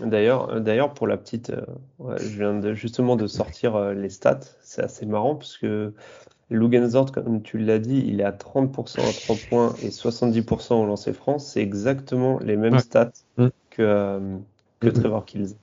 D'ailleurs, 0.00 0.50
euh, 0.50 0.60
d'ailleurs 0.60 0.94
pour 0.94 1.06
la 1.06 1.16
petite, 1.16 1.50
euh, 1.50 2.16
je 2.18 2.38
viens 2.38 2.54
de, 2.54 2.74
justement 2.74 3.16
de 3.16 3.26
sortir 3.26 3.76
euh, 3.76 3.94
les 3.94 4.10
stats. 4.10 4.40
C'est 4.62 4.82
assez 4.82 5.06
marrant 5.06 5.34
parce 5.34 5.58
que 5.58 5.92
Lugenzort, 6.50 7.12
comme 7.12 7.42
tu 7.42 7.58
l'as 7.58 7.78
dit, 7.78 8.04
il 8.06 8.20
est 8.20 8.24
à 8.24 8.32
30% 8.32 9.00
à 9.00 9.12
3 9.12 9.36
points 9.48 9.74
et 9.82 9.88
70% 9.88 10.74
au 10.74 10.86
lancer 10.86 11.12
franc. 11.12 11.38
C'est 11.38 11.60
exactement 11.60 12.38
les 12.38 12.56
mêmes 12.56 12.78
stats 12.78 13.12
mm. 13.36 13.48
que, 13.70 14.20
que 14.80 14.88
Trevor 14.88 15.24
Kills. 15.24 15.54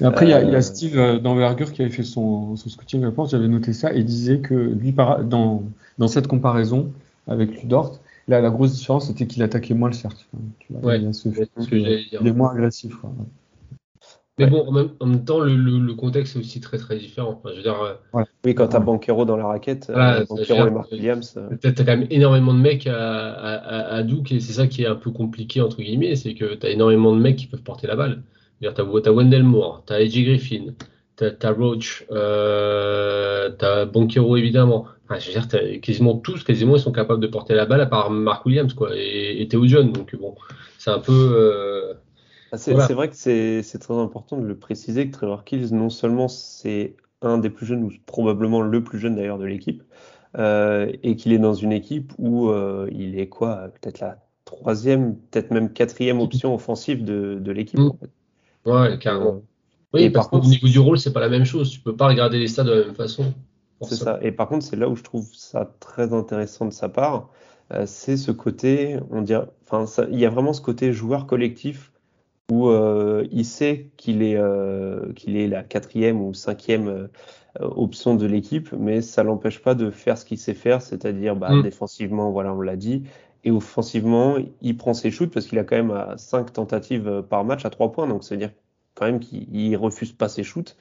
Et 0.00 0.04
après, 0.04 0.26
il 0.26 0.30
y, 0.30 0.34
a 0.56 0.62
Steve 0.62 1.20
d'envergure 1.20 1.70
qui 1.72 1.82
avait 1.82 1.90
fait 1.90 2.04
son, 2.04 2.56
son 2.56 2.68
scouting, 2.70 3.08
pense, 3.10 3.30
j'avais 3.32 3.48
noté 3.48 3.74
ça, 3.74 3.92
et 3.92 4.02
disait 4.02 4.38
que 4.38 4.54
lui, 4.54 4.94
dans, 5.24 5.62
dans 5.98 6.08
cette 6.08 6.26
comparaison 6.26 6.90
avec 7.26 7.62
Ludort, 7.62 8.00
là, 8.26 8.40
la 8.40 8.48
grosse 8.48 8.72
différence, 8.72 9.08
c'était 9.08 9.26
qu'il 9.26 9.42
attaquait 9.42 9.74
moins 9.74 9.90
le 9.90 9.94
cercle. 9.94 10.24
Tu 10.60 10.72
vois, 10.72 10.96
il, 10.96 11.06
est 11.06 12.32
moins 12.32 12.50
agressif. 12.50 12.94
Quoi. 12.96 13.12
Mais 14.38 14.46
bon, 14.46 14.66
en 14.66 15.06
même, 15.06 15.24
temps, 15.24 15.38
le, 15.38 15.54
le, 15.54 15.94
contexte 15.94 16.34
est 16.34 16.40
aussi 16.40 16.60
très 16.60 16.76
très 16.76 16.96
différent. 16.96 17.40
je 17.44 17.54
veux 17.54 17.62
dire, 17.62 17.80
euh, 17.80 18.22
Oui, 18.44 18.54
quand 18.54 18.66
tu 18.66 18.76
as 18.76 18.80
Banquero 18.80 19.24
dans 19.24 19.36
la 19.36 19.46
raquette, 19.46 19.90
euh, 19.90 20.24
Banquero 20.28 20.66
et 20.66 20.70
Mark 20.70 20.90
Williams. 20.90 21.34
Euh. 21.36 21.56
Tu 21.60 21.68
as, 21.68 21.72
quand 21.72 21.84
même 21.84 22.06
énormément 22.10 22.52
de 22.52 22.58
mecs 22.58 22.88
à, 22.88 22.96
à, 22.96 23.94
à 23.94 24.02
Duke 24.02 24.32
et 24.32 24.40
c'est 24.40 24.54
ça 24.54 24.66
qui 24.66 24.82
est 24.82 24.86
un 24.86 24.96
peu 24.96 25.12
compliqué, 25.12 25.60
entre 25.60 25.76
guillemets, 25.76 26.16
c'est 26.16 26.34
que 26.34 26.54
tu 26.54 26.66
as 26.66 26.70
énormément 26.70 27.14
de 27.14 27.20
mecs 27.20 27.36
qui 27.36 27.46
peuvent 27.46 27.62
porter 27.62 27.86
la 27.86 27.94
balle. 27.94 28.22
Tu 28.60 28.66
as, 28.66 29.12
Wendell 29.12 29.44
Moore, 29.44 29.84
tu 29.86 29.92
as 29.92 29.96
AJ 29.96 30.24
Griffin, 30.24 30.64
tu 31.16 31.24
as, 31.24 31.52
Roach, 31.52 32.04
euh, 32.10 33.50
tu 33.56 33.64
as 33.64 33.84
Banquero 33.86 34.36
évidemment. 34.36 34.86
Enfin, 35.04 35.20
je 35.20 35.30
veux 35.30 35.40
dire, 35.40 35.80
quasiment 35.80 36.16
tous, 36.16 36.42
quasiment, 36.42 36.74
ils 36.74 36.80
sont 36.80 36.90
capables 36.90 37.20
de 37.20 37.28
porter 37.28 37.54
la 37.54 37.66
balle 37.66 37.82
à 37.82 37.86
part 37.86 38.10
Mark 38.10 38.44
Williams 38.46 38.74
quoi, 38.74 38.90
et, 38.96 39.40
et 39.40 39.46
Theo 39.46 39.64
John. 39.68 39.92
Donc 39.92 40.16
bon, 40.16 40.34
c'est 40.78 40.90
un 40.90 40.98
peu. 40.98 41.94
Ah, 42.54 42.58
c'est 42.58 42.94
vrai 42.94 43.08
que 43.08 43.16
c'est 43.16 43.78
très 43.80 43.94
important 43.94 44.36
de 44.36 44.46
le 44.46 44.56
préciser 44.56 45.08
que 45.08 45.12
Trevor 45.12 45.44
Kills, 45.44 45.74
non 45.74 45.90
seulement 45.90 46.28
c'est 46.28 46.94
un 47.20 47.38
des 47.38 47.50
plus 47.50 47.66
jeunes, 47.66 47.82
ou 47.82 47.90
probablement 48.06 48.60
le 48.60 48.84
plus 48.84 49.00
jeune 49.00 49.16
d'ailleurs 49.16 49.38
de 49.38 49.44
l'équipe, 49.44 49.82
euh, 50.38 50.92
et 51.02 51.16
qu'il 51.16 51.32
est 51.32 51.38
dans 51.38 51.54
une 51.54 51.72
équipe 51.72 52.12
où 52.18 52.50
euh, 52.50 52.88
il 52.92 53.18
est 53.18 53.28
quoi 53.28 53.70
Peut-être 53.80 53.98
la 53.98 54.18
troisième, 54.44 55.16
peut-être 55.16 55.50
même 55.50 55.72
quatrième 55.72 56.20
option 56.20 56.54
offensive 56.54 57.04
de, 57.04 57.38
de 57.40 57.52
l'équipe. 57.52 57.80
Mm. 57.80 57.90
Ouais, 58.66 58.98
carrément. 58.98 59.34
Euh, 59.34 59.40
oui, 59.92 60.10
parce 60.10 60.28
qu'au 60.28 60.40
niveau 60.40 60.68
du 60.68 60.78
rôle, 60.78 60.98
c'est 60.98 61.12
pas 61.12 61.20
la 61.20 61.28
même 61.28 61.44
chose. 61.44 61.70
Tu 61.70 61.80
peux 61.80 61.96
pas 61.96 62.06
regarder 62.06 62.38
les 62.38 62.46
stats 62.46 62.64
de 62.64 62.72
la 62.72 62.84
même 62.86 62.94
façon. 62.94 63.34
C'est 63.82 63.96
ça. 63.96 64.20
Et 64.22 64.30
par 64.30 64.48
contre, 64.48 64.64
c'est 64.64 64.76
là 64.76 64.88
où 64.88 64.94
je 64.94 65.02
trouve 65.02 65.28
ça 65.34 65.74
très 65.80 66.12
intéressant 66.12 66.66
de 66.66 66.72
sa 66.72 66.88
part. 66.88 67.30
c'est 67.86 68.16
ce 68.16 68.30
côté, 68.30 68.98
on 69.10 69.22
dirait, 69.22 69.46
enfin, 69.68 69.86
il 70.10 70.20
y 70.20 70.24
a 70.24 70.30
vraiment 70.30 70.52
ce 70.52 70.60
côté 70.60 70.92
joueur 70.92 71.26
collectif 71.26 71.92
où 72.50 72.68
euh, 72.68 73.26
il 73.30 73.44
sait 73.44 73.90
qu'il 73.96 74.22
est, 74.22 74.36
euh, 74.36 75.12
qu'il 75.14 75.36
est 75.36 75.48
la 75.48 75.62
quatrième 75.62 76.20
ou 76.20 76.34
cinquième 76.34 76.88
euh, 76.88 77.08
option 77.60 78.14
de 78.14 78.26
l'équipe, 78.26 78.70
mais 78.72 79.00
ça 79.00 79.22
l'empêche 79.22 79.62
pas 79.62 79.74
de 79.74 79.90
faire 79.90 80.18
ce 80.18 80.24
qu'il 80.24 80.38
sait 80.38 80.54
faire, 80.54 80.82
c'est-à-dire 80.82 81.36
bah, 81.36 81.50
mm. 81.52 81.62
défensivement, 81.62 82.30
voilà, 82.30 82.52
on 82.52 82.60
l'a 82.60 82.76
dit, 82.76 83.04
et 83.44 83.50
offensivement, 83.50 84.36
il 84.60 84.76
prend 84.76 84.94
ses 84.94 85.10
shoots 85.10 85.30
parce 85.32 85.46
qu'il 85.46 85.58
a 85.58 85.64
quand 85.64 85.76
même 85.76 85.90
à 85.90 86.16
5 86.18 86.52
tentatives 86.52 87.22
par 87.28 87.44
match 87.44 87.64
à 87.64 87.70
3 87.70 87.92
points, 87.92 88.06
donc 88.06 88.24
ça 88.24 88.34
veut 88.34 88.38
dire 88.38 88.52
quand 88.94 89.06
même 89.06 89.20
qu'il 89.20 89.76
refuse 89.76 90.12
pas 90.12 90.28
ses 90.28 90.44
shoots. 90.44 90.76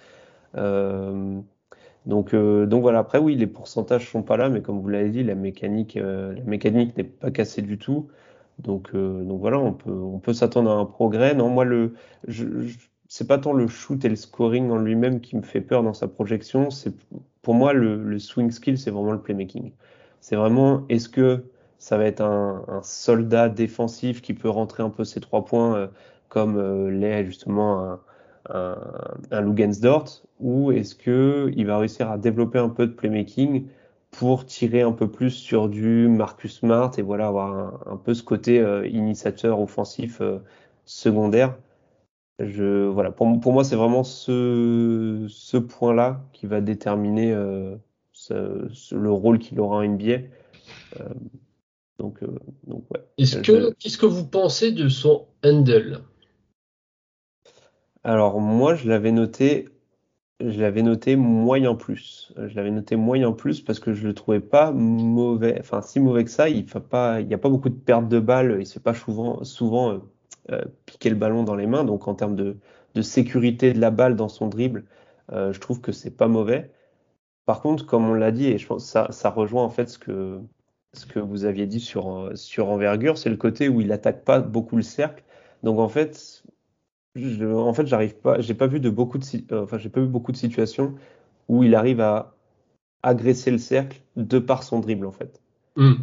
donc, 0.56 2.36
donc 2.36 2.82
voilà, 2.82 3.00
après 3.00 3.18
oui, 3.18 3.36
les 3.36 3.48
pourcentages 3.48 4.10
sont 4.10 4.22
pas 4.22 4.38
là, 4.38 4.50
mais 4.50 4.62
comme 4.62 4.80
vous 4.80 4.88
l'avez 4.90 5.10
dit, 5.10 5.24
la 5.24 5.36
mécanique, 5.36 5.96
la 5.96 6.44
mécanique 6.46 6.96
n'est 6.96 7.04
pas 7.04 7.32
cassée 7.32 7.62
du 7.62 7.78
tout. 7.78 8.08
Donc, 8.60 8.92
euh, 8.94 9.24
donc 9.24 9.40
voilà, 9.40 9.60
on 9.60 9.74
peut, 9.74 9.92
on 9.92 10.20
peut 10.20 10.34
s'attendre 10.34 10.72
à 10.72 10.76
un 10.76 10.86
progrès. 10.86 11.34
Non, 11.34 11.50
moi, 11.50 11.66
le, 11.66 11.96
c'est 13.08 13.28
pas 13.28 13.38
tant 13.38 13.54
le 13.54 13.68
shoot 13.68 14.04
et 14.06 14.10
le 14.10 14.16
scoring 14.16 14.70
en 14.72 14.78
lui-même 14.78 15.22
qui 15.22 15.36
me 15.36 15.42
fait 15.42 15.62
peur 15.62 15.84
dans 15.84 15.94
sa 15.94 16.08
projection. 16.08 16.70
C'est 16.70 16.94
pour 17.42 17.54
moi 17.54 17.74
le, 17.74 18.20
swing 18.20 18.52
skill, 18.52 18.78
c'est 18.78 18.92
vraiment 18.92 19.12
le 19.12 19.22
playmaking. 19.22 19.72
C'est 20.22 20.36
vraiment 20.36 20.86
est-ce 20.90 21.10
que 21.10 21.44
ça 21.78 21.98
va 21.98 22.06
être 22.06 22.22
un, 22.22 22.82
soldat 22.84 23.50
défensif 23.50 24.22
qui 24.22 24.34
peut 24.34 24.50
rentrer 24.50 24.84
un 24.84 24.90
peu 24.90 25.04
ses 25.04 25.20
trois 25.20 25.46
points 25.46 25.76
euh, 25.76 25.88
comme 26.30 26.58
euh, 26.58 26.90
l'est 26.90 27.26
justement 27.26 27.84
un, 27.84 28.00
un, 28.50 28.78
un 29.32 29.56
ou 30.40 30.72
est-ce 30.72 30.96
que 30.96 31.52
il 31.56 31.68
va 31.68 31.78
réussir 31.78 32.10
à 32.10 32.18
développer 32.18 32.60
un 32.60 32.70
peu 32.70 32.88
de 32.88 32.94
playmaking 32.94 33.68
pour 34.14 34.46
tirer 34.46 34.82
un 34.82 34.92
peu 34.92 35.10
plus 35.10 35.32
sur 35.32 35.68
du 35.68 36.08
Marcus 36.08 36.60
Smart 36.60 36.92
et 36.98 37.02
voilà 37.02 37.28
avoir 37.28 37.88
un, 37.88 37.98
peu 37.98 38.14
ce 38.14 38.24
côté 38.24 38.60
euh, 38.60 38.88
initiateur 38.88 39.60
offensif 39.60 40.22
euh, 40.22 40.38
secondaire. 40.86 41.58
Je, 42.40 42.86
voilà, 42.86 43.12
pour, 43.12 43.40
pour 43.40 43.54
moi, 43.54 43.64
c'est 43.64 43.76
vraiment 43.76 44.04
ce, 44.04 45.26
ce 45.30 45.58
point-là 45.58 46.22
qui 46.32 46.46
va 46.46 46.62
déterminer 46.62 47.34
euh, 47.34 47.76
ce, 48.12 48.70
le 48.96 49.12
rôle 49.12 49.40
qu'il 49.40 49.60
aura 49.60 49.78
en 49.78 49.84
NBA. 49.84 50.20
donc, 51.98 52.24
donc 52.68 52.84
ouais. 52.92 53.04
Est-ce 53.18 53.38
que, 53.38 53.74
qu'est-ce 53.74 53.98
que 53.98 54.06
vous 54.06 54.26
pensez 54.26 54.72
de 54.72 54.90
son 54.90 55.26
handle? 55.44 56.02
Alors, 58.04 58.40
moi, 58.40 58.76
je 58.76 58.88
l'avais 58.88 59.12
noté 59.12 59.70
je 60.40 60.60
l'avais 60.60 60.82
noté 60.82 61.16
moyen 61.16 61.76
plus. 61.76 62.34
Je 62.38 62.56
l'avais 62.56 62.72
noté 62.72 62.96
moyen 62.96 63.32
plus 63.32 63.62
parce 63.62 63.80
que 63.80 63.94
je 63.94 64.08
le 64.08 64.14
trouvais 64.14 64.40
pas 64.40 64.72
mauvais, 64.72 65.58
enfin 65.60 65.82
si 65.82 66.00
mauvais 66.00 66.24
que 66.24 66.32
ça. 66.32 66.50
Il 66.50 66.58
n'y 66.58 66.64
pas, 66.64 67.22
il 67.22 67.28
y 67.30 67.34
a 67.34 67.38
pas 67.38 67.50
beaucoup 67.50 67.70
de 67.70 67.76
pertes 67.76 68.08
de 68.08 68.20
balles. 68.20 68.58
Il 68.60 68.66
se 68.66 68.74
fait 68.74 68.80
pas 68.80 68.94
souvent, 68.94 69.44
souvent 69.44 69.92
euh, 69.92 70.00
euh, 70.52 70.66
piquer 70.86 71.10
le 71.10 71.16
ballon 71.16 71.44
dans 71.44 71.56
les 71.56 71.68
mains. 71.68 71.84
Donc 71.84 72.08
en 72.08 72.16
termes 72.16 72.36
de, 72.36 72.58
sécurité 73.02 73.74
de 73.74 73.80
la 73.80 73.92
balle 73.92 74.16
dans 74.16 74.30
son 74.30 74.48
dribble, 74.48 74.86
euh, 75.32 75.54
je 75.54 75.60
trouve 75.60 75.82
que 75.82 75.92
c'est 75.92 76.12
pas 76.12 76.28
mauvais. 76.28 76.72
Par 77.46 77.62
contre, 77.62 77.86
comme 77.86 78.10
on 78.10 78.14
l'a 78.14 78.32
dit, 78.32 78.48
et 78.48 78.58
je 78.58 78.68
pense 78.68 78.86
que 78.86 78.90
ça, 78.90 79.08
ça 79.12 79.30
rejoint 79.30 79.64
en 79.64 79.70
fait 79.70 79.90
ce 79.90 80.00
que, 80.00 80.40
ce 80.94 81.06
que 81.06 81.20
vous 81.20 81.46
aviez 81.46 81.68
dit 81.68 81.80
sur, 81.80 82.32
sur 82.36 82.70
envergure, 82.70 83.18
c'est 83.18 83.30
le 83.30 83.38
côté 83.38 83.70
où 83.70 83.82
il 83.82 83.92
attaque 83.92 84.24
pas 84.24 84.40
beaucoup 84.40 84.78
le 84.78 84.84
cercle. 84.84 85.24
Donc 85.64 85.80
en 85.80 85.90
fait, 85.90 86.44
en 87.16 87.74
fait, 87.74 87.86
j'arrive 87.86 88.16
pas, 88.16 88.40
j'ai 88.40 88.54
pas 88.54 88.68
vu 88.68 88.80
de 88.80 88.90
beaucoup 88.90 89.18
de, 89.18 89.26
euh, 89.52 89.64
enfin, 89.64 89.78
j'ai 89.78 89.90
pas 89.90 90.02
vu 90.02 90.08
beaucoup 90.08 90.32
de 90.32 90.38
situations 90.38 90.96
où 91.48 91.64
il 91.64 91.76
arrive 91.76 92.02
à 92.02 92.36
agresser 93.04 93.52
le 93.52 93.58
cercle 93.58 94.02
de 94.16 94.40
par 94.40 94.64
son 94.64 94.80
dribble, 94.80 95.06
en 95.06 95.12
fait. 95.12 95.42
Hmm. 95.76 95.94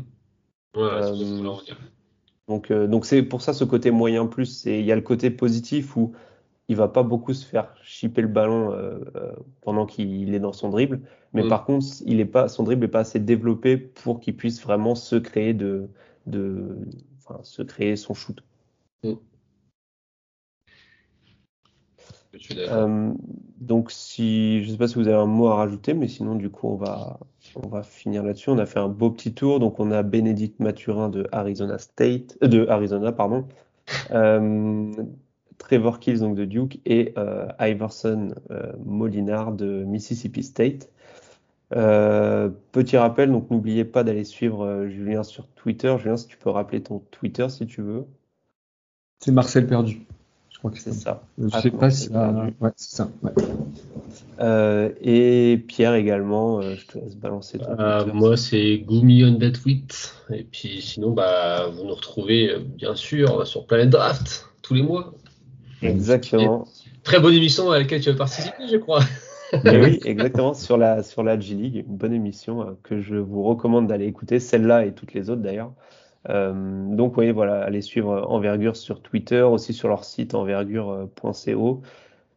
Euh, 0.77 1.43
donc, 2.47 2.71
euh, 2.71 2.87
donc 2.87 3.07
c'est 3.07 3.23
pour 3.23 3.43
ça 3.43 3.53
ce 3.53 3.65
côté 3.65 3.91
moyen 3.91 4.27
plus, 4.27 4.47
c'est 4.47 4.79
il 4.79 4.85
y 4.85 4.93
a 4.93 4.97
le 4.97 5.03
côté 5.03 5.31
positif 5.31 5.97
où 5.97 6.13
il 6.69 6.77
va 6.77 6.87
pas 6.87 7.03
beaucoup 7.03 7.35
se 7.35 7.45
faire 7.45 7.75
chipper 7.83 8.23
le 8.23 8.29
ballon 8.29 8.73
pendant 9.63 9.87
qu'il 9.87 10.33
est 10.33 10.39
dans 10.39 10.53
son 10.53 10.69
dribble, 10.69 11.01
mais 11.33 11.43
hmm. 11.43 11.49
par 11.49 11.65
contre, 11.65 11.87
il 12.07 12.21
est 12.21 12.27
pas, 12.27 12.47
son 12.49 12.63
dribble 12.63 12.85
est 12.85 12.89
pas 12.89 13.01
assez 13.01 13.19
développé 13.19 13.77
pour 13.77 14.21
qu'il 14.21 14.37
puisse 14.37 14.63
vraiment 14.63 14.95
se 14.95 15.17
créer 15.17 15.55
de, 15.55 15.89
de 16.27 16.77
enfin, 17.19 17.41
se 17.43 17.63
créer 17.63 17.97
son 17.97 18.15
shoot. 18.15 18.41
Mm. 19.03 19.15
Euh, 22.57 23.13
donc, 23.61 23.91
si 23.91 24.63
je 24.63 24.71
sais 24.71 24.77
pas 24.77 24.89
si 24.89 24.95
vous 24.95 25.09
avez 25.09 25.17
un 25.17 25.27
mot 25.27 25.49
à 25.49 25.57
rajouter, 25.57 25.95
mais 25.95 26.09
sinon, 26.09 26.35
du 26.35 26.51
coup, 26.51 26.69
on 26.69 26.77
va, 26.77 27.19
on 27.57 27.69
va 27.69 27.83
finir 27.83 28.23
là-dessus. 28.23 28.51
On 28.51 28.59
a 28.59 28.67
fait 28.67 28.79
un 28.79 28.89
beau 28.89 29.11
petit 29.11 29.35
tour. 29.35 29.61
Donc, 29.61 29.81
on 29.81 29.91
a 29.91 30.03
Bénédicte 30.03 30.61
Mathurin 30.61 31.09
de 31.09 31.27
Arizona 31.33 31.79
State, 31.79 32.39
euh, 32.43 32.49
de 32.49 32.67
Arizona, 32.69 33.13
pardon. 33.13 33.47
Euh, 34.13 34.93
Trevor 35.59 35.99
Kills 35.99 36.21
donc 36.21 36.37
de 36.37 36.45
Duke 36.45 36.81
et 36.87 37.15
Iverson 37.59 38.35
Molinard 38.83 39.53
de 39.53 39.85
Mississippi 39.85 40.43
State. 40.43 40.89
petit 41.71 42.97
rappel, 42.97 43.31
donc 43.31 43.51
n'oubliez 43.51 43.85
pas 43.85 44.03
d'aller 44.03 44.25
suivre 44.25 44.87
Julien 44.87 45.23
sur 45.23 45.47
Twitter. 45.49 45.95
Julien, 45.99 46.17
si 46.17 46.29
tu 46.29 46.39
peux 46.39 46.49
rappeler 46.49 46.83
ton 46.83 47.01
Twitter 47.11 47.49
si 47.51 47.67
tu 47.67 47.83
veux. 47.83 48.07
C'est 49.19 49.33
Marcel 49.33 49.67
Perdu 49.67 50.07
crois 50.61 50.71
que 50.71 50.79
c'est 50.79 50.93
ça. 50.93 51.23
Je 51.39 51.45
ne 51.45 51.51
sais 51.51 51.71
pas 51.71 51.91
si. 51.91 52.11
Ouais, 52.11 52.71
c'est 52.77 52.97
ça. 52.97 53.09
Ouais. 53.23 53.33
Euh, 54.41 54.91
et 55.03 55.59
Pierre 55.67 55.95
également, 55.95 56.61
euh, 56.61 56.75
je 56.77 56.87
te 56.87 56.99
laisse 56.99 57.17
balancer. 57.17 57.59
Euh, 57.79 58.07
moi, 58.13 58.37
c'est 58.37 58.79
Gumi 58.79 59.25
on 59.25 59.39
that. 59.39 59.53
Et 60.35 60.45
puis 60.45 60.83
sinon, 60.83 61.13
bah, 61.13 61.69
vous 61.69 61.85
nous 61.85 61.95
retrouvez 61.95 62.57
bien 62.59 62.95
sûr 62.95 63.47
sur 63.47 63.67
Planet 63.67 63.91
Draft 63.91 64.49
tous 64.63 64.75
les 64.75 64.83
mois. 64.83 65.15
Exactement. 65.83 66.67
très 67.05 67.21
bonne 67.21 67.35
émission 67.35 67.71
à 67.71 67.79
laquelle 67.79 68.03
tu 68.03 68.11
as 68.11 68.15
participé, 68.15 68.69
je 68.71 68.77
crois. 68.77 69.01
oui, 69.65 69.99
exactement, 70.05 70.55
sur 70.55 70.77
la, 70.77 71.03
sur 71.03 71.23
la 71.23 71.41
G-League, 71.41 71.85
une 71.89 71.97
bonne 71.97 72.13
émission 72.13 72.77
que 72.83 73.01
je 73.01 73.17
vous 73.17 73.43
recommande 73.43 73.89
d'aller 73.89 74.07
écouter, 74.07 74.39
celle-là 74.39 74.85
et 74.85 74.93
toutes 74.93 75.13
les 75.15 75.29
autres 75.29 75.43
d'ailleurs. 75.43 75.73
Euh, 76.29 76.95
donc, 76.95 77.17
oui, 77.17 77.31
voilà, 77.31 77.63
allez 77.63 77.81
suivre 77.81 78.27
Envergure 78.29 78.77
sur 78.77 79.01
Twitter, 79.01 79.43
aussi 79.43 79.73
sur 79.73 79.89
leur 79.89 80.05
site 80.05 80.35
envergure.co. 80.35 81.83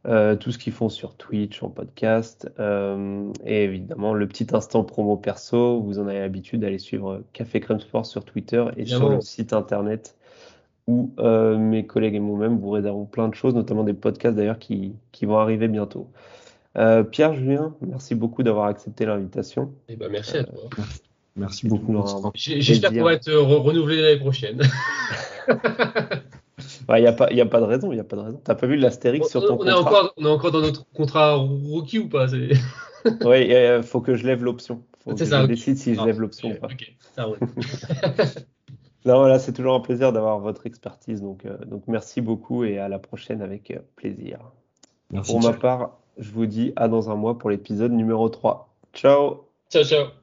Euh, 0.05 0.36
tout 0.36 0.51
ce 0.51 0.57
qu'ils 0.57 0.73
font 0.73 0.89
sur 0.89 1.15
Twitch, 1.15 1.63
en 1.63 1.69
podcast, 1.69 2.51
euh, 2.59 3.31
et 3.45 3.63
évidemment 3.63 4.13
le 4.13 4.27
petit 4.27 4.47
instant 4.51 4.84
promo 4.84 5.15
perso, 5.15 5.79
vous 5.79 5.97
en 5.97 6.07
avez 6.07 6.19
l'habitude 6.19 6.59
d'aller 6.59 6.77
suivre 6.77 7.23
Café 7.31 7.61
Crème 7.61 7.79
Sport 7.79 8.05
sur 8.05 8.25
Twitter 8.25 8.65
et 8.75 8.86
sur 8.86 9.07
le 9.07 9.21
site 9.21 9.53
internet 9.53 10.17
où 10.88 11.13
mes 11.17 11.86
collègues 11.88 12.15
et 12.15 12.19
moi-même 12.19 12.57
vous 12.57 12.71
réservons 12.71 13.05
plein 13.05 13.29
de 13.29 13.34
choses, 13.34 13.55
notamment 13.55 13.86
des 13.86 13.93
podcasts 13.93 14.36
d'ailleurs 14.36 14.59
qui, 14.59 14.93
qui, 15.13 15.25
vont 15.25 15.38
arriver 15.38 15.69
bientôt. 15.69 16.09
Pierre, 17.11 17.34
Julien, 17.34 17.73
merci 17.79 18.13
beaucoup 18.13 18.43
d'avoir 18.43 18.65
accepté 18.65 19.05
l'invitation. 19.05 19.71
Eh 19.88 19.95
ben, 19.95 20.09
merci 20.09 20.36
à 20.36 20.43
toi. 20.43 20.63
Merci 21.36 21.67
beaucoup. 21.67 21.95
J'espère 22.36 22.91
qu'on 22.91 23.03
va 23.03 23.13
être 23.13 23.31
renouvelé 23.31 24.01
l'année 24.01 24.19
prochaine. 24.19 24.61
Il 26.89 27.01
n'y 27.01 27.07
a, 27.07 27.13
pas, 27.13 27.27
a 27.27 27.45
pas 27.45 27.59
de 27.59 27.65
raison, 27.65 27.91
il 27.91 27.99
a 27.99 28.03
pas 28.03 28.15
de 28.15 28.21
raison. 28.21 28.41
T'as 28.43 28.55
pas 28.55 28.67
vu 28.67 28.75
l'astérix 28.75 29.27
sur 29.29 29.41
ton 29.45 29.53
on 29.53 29.57
contrat 29.57 29.71
est 29.71 29.75
encore, 29.75 30.13
On 30.17 30.25
est 30.25 30.29
encore 30.29 30.51
dans 30.51 30.61
notre 30.61 30.86
contrat 30.91 31.36
rookie 31.36 31.99
ou 31.99 32.09
pas 32.09 32.27
Oui, 33.25 33.49
il 33.49 33.81
faut 33.84 34.01
que 34.01 34.15
je 34.15 34.25
lève 34.25 34.43
l'option. 34.43 34.84
Faut 35.03 35.13
que 35.13 35.25
ça, 35.25 35.41
je 35.41 35.47
décide 35.47 35.77
si 35.77 35.95
je 35.95 35.99
ah, 35.99 36.05
lève 36.05 36.19
l'option 36.19 36.51
ou 36.51 36.55
pas. 36.55 36.69
ça 37.15 37.27
non, 39.05 39.17
voilà, 39.17 39.39
c'est 39.39 39.51
toujours 39.51 39.73
un 39.73 39.81
plaisir 39.81 40.13
d'avoir 40.13 40.39
votre 40.39 40.65
expertise. 40.65 41.21
Donc, 41.21 41.45
euh, 41.45 41.57
donc 41.65 41.84
merci 41.88 42.21
beaucoup 42.21 42.63
et 42.63 42.79
à 42.79 42.88
la 42.88 42.99
prochaine 42.99 43.41
avec 43.41 43.71
euh, 43.71 43.79
plaisir. 43.95 44.39
Merci, 45.11 45.31
pour 45.31 45.41
ma 45.41 45.53
part, 45.53 45.97
je 46.17 46.31
vous 46.31 46.45
dis 46.45 46.71
à 46.75 46.88
dans 46.88 47.09
un 47.09 47.15
mois 47.15 47.38
pour 47.38 47.49
l'épisode 47.49 47.91
numéro 47.91 48.29
3. 48.29 48.73
Ciao 48.93 49.47
Ciao, 49.69 49.84
ciao. 49.84 50.22